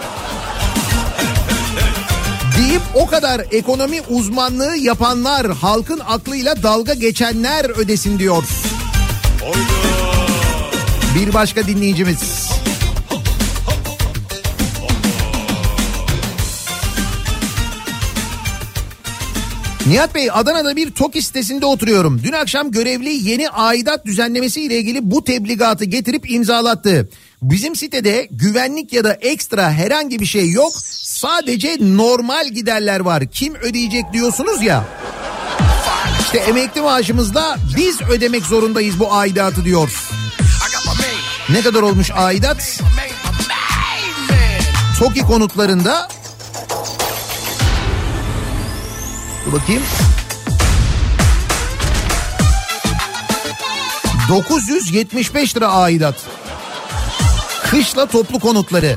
Deyip 2.58 2.82
o 2.94 3.06
kadar 3.06 3.42
ekonomi 3.50 4.00
uzmanlığı 4.10 4.76
yapanlar 4.76 5.46
halkın 5.46 6.00
aklıyla 6.06 6.62
dalga 6.62 6.94
geçenler 6.94 7.64
ödesin 7.64 8.18
diyor. 8.18 8.44
Bir 11.14 11.34
başka 11.34 11.66
dinleyicimiz. 11.66 12.43
Nihat 19.86 20.14
Bey 20.14 20.28
Adana'da 20.32 20.76
bir 20.76 20.90
TOKİ 20.90 21.22
sitesinde 21.22 21.66
oturuyorum. 21.66 22.20
Dün 22.24 22.32
akşam 22.32 22.70
görevli 22.70 23.28
yeni 23.28 23.48
aidat 23.50 24.06
düzenlemesi 24.06 24.60
ile 24.62 24.78
ilgili 24.78 25.10
bu 25.10 25.24
tebligatı 25.24 25.84
getirip 25.84 26.30
imzalattı. 26.30 27.08
Bizim 27.42 27.76
sitede 27.76 28.28
güvenlik 28.30 28.92
ya 28.92 29.04
da 29.04 29.12
ekstra 29.12 29.72
herhangi 29.72 30.20
bir 30.20 30.26
şey 30.26 30.50
yok. 30.50 30.72
Sadece 31.02 31.76
normal 31.80 32.48
giderler 32.48 33.00
var. 33.00 33.30
Kim 33.30 33.54
ödeyecek 33.54 34.12
diyorsunuz 34.12 34.62
ya. 34.62 34.84
İşte 36.20 36.38
emekli 36.38 36.80
maaşımızda 36.80 37.56
biz 37.76 38.02
ödemek 38.02 38.42
zorundayız 38.42 39.00
bu 39.00 39.12
aidatı 39.12 39.64
diyor. 39.64 40.04
Ne 41.48 41.62
kadar 41.62 41.82
olmuş 41.82 42.10
aidat? 42.14 42.80
TOKİ 44.98 45.20
konutlarında 45.20 46.08
Dur 49.46 49.52
bakayım. 49.52 49.82
975 54.28 55.56
lira 55.56 55.68
aidat. 55.68 56.14
Kışla 57.62 58.06
toplu 58.06 58.40
konutları. 58.40 58.96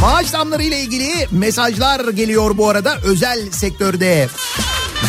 Maaş 0.00 0.26
zamları 0.26 0.62
ile 0.62 0.80
ilgili 0.80 1.26
mesajlar 1.30 2.08
geliyor 2.08 2.58
bu 2.58 2.68
arada 2.68 2.96
özel 3.04 3.50
sektörde. 3.50 4.28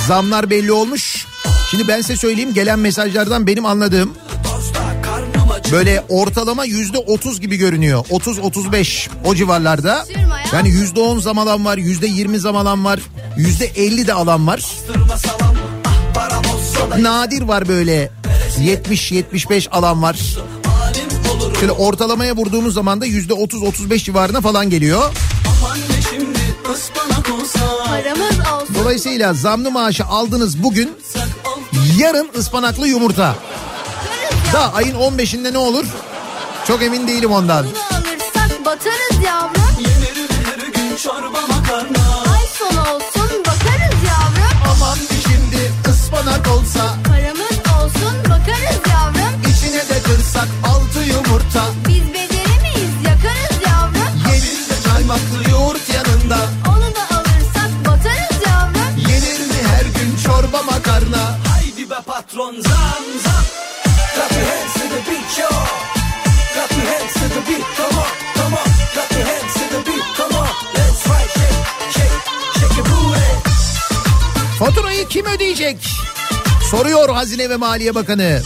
Zamlar 0.07 0.49
belli 0.49 0.71
olmuş. 0.71 1.25
Şimdi 1.71 1.87
ben 1.87 2.01
size 2.01 2.15
söyleyeyim 2.17 2.53
gelen 2.53 2.79
mesajlardan 2.79 3.47
benim 3.47 3.65
anladığım 3.65 4.13
böyle 5.71 6.03
ortalama 6.09 6.65
yüzde 6.65 6.97
otuz 6.97 7.41
gibi 7.41 7.57
görünüyor. 7.57 8.05
30-35 8.05 9.09
o 9.25 9.35
civarlarda. 9.35 10.05
Yani 10.53 10.69
yüzde 10.69 10.99
on 10.99 11.19
zam 11.19 11.39
alan 11.39 11.65
var, 11.65 11.77
yüzde 11.77 12.07
yirmi 12.07 12.39
zam 12.39 12.55
alan 12.55 12.85
var, 12.85 12.99
yüzde 13.37 13.65
elli 13.65 14.07
de 14.07 14.13
alan 14.13 14.47
var. 14.47 14.63
Nadir 16.99 17.41
var 17.41 17.67
böyle 17.67 18.11
70-75 18.59 19.69
alan 19.69 20.01
var. 20.01 20.19
Şöyle 21.59 21.71
ortalamaya 21.71 22.35
vurduğumuz 22.35 22.73
zaman 22.73 23.01
da 23.01 23.05
yüzde 23.05 23.33
otuz 23.33 23.61
otuz 23.63 23.89
beş 23.89 24.05
civarına 24.05 24.41
falan 24.41 24.69
geliyor. 24.69 25.13
Dolayısıyla 28.75 29.33
zamlı 29.33 29.71
maaşı 29.71 30.05
aldınız 30.05 30.63
bugün 30.63 30.91
yarın 31.97 32.29
ıspanaklı 32.37 32.87
yumurta. 32.87 33.35
Da 34.53 34.73
ayın 34.73 34.95
15'inde 34.95 35.53
ne 35.53 35.57
olur? 35.57 35.85
Çok 36.67 36.81
emin 36.81 37.07
değilim 37.07 37.31
ondan. 37.31 37.65
Bunu 37.65 37.97
alırsak 37.99 38.65
batarız 38.65 39.23
yavrum. 39.25 39.61
Yenerim 39.79 40.29
her 40.45 40.67
gün 40.67 40.95
çorba 40.95 41.41
makarna. 41.47 42.33
Ay 42.33 42.45
sonu 42.59 42.81
olsun 42.95 43.39
bakarız 43.45 43.97
yavrum. 44.07 44.57
Aman 44.75 44.97
şimdi 45.23 45.71
ıspanak 45.89 46.47
olsa 46.47 46.95
Paramız 47.07 47.59
olsun 47.83 48.15
bakarız 48.29 48.81
yavrum. 48.91 49.41
içine 49.51 49.89
de 49.89 50.01
kırsak 50.03 50.47
altı 50.67 50.99
yumurta. 50.99 51.63
Biz 51.87 52.07
beceremeyiz 52.13 52.93
yakarız 53.05 53.57
yavrum. 53.67 54.13
Yenir 54.27 54.69
de 54.69 54.89
kaymaklı 54.93 55.51
yoğurt 55.51 55.89
yanında. 55.89 56.37
Onu 56.69 56.95
da 56.95 57.15
alırsak 57.15 57.71
batarız 57.85 58.37
yavrum. 58.47 58.97
Yenir 58.97 59.39
mi 59.47 59.57
her 59.71 59.85
gün 60.01 60.15
çorba 60.25 60.63
makarna? 60.63 61.37
Haydi 61.53 61.89
be 61.89 61.95
patron 62.05 62.53
zam 62.61 63.03
zam. 63.23 63.43
Ödeyecek? 75.69 75.91
Soruyor 76.71 77.09
Hazine 77.09 77.49
ve 77.49 77.55
Maliye 77.55 77.95
Bakanı. 77.95 78.41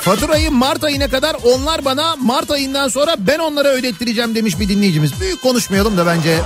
Faturayı 0.00 0.50
Mart 0.50 0.84
ayına 0.84 1.08
kadar 1.08 1.36
onlar 1.44 1.84
bana 1.84 2.16
Mart 2.16 2.50
ayından 2.50 2.88
sonra 2.88 3.16
ben 3.18 3.38
onlara 3.38 3.68
ödettireceğim 3.68 4.34
demiş 4.34 4.60
bir 4.60 4.68
dinleyicimiz. 4.68 5.20
Büyük 5.20 5.42
konuşmayalım 5.42 5.96
da 5.96 6.06
bence. 6.06 6.38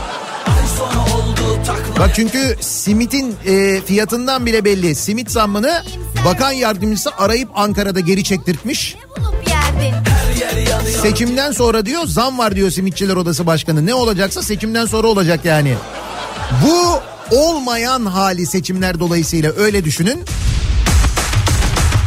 Bak 1.99 2.11
çünkü 2.15 2.57
simitin 2.61 3.37
e, 3.47 3.81
fiyatından 3.81 4.47
bile 4.47 4.65
belli. 4.65 4.95
Simit 4.95 5.31
zammını 5.31 5.83
bakan 6.25 6.53
yardımcısı 6.53 7.11
arayıp 7.19 7.49
Ankara'da 7.55 8.01
geri 8.01 8.25
çektirtmiş. 8.25 8.97
Seçimden 11.03 11.53
sonra 11.53 11.87
diyor 11.87 12.07
zam 12.07 12.39
var 12.39 12.57
diyor 12.57 12.71
Simitçiler 12.71 13.17
Odası 13.17 13.47
Başkanı. 13.47 13.87
Ne 13.87 13.95
olacaksa 13.95 14.43
seçimden 14.43 14.87
sonra 14.87 15.07
olacak 15.07 15.45
yani. 15.45 15.75
Bu 16.65 17.01
olmayan 17.31 18.07
hali 18.07 18.47
seçimler 18.47 19.01
dolayısıyla 19.01 19.53
öyle 19.53 19.85
düşünün. 19.85 20.25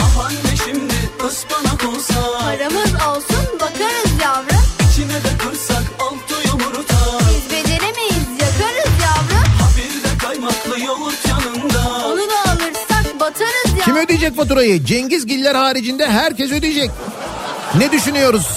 Aman 0.01 0.31
ne 0.33 0.55
şimdi 0.65 0.93
ıspanak 1.27 1.85
olsa. 1.95 2.13
Paramız 2.39 2.93
olsun 2.93 3.45
bakarız 3.61 4.21
yavrum. 4.23 4.63
İçine 4.91 5.13
de 5.13 5.37
kırsak 5.37 5.83
altı 5.99 6.47
yumurta. 6.47 6.95
Biz 7.29 7.51
beceremeyiz 7.51 8.27
yakarız 8.41 8.91
yavrum. 9.03 9.47
Bir 9.77 10.03
de 10.09 10.17
kaymaklı 10.17 10.79
yoğurt 10.79 11.25
yanında. 11.29 12.07
Onu 12.07 12.17
da 12.29 12.51
alırsak 12.51 13.19
batarız 13.19 13.65
yavrum. 13.65 13.83
Kim 13.85 13.95
ödeyecek 13.95 14.35
faturayı? 14.35 14.85
Cengiz 14.85 15.25
Giller 15.25 15.55
haricinde 15.55 16.07
herkes 16.09 16.51
ödeyecek. 16.51 16.91
Ne 17.77 17.91
düşünüyoruz? 17.91 18.47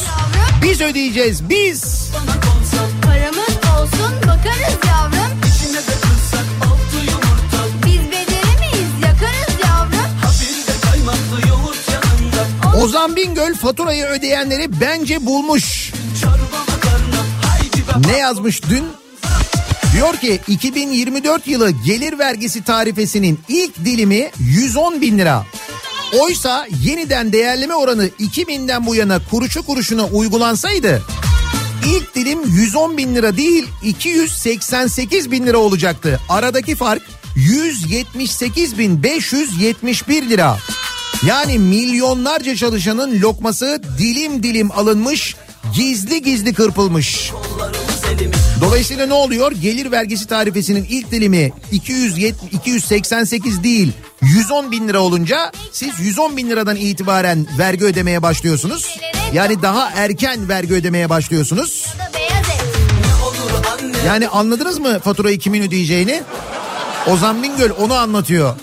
Biz 0.62 0.80
ödeyeceğiz 0.80 1.48
biz. 1.50 2.10
Paramız 2.12 2.55
Ozan 12.82 13.16
Bingöl 13.16 13.54
faturayı 13.54 14.04
ödeyenleri 14.04 14.80
bence 14.80 15.26
bulmuş. 15.26 15.92
Ne 18.06 18.16
yazmış 18.16 18.62
dün? 18.70 18.84
Diyor 19.94 20.16
ki 20.16 20.40
2024 20.48 21.46
yılı 21.46 21.70
gelir 21.70 22.18
vergisi 22.18 22.64
tarifesinin 22.64 23.40
ilk 23.48 23.76
dilimi 23.76 24.30
110 24.38 25.00
bin 25.00 25.18
lira. 25.18 25.46
Oysa 26.20 26.66
yeniden 26.82 27.32
değerleme 27.32 27.74
oranı 27.74 28.06
2000'den 28.06 28.86
bu 28.86 28.94
yana 28.94 29.20
kuruşu 29.30 29.62
kuruşuna 29.62 30.04
uygulansaydı 30.06 31.02
ilk 31.86 32.14
dilim 32.14 32.38
110 32.46 32.96
bin 32.96 33.14
lira 33.14 33.36
değil 33.36 33.66
288 33.82 35.30
bin 35.30 35.46
lira 35.46 35.58
olacaktı. 35.58 36.20
Aradaki 36.28 36.76
fark 36.76 37.02
178 37.36 38.78
bin 38.78 39.02
571 39.02 40.30
lira. 40.30 40.56
Yani 41.22 41.58
milyonlarca 41.58 42.56
çalışanın 42.56 43.20
lokması 43.20 43.80
dilim 43.98 44.42
dilim 44.42 44.70
alınmış, 44.72 45.36
gizli 45.74 46.22
gizli 46.22 46.54
kırpılmış. 46.54 47.32
Dolayısıyla 48.60 49.06
ne 49.06 49.14
oluyor? 49.14 49.52
Gelir 49.52 49.90
vergisi 49.90 50.26
tarifesinin 50.26 50.86
ilk 50.90 51.10
dilimi 51.10 51.52
270, 51.72 52.52
288 52.52 53.62
değil 53.62 53.92
110 54.22 54.70
bin 54.72 54.88
lira 54.88 55.00
olunca 55.00 55.52
siz 55.72 56.00
110 56.00 56.36
bin 56.36 56.50
liradan 56.50 56.76
itibaren 56.76 57.46
vergi 57.58 57.84
ödemeye 57.84 58.22
başlıyorsunuz. 58.22 58.98
Yani 59.32 59.62
daha 59.62 59.90
erken 59.90 60.48
vergi 60.48 60.74
ödemeye 60.74 61.10
başlıyorsunuz. 61.10 61.86
Yani 64.06 64.28
anladınız 64.28 64.78
mı 64.78 65.00
faturayı 65.00 65.38
kimin 65.38 65.62
ödeyeceğini? 65.62 66.22
Ozan 67.06 67.42
Bingöl 67.42 67.70
onu 67.78 67.94
anlatıyor. 67.94 68.54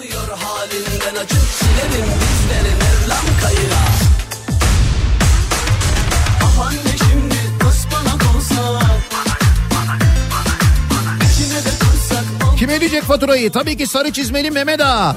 Kim 12.64 12.70
ödeyecek 12.72 13.04
faturayı? 13.04 13.52
Tabii 13.52 13.78
ki 13.78 13.88
sarı 13.88 14.12
çizmeli 14.12 14.52
Mehmet 14.52 14.82
Ağa. 14.82 15.16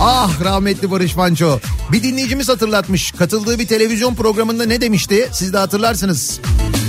Ah 0.00 0.44
rahmetli 0.44 0.90
Barış 0.90 1.16
Manço. 1.16 1.58
Bir 1.92 2.02
dinleyicimiz 2.02 2.48
hatırlatmış. 2.48 3.12
Katıldığı 3.12 3.58
bir 3.58 3.66
televizyon 3.66 4.14
programında 4.14 4.64
ne 4.66 4.80
demişti? 4.80 5.28
Siz 5.32 5.52
de 5.52 5.58
hatırlarsınız. 5.58 6.40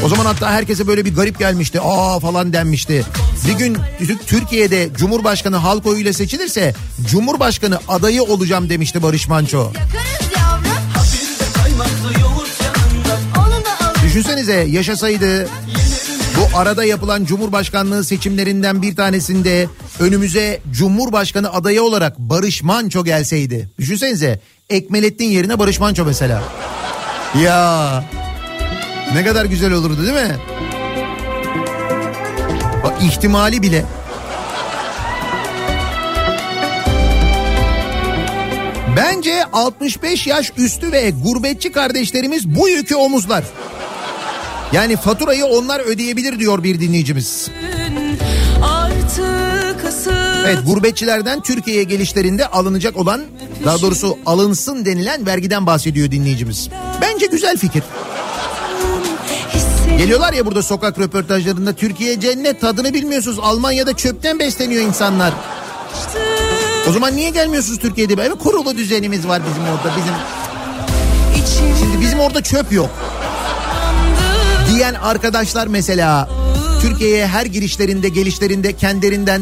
O 0.06 0.10
zaman 0.10 0.26
hatta 0.26 0.52
herkese 0.52 0.88
böyle 0.88 1.06
bir 1.06 1.16
garip 1.16 1.40
gelmişti. 1.40 1.82
Aa 1.82 2.20
falan 2.20 2.54
denmişti. 2.54 3.06
Bir 3.48 3.54
gün 3.54 3.76
Tü- 3.76 4.26
Türkiye'de 4.26 4.90
Cumhurbaşkanı 4.98 5.56
halk 5.58 5.86
oyuyla 5.86 6.14
seçilirse 6.14 6.74
Cumhurbaşkanı 7.08 7.80
adayı 7.88 8.24
olacağım 8.24 8.70
demişti 8.70 9.04
Barış 9.04 9.28
Manço. 9.28 9.72
Düşünsenize 14.04 14.54
yaşasaydı 14.70 15.48
bu 16.38 16.58
arada 16.58 16.84
yapılan 16.84 17.26
Cumhurbaşkanlığı 17.26 18.04
seçimlerinden 18.04 18.82
bir 18.82 18.96
tanesinde 18.96 19.68
önümüze 20.00 20.62
Cumhurbaşkanı 20.72 21.54
adayı 21.54 21.84
olarak 21.84 22.20
Barış 22.20 22.64
Manço 22.64 23.04
gelseydi. 23.04 23.70
Düşünsenize 23.80 24.40
Ekmelettin 24.70 25.26
yerine 25.26 25.60
Barış 25.60 25.80
Manço 25.80 26.06
mesela. 26.06 26.44
Ya 27.44 28.04
ne 29.14 29.26
kadar 29.26 29.46
güzel 29.46 29.72
olurdu 29.72 30.04
değil 30.04 30.28
mi? 30.28 30.38
Bak 32.84 32.94
ihtimali 33.04 33.62
bile. 33.62 33.86
Bence 38.98 39.44
65 39.54 40.28
yaş 40.28 40.52
üstü 40.58 40.92
ve 40.92 41.14
gurbetçi 41.24 41.72
kardeşlerimiz 41.72 42.56
bu 42.56 42.70
yükü 42.70 42.96
omuzlar. 42.96 43.44
Yani 44.74 44.98
faturayı 44.98 45.46
onlar 45.46 45.80
ödeyebilir 45.80 46.40
diyor 46.40 46.64
bir 46.64 46.80
dinleyicimiz. 46.80 47.50
Evet 50.46 50.58
gurbetçilerden 50.66 51.42
Türkiye'ye 51.42 51.84
gelişlerinde 51.84 52.48
alınacak 52.48 52.98
olan 52.98 53.22
daha 53.66 53.82
doğrusu 53.82 54.18
alınsın 54.26 54.86
denilen 54.86 55.26
vergiden 55.26 55.66
bahsediyor 55.66 56.12
dinleyicimiz. 56.12 56.70
Bence 57.02 57.26
güzel 57.26 57.58
fikir. 57.58 57.84
Geliyorlar 59.98 60.34
ya 60.34 60.46
burada 60.46 60.64
sokak 60.64 61.00
röportajlarında 61.00 61.74
Türkiye 61.74 62.20
cennet 62.20 62.62
tadını 62.62 62.94
bilmiyorsunuz. 62.94 63.40
Almanya'da 63.42 63.94
çöpten 63.94 64.40
besleniyor 64.40 64.84
insanlar. 64.84 65.34
O 66.90 66.92
zaman 66.92 67.16
niye 67.16 67.30
gelmiyorsunuz 67.30 67.80
Türkiye'de? 67.80 68.14
Evet 68.14 68.38
kurulu 68.40 68.78
düzenimiz 68.78 69.28
var 69.28 69.42
bizim 69.50 69.64
orada. 69.64 69.98
Bizim 69.98 70.14
Şimdi 71.80 72.02
bizim 72.02 72.20
orada 72.20 72.44
çöp 72.44 72.72
yok. 72.72 72.90
Diyen 74.70 74.94
arkadaşlar 74.94 75.68
mesela 75.68 76.30
Türkiye'ye 76.82 77.28
her 77.28 77.46
girişlerinde 77.46 78.10
gelişlerinde 78.10 78.74
kendilerinden 78.74 79.42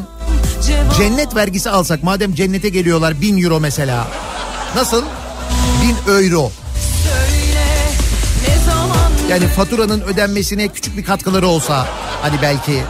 cennet 0.97 1.35
vergisi 1.35 1.69
alsak 1.69 2.03
madem 2.03 2.33
cennete 2.35 2.69
geliyorlar 2.69 3.21
bin 3.21 3.43
euro 3.43 3.59
mesela. 3.59 4.07
Nasıl? 4.75 5.03
Bin 5.81 6.13
euro. 6.13 6.51
Yani 9.29 9.47
faturanın 9.47 10.01
ödenmesine 10.01 10.67
küçük 10.67 10.97
bir 10.97 11.03
katkıları 11.03 11.47
olsa 11.47 11.87
hani 12.21 12.41
belki. 12.41 12.83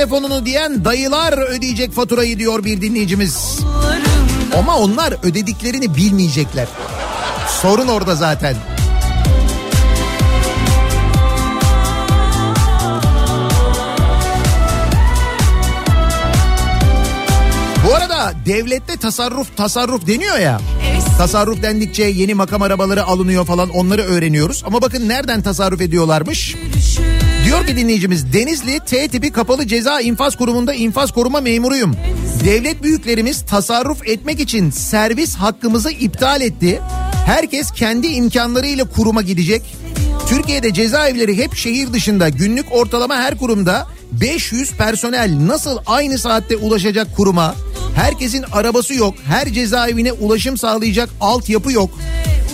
Telefonunu 0.00 0.46
diyen 0.46 0.84
dayılar 0.84 1.32
ödeyecek 1.32 1.92
faturayı 1.92 2.38
diyor 2.38 2.64
bir 2.64 2.80
dinleyicimiz. 2.80 3.60
Ama 4.58 4.76
onlar 4.78 5.14
ödediklerini 5.22 5.96
bilmeyecekler. 5.96 6.68
Sorun 7.62 7.88
orada 7.88 8.14
zaten. 8.14 8.56
Bu 17.86 17.94
arada 17.94 18.32
devlette 18.46 18.96
tasarruf 18.96 19.56
tasarruf 19.56 20.06
deniyor 20.06 20.38
ya. 20.38 20.60
Tasarruf 21.20 21.62
dendikçe 21.62 22.04
yeni 22.04 22.34
makam 22.34 22.62
arabaları 22.62 23.04
alınıyor 23.04 23.46
falan 23.46 23.70
onları 23.70 24.02
öğreniyoruz. 24.02 24.62
Ama 24.66 24.82
bakın 24.82 25.08
nereden 25.08 25.42
tasarruf 25.42 25.80
ediyorlarmış? 25.80 26.56
Diyor 27.44 27.66
ki 27.66 27.76
dinleyicimiz 27.76 28.32
Denizli 28.32 28.80
T 28.86 29.08
tipi 29.08 29.32
kapalı 29.32 29.66
ceza 29.66 30.00
infaz 30.00 30.36
kurumunda 30.36 30.74
infaz 30.74 31.12
koruma 31.12 31.40
memuruyum. 31.40 31.96
Devlet 32.44 32.82
büyüklerimiz 32.82 33.42
tasarruf 33.42 34.08
etmek 34.08 34.40
için 34.40 34.70
servis 34.70 35.34
hakkımızı 35.34 35.90
iptal 35.90 36.40
etti. 36.40 36.80
Herkes 37.26 37.70
kendi 37.70 38.06
imkanlarıyla 38.06 38.84
kuruma 38.84 39.22
gidecek. 39.22 39.76
Türkiye'de 40.28 40.74
cezaevleri 40.74 41.36
hep 41.36 41.54
şehir 41.54 41.92
dışında. 41.92 42.28
Günlük 42.28 42.66
ortalama 42.72 43.16
her 43.16 43.38
kurumda 43.38 43.86
500 44.12 44.72
personel 44.72 45.46
nasıl 45.46 45.78
aynı 45.86 46.18
saatte 46.18 46.56
ulaşacak 46.56 47.16
kuruma? 47.16 47.54
Herkesin 47.94 48.44
arabası 48.52 48.94
yok. 48.94 49.14
Her 49.26 49.52
cezaevine 49.52 50.12
ulaşım 50.12 50.56
sağlayacak 50.56 51.08
altyapı 51.20 51.72
yok. 51.72 51.90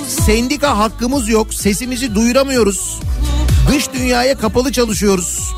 Sendika 0.09 0.79
hakkımız 0.79 1.29
yok. 1.29 1.55
Sesimizi 1.55 2.15
duyuramıyoruz. 2.15 3.01
Dış 3.73 3.93
dünyaya 3.93 4.39
kapalı 4.39 4.73
çalışıyoruz. 4.73 5.53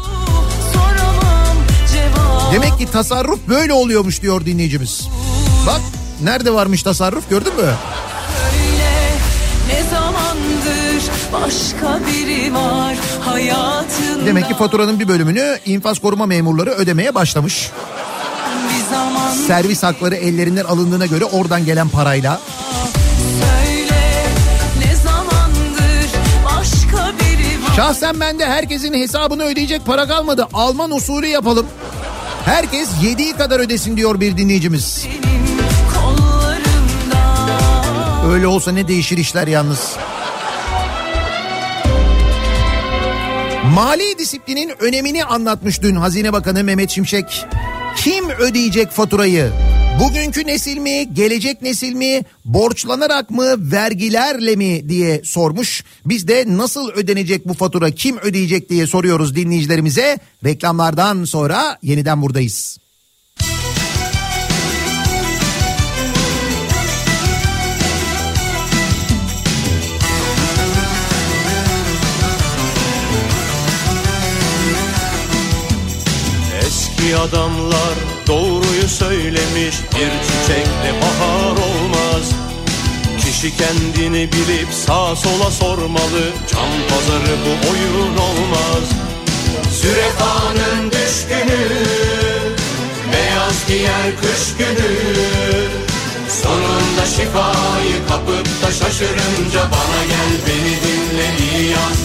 Demek 2.52 2.78
ki 2.78 2.86
tasarruf 2.92 3.38
böyle 3.48 3.72
oluyormuş 3.72 4.22
diyor 4.22 4.44
dinleyicimiz. 4.46 5.08
Bak 5.66 5.80
nerede 6.22 6.54
varmış 6.54 6.82
tasarruf 6.82 7.30
gördün 7.30 7.54
mü? 7.56 7.62
Söyle 7.62 9.10
ne 9.68 9.90
zamandır 9.90 11.10
başka 11.32 12.00
biri 12.06 12.54
var 12.54 12.96
hayatında 13.20 14.26
Demek 14.26 14.48
ki 14.48 14.54
faturanın 14.54 15.00
bir 15.00 15.08
bölümünü 15.08 15.58
infaz 15.66 15.98
koruma 15.98 16.26
memurları 16.26 16.70
ödemeye 16.70 17.14
başlamış. 17.14 17.70
Servis 19.46 19.82
hakları 19.82 20.14
ellerinden 20.14 20.64
alındığına 20.64 21.06
göre 21.06 21.24
oradan 21.24 21.64
gelen 21.64 21.88
parayla. 21.88 22.40
Şahsen 27.76 28.20
bende 28.20 28.46
herkesin 28.46 28.94
hesabını 28.94 29.44
ödeyecek 29.44 29.86
para 29.86 30.06
kalmadı. 30.06 30.48
Alman 30.52 30.90
usulü 30.90 31.26
yapalım. 31.26 31.66
Herkes 32.44 32.88
yediği 33.02 33.32
kadar 33.32 33.60
ödesin 33.60 33.96
diyor 33.96 34.20
bir 34.20 34.36
dinleyicimiz. 34.36 35.06
Öyle 38.30 38.46
olsa 38.46 38.72
ne 38.72 38.88
değişir 38.88 39.18
işler 39.18 39.46
yalnız. 39.46 39.96
Mali 43.74 44.18
disiplinin 44.18 44.72
önemini 44.80 45.24
anlatmış 45.24 45.82
dün 45.82 45.96
Hazine 45.96 46.32
Bakanı 46.32 46.64
Mehmet 46.64 46.90
Şimşek. 46.90 47.46
Kim 48.04 48.30
ödeyecek 48.30 48.90
faturayı? 48.90 49.50
Bugünkü 50.00 50.46
nesil 50.46 50.78
mi, 50.78 51.14
gelecek 51.14 51.62
nesil 51.62 51.92
mi, 51.92 52.22
borçlanarak 52.44 53.30
mı, 53.30 53.72
vergilerle 53.72 54.56
mi 54.56 54.88
diye 54.88 55.20
sormuş. 55.24 55.84
Biz 56.06 56.28
de 56.28 56.44
nasıl 56.48 56.90
ödenecek 56.90 57.48
bu 57.48 57.54
fatura, 57.54 57.90
kim 57.90 58.18
ödeyecek 58.18 58.70
diye 58.70 58.86
soruyoruz 58.86 59.36
dinleyicilerimize. 59.36 60.18
Reklamlardan 60.44 61.24
sonra 61.24 61.78
yeniden 61.82 62.22
buradayız. 62.22 62.78
Adamlar 77.16 77.94
doğruyu 78.26 78.88
söylemiş. 78.88 79.76
Bir 79.94 80.12
çiçekle 80.26 80.92
bahar 81.02 81.52
olmaz. 81.52 82.32
Kişi 83.24 83.56
kendini 83.56 84.32
bilip 84.32 84.68
sağa 84.86 85.16
sola 85.16 85.50
sormalı. 85.50 86.32
Can 86.52 86.70
pazarı 86.88 87.36
bu 87.44 87.70
oyun 87.70 88.16
olmaz. 88.16 88.84
Sürefanın 89.80 90.90
düşkünü 90.90 91.88
diğer 93.68 94.16
kış 94.20 94.56
günü. 94.58 94.90
Sonunda 96.42 97.06
şifayı 97.06 98.08
kapıp 98.08 98.46
da 98.62 98.72
şaşırınca 98.72 99.60
Bana 99.60 100.04
gel 100.08 100.32
beni 100.46 100.74
dinle 100.82 101.28
iyi 101.38 101.70
yaz 101.70 101.98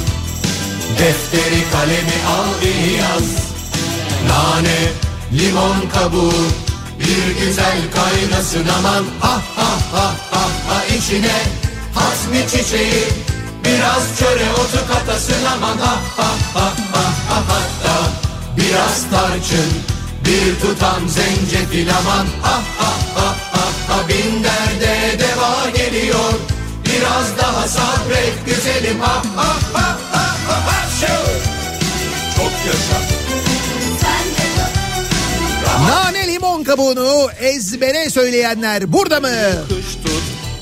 Defteri 1.00 1.72
kalemi 1.72 2.18
al 2.38 2.62
iyi 2.64 2.98
yaz 2.98 3.53
Nane, 4.28 4.80
limon 5.34 5.90
kabuğu 5.94 6.34
Bir 7.00 7.46
güzel 7.46 7.78
kaynasın 7.96 8.68
aman 8.78 9.04
Ha 9.22 9.42
ha 9.56 9.70
ha 9.94 10.14
ha 10.32 10.44
ha 10.68 10.86
içine 10.86 11.38
Hasmi 11.94 12.48
çiçeği 12.52 13.04
Biraz 13.66 14.20
çöre 14.20 14.52
otu 14.54 14.88
katasın 14.88 15.46
aman 15.56 15.78
Ha 15.78 15.96
ha 16.18 16.30
ha 16.54 16.74
ha 16.94 17.04
ha 17.30 17.44
hatta 17.48 17.96
Biraz 18.58 19.10
tarçın 19.12 19.72
Bir 20.26 20.60
tutam 20.62 21.10
zencefil 21.10 21.90
aman 21.90 22.26
Ha 22.42 22.62
ha 22.78 22.94
ha 23.16 23.36
ha 23.54 23.66
ha 23.88 24.08
Bin 24.08 24.44
derde 24.44 25.20
deva 25.20 25.70
geliyor 25.70 26.34
Biraz 26.86 27.38
daha 27.38 27.68
sabret 27.68 28.46
güzelim 28.46 29.00
ha 29.00 29.22
ha 29.36 29.56
ha 29.74 29.98
ha 30.12 30.36
ha 30.48 30.86
Şu! 31.00 31.14
Çok 32.38 32.52
yaşa 32.68 33.13
Nane 35.88 36.28
limon 36.28 36.64
kabuğunu 36.64 37.28
ezbere 37.40 38.10
söyleyenler 38.10 38.94
burada 38.94 39.20
mı? 39.20 39.30
Tut 39.70 40.00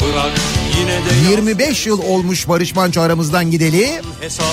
bırak 0.01 0.31
yine 0.79 0.91
de 0.91 1.31
25 1.31 1.87
yıl 1.87 2.01
olmuş 2.03 2.47
Barış 2.47 2.75
Manço 2.75 3.01
aramızdan 3.01 3.51
gideli. 3.51 4.01
hesap 4.21 4.45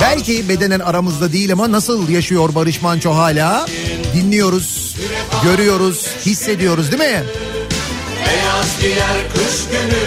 Belki 0.00 0.48
bedenen 0.48 0.80
aramızda 0.80 1.32
değil 1.32 1.52
ama 1.52 1.72
nasıl 1.72 2.08
yaşıyor 2.08 2.54
Barış 2.54 2.82
Manço 2.82 3.14
hala? 3.14 3.66
Dinliyoruz, 4.14 4.96
görüyoruz, 5.44 6.06
hissediyoruz 6.26 6.92
değil 6.92 7.02
mi? 7.12 7.22
Beyaz 8.26 8.80
giyer 8.80 9.28
kış 9.34 9.70
günü 9.70 10.02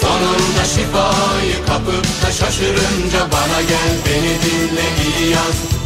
Sonunda 0.00 0.64
şifayı 0.64 1.66
kapıp 1.66 2.06
da 2.26 2.32
şaşırınca 2.32 3.20
Bana 3.32 3.60
gel 3.62 3.92
beni 4.06 4.22
dinle 4.42 5.18
iyi 5.18 5.30
yaz 5.30 5.81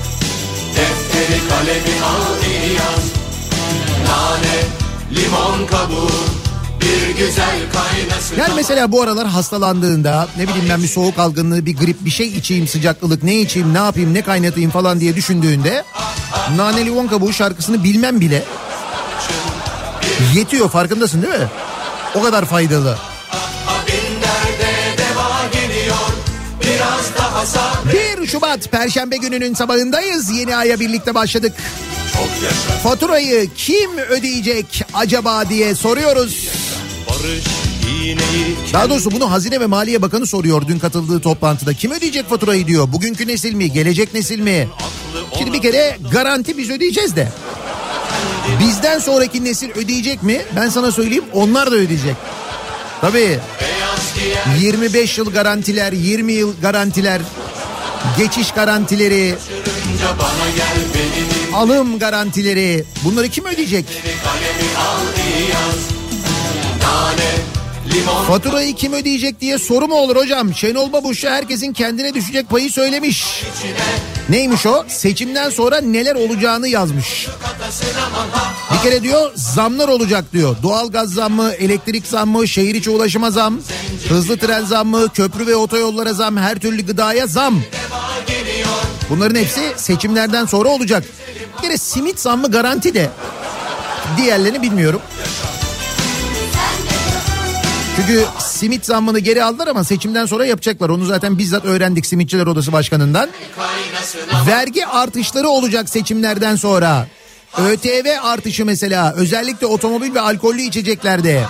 Defteri 1.17 1.49
kalemi 1.49 2.05
al 2.05 2.45
iyi 2.47 2.75
yaz 2.75 3.05
Nane, 4.09 4.57
limon 5.15 5.67
kabuğu 5.67 6.11
Yani 8.39 8.55
mesela 8.57 8.93
bu 8.93 9.03
aralar 9.03 9.27
hastalandığında 9.27 10.29
ne 10.37 10.49
bileyim 10.49 10.67
ben 10.69 10.83
bir 10.83 10.89
soğuk 10.89 11.19
algınlığı, 11.19 11.67
bir 11.67 11.77
grip, 11.77 12.05
bir 12.05 12.11
şey 12.11 12.29
içeyim, 12.29 12.69
sıcaklılık 12.69 13.23
ne 13.23 13.41
içeyim, 13.41 13.75
ne 13.75 13.79
yapayım, 13.79 14.15
ne 14.15 14.23
kaynatayım 14.23 14.71
falan 14.71 15.01
diye 15.01 15.17
düşündüğünde 15.17 15.85
Nane 16.57 16.87
Limon 16.87 17.07
Kabuğu 17.07 17.33
şarkısını 17.33 17.85
bilmem 17.85 18.21
bile 18.21 18.45
yetiyor 20.35 20.69
farkındasın 20.69 21.23
değil 21.23 21.35
mi? 21.35 21.49
O 22.15 22.23
kadar 22.23 22.45
faydalı. 22.45 22.97
1 28.21 28.27
Şubat 28.27 28.71
Perşembe 28.71 29.17
gününün 29.17 29.55
sabahındayız. 29.55 30.31
Yeni 30.31 30.57
aya 30.57 30.81
birlikte 30.81 31.15
başladık. 31.15 31.53
Faturayı 32.83 33.49
kim 33.57 33.99
ödeyecek 33.99 34.85
acaba 34.95 35.49
diye 35.49 35.75
soruyoruz. 35.75 36.49
Daha 38.73 38.91
doğrusu 38.91 39.11
bunu 39.11 39.31
Hazine 39.31 39.61
ve 39.61 39.67
Maliye 39.67 40.03
Bakanı 40.03 40.27
soruyor 40.27 40.63
dün 40.69 40.79
katıldığı 40.79 41.21
toplantıda. 41.21 41.75
Kim 41.75 41.91
ödeyecek 41.93 42.29
faturayı 42.29 42.67
diyor. 42.67 42.93
Bugünkü 42.93 43.27
nesil 43.27 43.55
mi, 43.55 43.73
gelecek 43.73 44.15
nesil 44.15 44.41
mi? 44.41 44.69
Şimdi 45.39 45.53
bir 45.53 45.63
kere 45.63 45.99
garanti 46.13 46.59
biz 46.59 46.71
ödeyeceğiz 46.71 47.17
de. 47.17 47.29
Bizden 48.61 48.99
sonraki 48.99 49.45
nesil 49.45 49.71
ödeyecek 49.71 50.23
mi? 50.23 50.43
Ben 50.57 50.69
sana 50.69 50.93
söyleyeyim 50.93 51.25
onlar 51.33 51.71
da 51.71 51.75
ödeyecek. 51.75 52.15
Tabii. 53.01 53.39
25 54.61 55.19
yıl 55.19 55.33
garantiler, 55.33 55.93
20 55.93 56.33
yıl 56.33 56.53
garantiler, 56.63 57.21
geçiş 58.19 58.51
garantileri, 58.51 59.35
alım 61.55 61.99
garantileri. 61.99 62.85
Bunları 63.05 63.29
kim 63.29 63.45
ödeyecek? 63.45 63.87
Kalemi 64.25 64.77
al 64.79 65.01
iyi 65.29 65.51
yaz 65.51 65.96
Faturayı 68.05 68.75
kim 68.75 68.93
ödeyecek 68.93 69.41
diye 69.41 69.59
soru 69.59 69.89
mu 69.89 69.95
olur 69.95 70.17
hocam? 70.17 70.55
Şenol 70.55 70.93
Babuş'a 70.93 71.31
herkesin 71.31 71.73
kendine 71.73 72.15
düşecek 72.15 72.49
payı 72.51 72.71
söylemiş. 72.71 73.45
Neymiş 74.29 74.67
o? 74.67 74.85
Seçimden 74.89 75.51
sonra 75.51 75.81
neler 75.81 76.15
olacağını 76.15 76.69
yazmış. 76.69 77.27
Bir 78.75 78.91
kere 78.91 79.03
diyor 79.03 79.33
zamlar 79.35 79.89
olacak 79.89 80.25
diyor. 80.33 80.57
Doğalgaz 80.63 81.11
zammı, 81.13 81.53
elektrik 81.53 82.07
zammı, 82.07 82.49
şehir 82.49 82.75
içi 82.75 82.91
ulaşıma 82.91 83.31
zam, 83.31 83.61
hızlı 84.09 84.39
tren 84.39 84.65
zammı, 84.65 85.09
köprü 85.09 85.47
ve 85.47 85.57
otoyollara 85.57 86.13
zam, 86.13 86.37
her 86.37 86.59
türlü 86.59 86.87
gıdaya 86.87 87.27
zam. 87.27 87.63
Bunların 89.11 89.41
hepsi 89.41 89.61
seçimlerden 89.77 90.47
sonra 90.47 90.69
olacak. 90.69 91.05
Bir 91.57 91.63
kere 91.63 91.79
simit 91.79 92.21
zammı 92.21 92.51
garanti 92.51 92.95
de. 92.95 93.11
Diğerlerini 94.17 94.63
bilmiyorum. 94.63 95.01
Çünkü 98.07 98.25
simit 98.39 98.87
zammını 98.87 99.19
geri 99.19 99.45
aldılar 99.45 99.67
ama 99.67 99.85
seçimden 99.85 100.27
sonra 100.27 100.47
yapacaklar. 100.47 100.89
Onu 100.89 101.05
zaten 101.05 101.39
bizzat 101.39 101.65
öğrendik 101.65 102.07
Simitçiler 102.07 102.47
Odası 102.47 102.73
Başkanı'ndan. 102.73 103.29
Vergi 104.47 104.87
artışları 104.87 105.49
olacak 105.49 105.89
seçimlerden 105.89 106.57
sonra. 106.57 107.07
ÖTV 107.59 108.07
artışı 108.23 108.65
mesela 108.65 109.13
özellikle 109.17 109.67
otomobil 109.67 110.15
ve 110.15 110.21
alkollü 110.21 110.63
içeceklerde. 110.63 111.45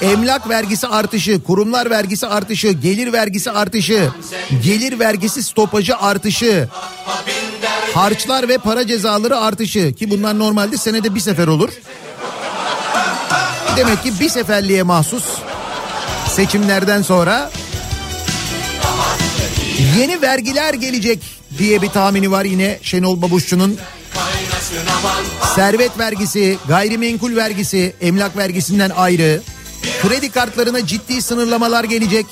Emlak 0.00 0.48
vergisi 0.48 0.86
artışı, 0.86 1.42
kurumlar 1.42 1.90
vergisi 1.90 2.26
artışı, 2.26 2.68
gelir 2.68 3.12
vergisi 3.12 3.50
artışı, 3.50 4.10
gelir 4.64 4.98
vergisi 4.98 5.42
stopajı 5.42 5.96
artışı, 5.96 6.68
harçlar 7.94 8.48
ve 8.48 8.58
para 8.58 8.86
cezaları 8.86 9.38
artışı 9.38 9.94
ki 9.94 10.10
bunlar 10.10 10.38
normalde 10.38 10.76
senede 10.76 11.14
bir 11.14 11.20
sefer 11.20 11.46
olur. 11.46 11.70
Demek 13.76 14.02
ki 14.02 14.12
bir 14.20 14.28
seferliğe 14.28 14.82
mahsus 14.82 15.24
seçimlerden 16.38 17.02
sonra 17.02 17.50
yeni 19.98 20.22
vergiler 20.22 20.74
gelecek 20.74 21.18
diye 21.58 21.82
bir 21.82 21.88
tahmini 21.88 22.30
var 22.30 22.44
yine 22.44 22.78
Şenol 22.82 23.22
Babuşçu'nun. 23.22 23.78
Servet 25.54 25.98
vergisi, 25.98 26.58
gayrimenkul 26.68 27.36
vergisi, 27.36 27.94
emlak 28.00 28.36
vergisinden 28.36 28.90
ayrı. 28.90 29.40
Kredi 30.02 30.30
kartlarına 30.30 30.86
ciddi 30.86 31.22
sınırlamalar 31.22 31.84
gelecek. 31.84 32.26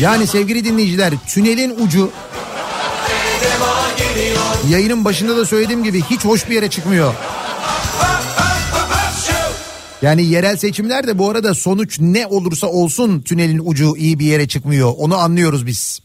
Yani 0.00 0.26
sevgili 0.26 0.64
dinleyiciler 0.64 1.14
tünelin 1.26 1.74
ucu 1.86 2.10
yayının 4.68 5.04
başında 5.04 5.36
da 5.36 5.46
söylediğim 5.46 5.84
gibi 5.84 6.02
hiç 6.10 6.24
hoş 6.24 6.48
bir 6.48 6.54
yere 6.54 6.70
çıkmıyor. 6.70 7.14
Yani 10.02 10.24
yerel 10.26 10.56
seçimlerde 10.56 11.18
bu 11.18 11.30
arada 11.30 11.54
sonuç 11.54 12.00
ne 12.00 12.26
olursa 12.26 12.66
olsun 12.66 13.20
tünelin 13.20 13.62
ucu 13.64 13.96
iyi 13.96 14.18
bir 14.18 14.26
yere 14.26 14.48
çıkmıyor. 14.48 14.92
Onu 14.96 15.16
anlıyoruz 15.16 15.66
biz. 15.66 16.00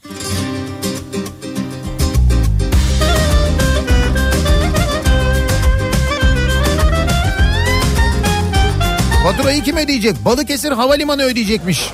Faturayı 9.24 9.64
kim 9.64 9.78
ödeyecek? 9.78 10.26
Balıkesir 10.26 10.72
Havalimanı 10.72 11.24
ödeyecekmiş. 11.24 11.92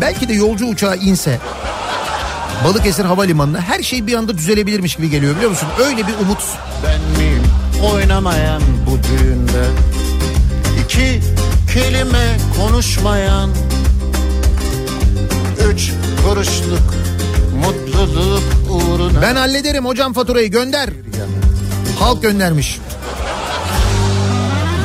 Belki 0.00 0.28
de 0.28 0.32
yolcu 0.32 0.66
uçağı 0.66 0.96
inse 0.96 1.38
Balıkesir 2.64 3.04
Havalimanı'na 3.04 3.60
her 3.60 3.82
şey 3.82 4.06
bir 4.06 4.14
anda 4.14 4.38
düzelebilirmiş 4.38 4.96
gibi 4.96 5.10
geliyor 5.10 5.36
biliyor 5.36 5.50
musun? 5.50 5.68
Öyle 5.86 6.06
bir 6.06 6.14
umut. 6.22 6.42
Ben 6.84 7.00
miyim 7.00 7.42
oynamayan 7.82 8.62
bu 8.86 8.90
düğünde 9.02 9.64
İki 10.84 11.20
kelime 11.74 12.36
konuşmayan 12.56 13.50
Üç 15.72 15.92
kuruşluk 16.24 16.94
mutluluk 17.54 18.42
uğruna 18.70 19.22
Ben 19.22 19.36
hallederim 19.36 19.84
hocam 19.86 20.12
faturayı 20.12 20.50
gönder. 20.50 20.90
Halk 21.98 22.22
göndermiş. 22.22 22.78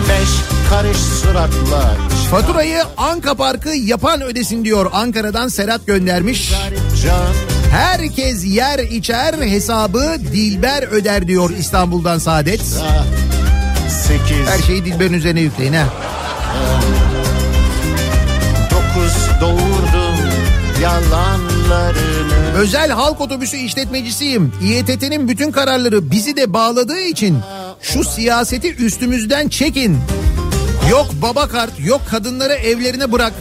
Beş 0.09 0.29
karış 0.69 0.97
suratla 0.97 1.95
Faturayı 2.31 2.83
Anka 2.97 3.33
Parkı 3.33 3.69
yapan 3.69 4.21
ödesin 4.21 4.65
diyor. 4.65 4.89
Ankara'dan 4.93 5.47
Serhat 5.47 5.87
göndermiş. 5.87 6.53
Herkes 7.73 8.45
yer 8.45 8.79
içer 8.79 9.33
hesabı 9.33 10.15
Dilber 10.33 10.83
öder 10.83 11.27
diyor 11.27 11.49
İstanbul'dan 11.49 12.19
Saadet. 12.19 12.61
Sekiz 13.89 14.47
Her 14.47 14.59
şeyi 14.67 14.85
Dilber'in 14.85 15.13
üzerine 15.13 15.41
yükleyin 15.41 15.73
ha. 15.73 15.85
dokuz 18.71 19.41
doğurdum 19.41 20.17
yalanlarla 20.81 21.53
yollarını 21.73 22.57
Özel 22.57 22.91
halk 22.91 23.21
otobüsü 23.21 23.57
işletmecisiyim. 23.57 24.53
İETT'nin 24.63 25.27
bütün 25.27 25.51
kararları 25.51 26.11
bizi 26.11 26.37
de 26.37 26.53
bağladığı 26.53 26.99
için 26.99 27.39
şu 27.81 28.03
siyaseti 28.03 28.75
üstümüzden 28.75 29.49
çekin. 29.49 29.97
Yok 30.89 31.07
baba 31.21 31.47
kart, 31.47 31.71
yok 31.79 32.01
kadınları 32.11 32.53
evlerine 32.53 33.11
bırak. 33.11 33.33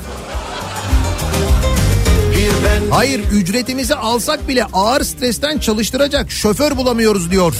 Hayır 2.90 3.20
ücretimizi 3.32 3.94
alsak 3.94 4.48
bile 4.48 4.64
ağır 4.64 5.04
stresten 5.04 5.58
çalıştıracak 5.58 6.30
şoför 6.30 6.76
bulamıyoruz 6.76 7.30
diyor. 7.30 7.54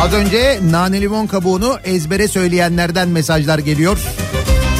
Az 0.00 0.12
önce 0.12 0.58
nane 0.70 1.00
limon 1.00 1.26
kabuğunu 1.26 1.78
ezbere 1.84 2.28
söyleyenlerden 2.28 3.08
mesajlar 3.08 3.58
geliyor. 3.58 3.98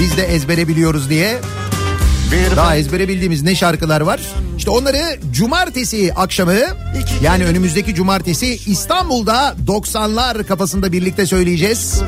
Biz 0.01 0.17
de 0.17 0.23
ezbere 0.23 0.69
biliyoruz 0.69 1.11
diye. 1.11 1.39
Daha 2.57 2.77
ezbere 2.77 3.09
bildiğimiz 3.09 3.43
ne 3.43 3.55
şarkılar 3.55 4.01
var? 4.01 4.21
İşte 4.59 4.71
onları 4.71 5.19
cumartesi 5.33 6.13
akşamı 6.15 6.55
yani 7.23 7.45
önümüzdeki 7.45 7.95
cumartesi 7.95 8.61
İstanbul'da 8.67 9.55
90'lar 9.67 10.45
kafasında 10.45 10.93
birlikte 10.93 11.27
söyleyeceğiz. 11.27 12.01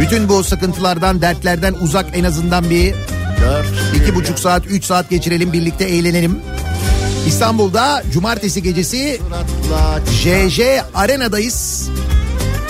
Bütün 0.00 0.28
bu 0.28 0.44
sıkıntılardan, 0.44 1.22
dertlerden 1.22 1.74
uzak 1.74 2.06
en 2.14 2.24
azından 2.24 2.70
bir 2.70 2.94
iki 3.96 4.14
buçuk 4.14 4.38
saat, 4.38 4.66
üç 4.66 4.84
saat 4.84 5.10
geçirelim 5.10 5.52
birlikte 5.52 5.84
eğlenelim. 5.84 6.38
İstanbul'da 7.26 8.02
cumartesi 8.12 8.62
gecesi 8.62 9.20
JJ 10.22 10.60
Arena'dayız. 10.94 11.88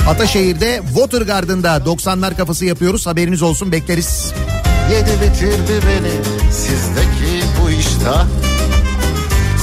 Ataşehir'de 0.08 0.82
Watergarden'da 0.86 1.76
90'lar 1.76 2.36
kafası 2.36 2.64
yapıyoruz. 2.64 3.06
Haberiniz 3.06 3.42
olsun 3.42 3.72
bekleriz. 3.72 4.32
Yedi 4.92 5.10
bitirdi 5.22 5.86
beni 5.86 6.37
sizdeki 6.50 7.44
bu 7.62 7.70
iştah 7.70 8.26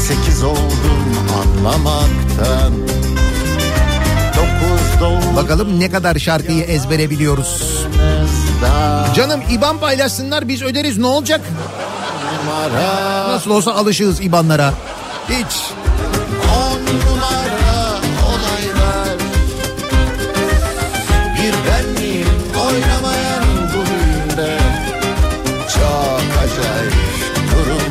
Sekiz 0.08 0.44
oldum 0.44 1.06
anlamaktan 1.42 2.74
Dokuz 4.36 5.36
Bakalım 5.36 5.80
ne 5.80 5.92
kadar 5.92 6.16
şarkıyı 6.16 6.64
ezbere 6.64 7.10
biliyoruz. 7.10 7.86
Canım 9.16 9.42
İban 9.52 9.78
paylaşsınlar 9.78 10.48
biz 10.48 10.62
öderiz 10.62 10.98
ne 10.98 11.06
olacak? 11.06 11.42
Nasıl 13.28 13.52
olsa 13.52 13.74
alışığız 13.74 14.22
İbanlara. 14.22 14.74
Hiç. 15.30 15.85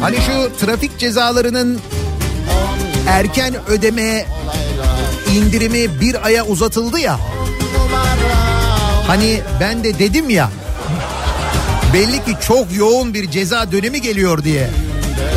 Hani 0.05 0.16
şu 0.16 0.66
trafik 0.66 0.98
cezalarının 0.98 1.81
erken 3.09 3.55
ödeme 3.68 4.26
indirimi 5.35 6.01
bir 6.01 6.26
aya 6.26 6.47
uzatıldı 6.47 6.98
ya. 7.01 7.20
Hani 9.06 9.40
ben 9.60 9.85
de 9.85 9.98
dedim 9.98 10.31
ya 10.31 10.51
belli 11.94 12.24
ki 12.24 12.36
çok 12.47 12.72
yoğun 12.76 13.14
bir 13.14 13.31
ceza 13.31 13.72
dönemi 13.72 14.01
geliyor 14.01 14.44
diye. 14.44 14.70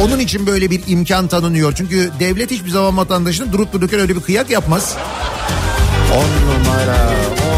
Onun 0.01 0.19
için 0.19 0.47
böyle 0.47 0.71
bir 0.71 0.81
imkan 0.87 1.27
tanınıyor. 1.27 1.73
Çünkü 1.77 2.11
devlet 2.19 2.51
hiçbir 2.51 2.69
zaman 2.69 2.97
vatandaşına 2.97 3.53
durup 3.53 3.73
dururken 3.73 3.99
öyle 3.99 4.15
bir 4.15 4.21
kıyak 4.21 4.49
yapmaz. 4.49 4.95
On 6.13 6.27
numara 6.47 7.09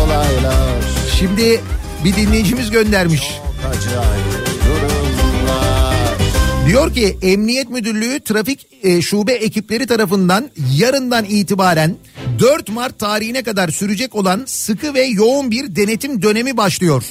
olaylar 0.04 0.84
Şimdi 1.20 1.62
bir 2.04 2.16
dinleyicimiz 2.16 2.72
göndermiş. 2.72 3.22
Çok 3.22 3.72
acayip 3.72 4.39
Diyor 6.70 6.94
ki 6.94 7.18
Emniyet 7.22 7.70
Müdürlüğü 7.70 8.20
trafik 8.20 8.68
e, 8.84 9.02
şube 9.02 9.34
ekipleri 9.34 9.88
tarafından 9.88 10.50
yarından 10.76 11.26
itibaren 11.26 11.96
4 12.40 12.70
Mart 12.70 13.00
tarihine 13.00 13.44
kadar 13.44 13.70
sürecek 13.70 14.16
olan 14.16 14.44
sıkı 14.46 14.94
ve 14.94 15.04
yoğun 15.04 15.52
bir 15.52 15.76
denetim 15.76 16.22
dönemi 16.22 16.58
başlıyor. 16.58 17.04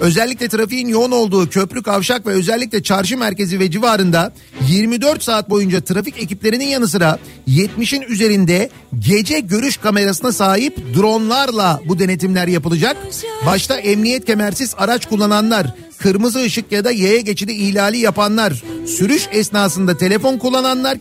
Özellikle 0.00 0.48
trafiğin 0.48 0.88
yoğun 0.88 1.10
olduğu 1.10 1.50
köprü 1.50 1.82
kavşak 1.82 2.26
ve 2.26 2.30
özellikle 2.30 2.82
çarşı 2.82 3.18
merkezi 3.18 3.60
ve 3.60 3.70
civarında 3.70 4.32
24 4.68 5.22
saat 5.22 5.50
boyunca 5.50 5.80
trafik 5.80 6.22
ekiplerinin 6.22 6.64
yanı 6.64 6.88
sıra 6.88 7.18
70'in 7.48 8.02
üzerinde 8.02 8.70
gece 8.98 9.40
görüş 9.40 9.76
kamerasına 9.76 10.32
sahip 10.32 10.94
dronlarla 10.96 11.80
bu 11.88 11.98
denetimler 11.98 12.48
yapılacak. 12.48 12.96
Başta 13.46 13.76
emniyet 13.76 14.24
kemersiz 14.24 14.74
araç 14.78 15.06
kullananlar, 15.06 15.66
kırmızı 15.98 16.42
ışık 16.42 16.72
ya 16.72 16.84
da 16.84 16.92
yaya 16.92 17.20
geçidi 17.20 17.52
ihlali 17.52 17.98
yapanlar, 17.98 18.62
sürüş 18.86 19.28
esnasında 19.32 19.96
telefon 19.96 20.38
kullananlar 20.38 20.98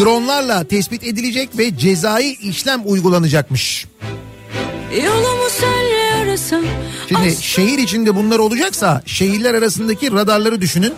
dronlarla 0.00 0.64
tespit 0.64 1.04
edilecek 1.04 1.58
ve 1.58 1.78
cezai 1.78 2.32
işlem 2.32 2.82
uygulanacakmış. 2.84 3.86
Şimdi 7.08 7.36
şehir 7.40 7.78
içinde 7.78 8.16
bunlar 8.16 8.38
olacaksa 8.38 9.02
şehirler 9.06 9.54
arasındaki 9.54 10.12
radarları 10.12 10.60
düşünün. 10.60 10.94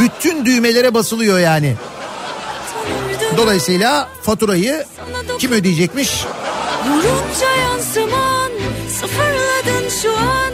Bütün 0.00 0.46
düğmelere 0.46 0.94
basılıyor 0.94 1.38
yani. 1.38 1.74
Dolayısıyla 3.36 4.08
faturayı 4.22 4.84
kim 5.38 5.52
ödeyecekmiş? 5.52 6.24
Vurunca 6.88 7.50
yansıman 7.62 8.50
Sıfırladın 9.00 9.88
şu 10.02 10.10
an 10.12 10.52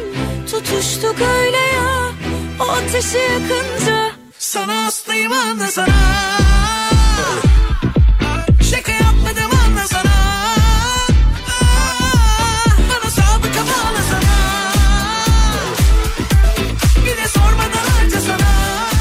Tutuştuk 0.51 1.17
öyle 1.21 1.57
ya 1.57 2.11
O 2.61 2.63
ateşi 2.63 3.19
yakınca 3.19 4.13
Sana 4.39 4.85
hastayım 4.85 5.33
anla 5.33 5.67
sana 5.67 6.46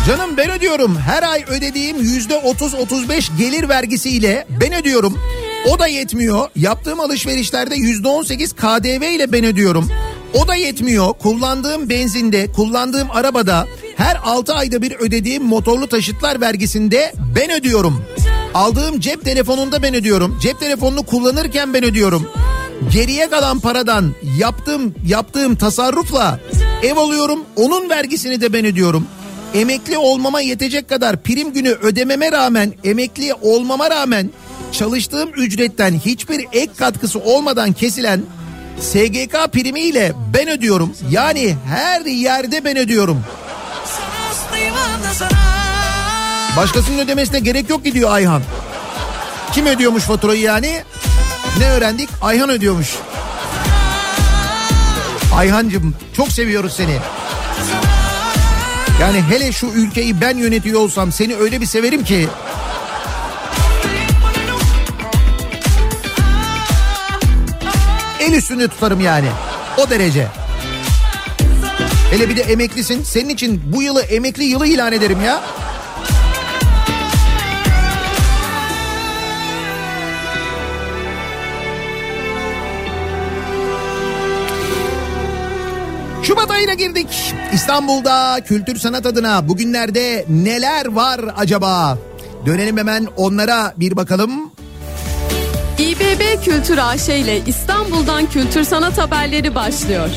Canım 0.08 0.38
ben 0.38 0.52
ödüyorum. 0.52 0.98
Her 0.98 1.24
ay 1.24 1.46
ödediğim 1.48 1.98
yüzde 1.98 2.34
30-35 2.34 3.38
gelir 3.38 3.70
vergisiyle 3.70 4.46
ben 4.62 4.74
ödüyorum. 4.74 5.20
O 5.70 5.80
da 5.80 5.88
yetmiyor. 5.88 6.50
Yaptığım 6.56 7.00
alışverişlerde 7.00 7.76
yüzde 7.76 8.08
18 8.08 8.54
KDV 8.54 9.16
ile 9.16 9.32
ben 9.32 9.46
ödüyorum. 9.46 9.90
O 10.34 10.48
da 10.48 10.56
yetmiyor. 10.56 11.14
Kullandığım 11.14 11.90
benzinde, 11.90 12.52
kullandığım 12.52 13.12
arabada 13.12 13.68
her 13.98 14.18
6 14.26 14.54
ayda 14.54 14.82
bir 14.82 14.92
ödediğim 14.92 15.44
motorlu 15.44 15.88
taşıtlar 15.88 16.42
vergisinde 16.42 17.14
ben 17.36 17.52
ödüyorum. 17.52 18.06
Aldığım 18.54 19.00
cep 19.00 19.26
telefonunda 19.26 19.84
ben 19.84 19.96
ödüyorum. 19.96 20.40
Cep 20.42 20.60
telefonunu 20.60 21.04
kullanırken 21.04 21.74
ben 21.74 21.84
ödüyorum. 21.84 22.28
Geriye 22.94 23.30
kalan 23.30 23.60
paradan 23.60 24.14
yaptığım 24.38 24.96
yaptığım 25.08 25.56
tasarrufla 25.56 26.40
ev 26.84 26.98
alıyorum. 26.98 27.40
Onun 27.56 27.90
vergisini 27.90 28.42
de 28.42 28.54
ben 28.54 28.66
ödüyorum. 28.66 29.08
Emekli 29.56 29.98
olmama 29.98 30.42
yetecek 30.42 30.90
kadar 30.90 31.24
prim 31.24 31.54
günü 31.54 31.70
ödememe 31.70 32.32
rağmen, 32.32 32.74
emekli 32.84 33.34
olmama 33.34 33.90
rağmen 33.90 34.30
çalıştığım 34.72 35.30
ücretten 35.30 36.00
hiçbir 36.06 36.48
ek 36.54 36.72
katkısı 36.78 37.20
olmadan 37.20 37.74
kesilen 37.74 38.22
SGK 38.80 39.54
primiyle 39.54 40.14
ben 40.34 40.50
ödüyorum. 40.50 40.94
Yani 41.10 41.56
her 41.70 42.06
yerde 42.06 42.64
ben 42.66 42.78
ödüyorum. 42.78 43.24
Başkasının 46.58 47.00
ödemesine 47.00 47.40
gerek 47.40 47.70
yok 47.70 47.84
ki 47.84 47.94
diyor 47.94 48.12
Ayhan. 48.12 48.42
Kim 49.54 49.66
ödüyormuş 49.66 50.04
faturayı 50.04 50.42
yani? 50.42 50.84
Ne 51.60 51.70
öğrendik? 51.70 52.10
Ayhan 52.22 52.50
ödüyormuş. 52.50 52.90
Ayhancım 55.36 55.96
çok 56.18 56.32
seviyoruz 56.32 56.74
seni. 56.74 56.98
Yani 59.02 59.22
hele 59.30 59.52
şu 59.52 59.68
ülkeyi 59.68 60.22
ben 60.22 60.38
yönetiyor 60.38 60.82
olsam 60.82 61.12
seni 61.12 61.36
öyle 61.36 61.62
bir 61.62 61.66
severim 61.66 62.04
ki. 62.04 62.28
El 68.20 68.34
üstünde 68.34 68.68
tutarım 68.68 69.00
yani. 69.02 69.28
O 69.78 69.90
derece. 69.90 70.28
Hele 72.12 72.30
bir 72.30 72.38
de 72.38 72.42
emeklisin. 72.42 73.04
Senin 73.04 73.30
için 73.30 73.62
bu 73.66 73.82
yılı 73.82 74.02
emekli 74.02 74.44
yılı 74.44 74.68
ilan 74.68 74.94
ederim 74.94 75.22
ya. 75.26 75.44
Şubat 86.28 86.52
ayına 86.52 86.74
girdik. 86.74 87.34
İstanbul'da 87.54 88.40
kültür 88.46 88.76
sanat 88.76 89.06
adına 89.06 89.48
bugünlerde 89.48 90.26
neler 90.30 90.86
var 90.86 91.22
acaba? 91.38 91.98
Dönelim 92.46 92.78
hemen 92.78 93.08
onlara 93.18 93.74
bir 93.78 93.96
bakalım. 93.96 94.52
İBB 95.80 96.44
Kültür 96.46 96.78
AŞ 96.78 97.10
ile 97.10 97.42
İstanbul'dan 97.46 98.30
kültür 98.30 98.64
sanat 98.64 98.98
haberleri 98.98 99.56
başlıyor. 99.56 100.10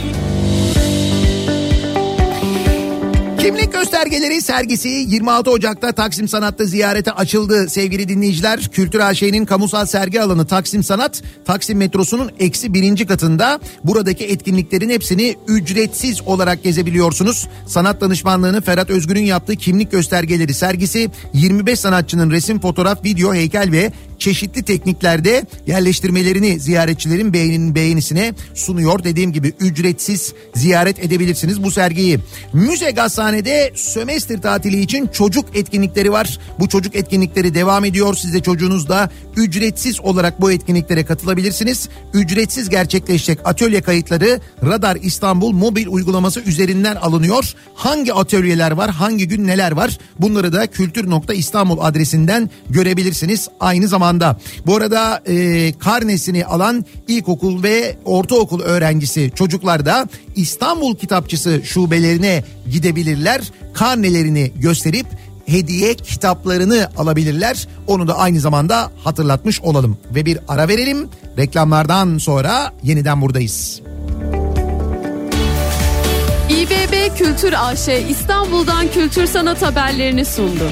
Kimlik 3.38 3.72
göstergeleri 3.72 4.42
sergisi 4.42 4.88
26 4.88 5.50
Ocak'ta 5.50 5.92
Taksim 5.92 6.28
Sanat'ta 6.28 6.64
ziyarete 6.64 7.12
açıldı 7.12 7.68
sevgili 7.68 8.08
dinleyiciler. 8.08 8.68
Kültür 8.72 9.00
AŞ'nin 9.00 9.44
kamusal 9.44 9.86
sergi 9.86 10.22
alanı 10.22 10.46
Taksim 10.46 10.82
Sanat, 10.82 11.22
Taksim 11.44 11.78
metrosunun 11.78 12.30
eksi 12.40 12.74
birinci 12.74 13.06
katında. 13.06 13.60
Buradaki 13.84 14.24
etkinliklerin 14.24 14.90
hepsini 14.90 15.36
ücretsiz 15.48 16.22
olarak 16.26 16.62
gezebiliyorsunuz. 16.62 17.48
Sanat 17.66 18.00
danışmanlığını 18.00 18.60
Ferhat 18.60 18.90
Özgür'ün 18.90 19.24
yaptığı 19.24 19.56
kimlik 19.56 19.90
göstergeleri 19.90 20.54
sergisi 20.54 21.10
25 21.34 21.80
sanatçının 21.80 22.30
resim, 22.30 22.60
fotoğraf, 22.60 23.04
video, 23.04 23.34
heykel 23.34 23.72
ve 23.72 23.92
çeşitli 24.18 24.62
tekniklerde 24.62 25.46
yerleştirmelerini 25.66 26.60
ziyaretçilerin 26.60 27.32
beğeninin 27.32 27.74
beğenisine 27.74 28.34
sunuyor. 28.54 29.04
Dediğim 29.04 29.32
gibi 29.32 29.52
ücretsiz 29.60 30.34
ziyaret 30.54 30.98
edebilirsiniz 30.98 31.62
bu 31.62 31.70
sergiyi. 31.70 32.18
Müze 32.52 32.90
Gazhane'de 32.90 33.72
sömestr 33.74 34.42
tatili 34.42 34.80
için 34.80 35.06
çocuk 35.06 35.56
etkinlikleri 35.56 36.12
var. 36.12 36.38
Bu 36.60 36.68
çocuk 36.68 36.96
etkinlikleri 36.96 37.54
devam 37.54 37.84
ediyor. 37.84 38.14
Siz 38.14 38.34
de 38.34 38.42
çocuğunuz 38.42 38.88
da 38.88 39.10
ücretsiz 39.36 40.00
olarak 40.00 40.40
bu 40.40 40.52
etkinliklere 40.52 41.04
katılabilirsiniz. 41.04 41.88
Ücretsiz 42.14 42.68
gerçekleşecek 42.68 43.38
atölye 43.44 43.80
kayıtları 43.80 44.40
Radar 44.64 44.96
İstanbul 44.96 45.52
mobil 45.52 45.86
uygulaması 45.86 46.40
üzerinden 46.40 46.96
alınıyor. 46.96 47.54
Hangi 47.74 48.14
atölyeler 48.14 48.70
var, 48.70 48.90
hangi 48.90 49.28
gün 49.28 49.46
neler 49.46 49.72
var 49.72 49.98
bunları 50.18 50.52
da 50.52 50.66
kültür.istanbul 50.66 51.78
adresinden 51.80 52.50
görebilirsiniz. 52.70 53.48
Aynı 53.60 53.88
zamanda 53.88 54.07
bu 54.66 54.76
arada 54.76 55.22
e, 55.26 55.72
karnesini 55.78 56.46
alan 56.46 56.84
ilkokul 57.08 57.62
ve 57.62 57.96
ortaokul 58.04 58.60
öğrencisi 58.60 59.32
çocuklar 59.34 59.86
da 59.86 60.08
İstanbul 60.36 60.96
Kitapçısı 60.96 61.60
şubelerine 61.64 62.44
gidebilirler. 62.70 63.40
Karnelerini 63.74 64.52
gösterip 64.56 65.06
hediye 65.46 65.94
kitaplarını 65.94 66.88
alabilirler. 66.96 67.68
Onu 67.86 68.08
da 68.08 68.18
aynı 68.18 68.40
zamanda 68.40 68.90
hatırlatmış 69.04 69.60
olalım. 69.60 69.98
Ve 70.14 70.26
bir 70.26 70.38
ara 70.48 70.68
verelim. 70.68 71.08
Reklamlardan 71.38 72.18
sonra 72.18 72.72
yeniden 72.82 73.22
buradayız. 73.22 73.82
İBB 76.50 77.16
Kültür 77.18 77.54
AŞ 77.58 77.88
İstanbul'dan 78.08 78.88
kültür 78.92 79.26
sanat 79.26 79.62
haberlerini 79.62 80.24
sundu. 80.24 80.70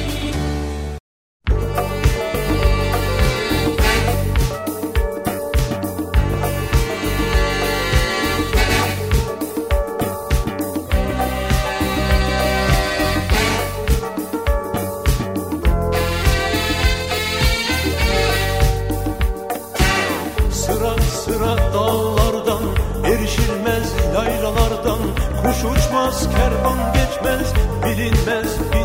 Uçmaz 26.07 26.29
kervan 26.31 26.79
geçmez 26.93 27.53
Bilinmez 27.85 28.76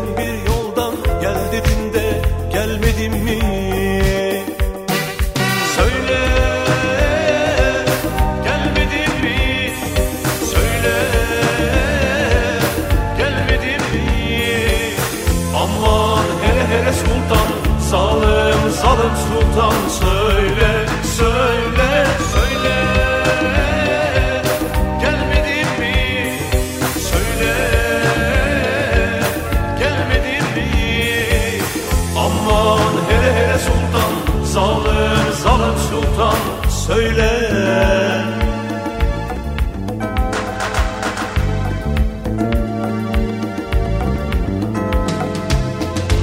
Söyle. 36.86 37.30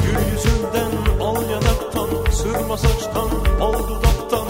Gül 0.03 0.31
yüzünden 0.31 1.22
al 1.22 1.49
yanaktan 1.49 2.10
Sırma 2.31 2.77
saçtan 2.77 3.30
al 3.61 3.73
dudaktan 3.73 4.48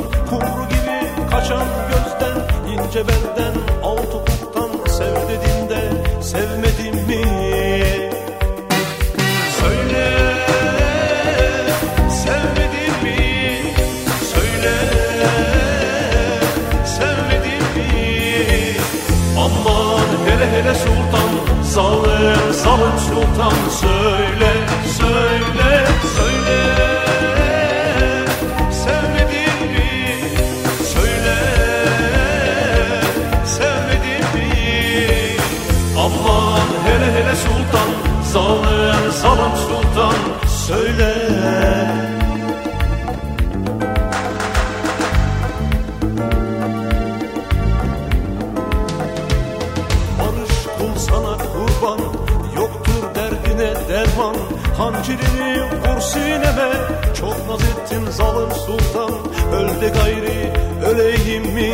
gibi 0.70 1.30
kaçan 1.32 1.68
gözden 1.90 2.38
ince 2.74 3.08
belden 3.08 3.54
al 3.84 3.98
topuktan 3.98 4.70
Sev 4.88 5.16
dedin 5.16 5.70
de 5.70 6.22
sevmedin 6.22 6.96
mi? 7.08 7.24
Söyle 9.60 10.36
sevmedin 12.10 13.04
mi? 13.04 13.18
Söyle 14.34 15.69
Zalim 22.64 23.00
sultan 23.00 23.54
Söyle 23.82 24.52
söyle 24.98 25.88
söyle. 26.16 26.76
Sevmedin 28.72 29.72
mi? 29.72 30.16
Söyle. 30.94 31.36
Sevmedin 33.46 34.26
mi? 34.36 35.38
Aman 35.98 36.68
hele 36.86 37.12
hele 37.14 37.36
sultan 37.36 37.90
Zalim 38.24 39.12
zalim 39.12 39.56
sultan 39.68 40.16
Söyle 40.68 41.29
Hancirini 54.80 55.62
vur 55.62 56.02
sineme 56.02 56.72
Çok 57.20 57.48
naz 57.50 57.62
ettin 57.62 58.12
zalim 58.12 58.52
sultan. 58.52 59.12
Öl 59.54 59.94
gayri 59.94 60.54
öleyim 60.86 61.44
mi 61.44 61.74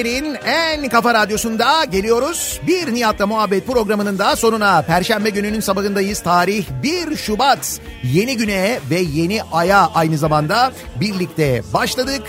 Türkiye'nin 0.00 0.34
en 0.34 0.88
kafa 0.88 1.14
radyosunda 1.14 1.84
geliyoruz. 1.84 2.60
Bir 2.66 2.94
Nihat'la 2.94 3.26
muhabbet 3.26 3.66
programının 3.66 4.18
daha 4.18 4.36
sonuna 4.36 4.82
Perşembe 4.82 5.30
gününün 5.30 5.60
sabahındayız. 5.60 6.20
Tarih 6.20 6.66
1 6.82 7.16
Şubat. 7.16 7.80
Yeni 8.02 8.36
güne 8.36 8.80
ve 8.90 8.98
yeni 9.00 9.42
aya 9.42 9.90
aynı 9.94 10.18
zamanda 10.18 10.72
birlikte 11.00 11.62
başladık. 11.72 12.22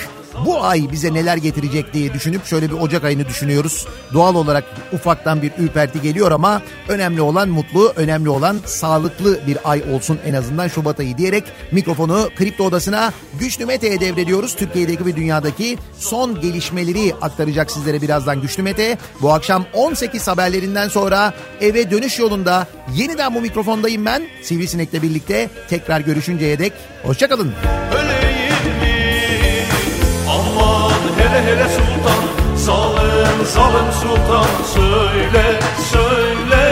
Bu 0.46 0.64
ay 0.64 0.92
bize 0.92 1.14
neler 1.14 1.38
getirecek 1.38 1.94
diye 1.94 2.14
düşünüp 2.14 2.46
şöyle 2.46 2.70
bir 2.70 2.76
Ocak 2.76 3.04
ayını 3.04 3.28
düşünüyoruz. 3.28 3.88
Doğal 4.14 4.36
olarak 4.36 4.64
ufaktan 4.94 5.42
bir 5.42 5.52
ürperti 5.58 6.02
geliyor 6.02 6.32
ama 6.32 6.62
önemli 6.88 7.22
olan 7.22 7.50
mutlu, 7.50 7.94
önemli 7.96 8.30
olan 8.30 8.58
sağlıklı 8.66 9.40
bir 9.48 9.58
ay 9.64 9.84
olsun 9.94 10.20
en 10.26 10.34
azından 10.34 10.68
Şubat 10.68 11.00
ayı 11.00 11.18
diyerek 11.18 11.44
mikrofonu 11.72 12.30
Kripto 12.36 12.64
Odası'na 12.64 13.14
Güçlü 13.40 13.66
Mete'ye 13.66 14.00
devrediyoruz. 14.00 14.56
Türkiye'deki 14.56 15.06
ve 15.06 15.16
dünyadaki 15.16 15.78
son 16.00 16.42
gelişmeleri 16.42 17.16
aktaracak 17.22 17.72
sizlere 17.72 18.02
birazdan 18.02 18.42
Güçlü 18.42 18.64
Mete. 18.64 18.98
Bu 19.22 19.34
akşam 19.34 19.66
18 19.74 20.28
haberlerinden 20.28 20.88
sonra 20.88 21.34
eve 21.62 21.92
dönüş 21.92 22.20
yolunda 22.20 22.68
yeniden 22.96 23.36
bu 23.36 23.42
mikrofondayım 23.42 24.06
ben. 24.06 24.24
Sivrisinek'le 24.44 25.02
birlikte 25.02 25.50
tekrar 25.70 26.02
görüşünceye 26.02 26.60
dek 26.60 26.74
hoşçakalın. 27.04 27.54
öleyim 27.94 28.31
hele 31.32 31.42
hele 31.48 31.68
sultan 31.70 32.24
Zalim 32.56 33.46
zalim 33.46 33.92
sultan. 34.02 34.46
Söyle 34.74 35.60
söyle 35.92 36.71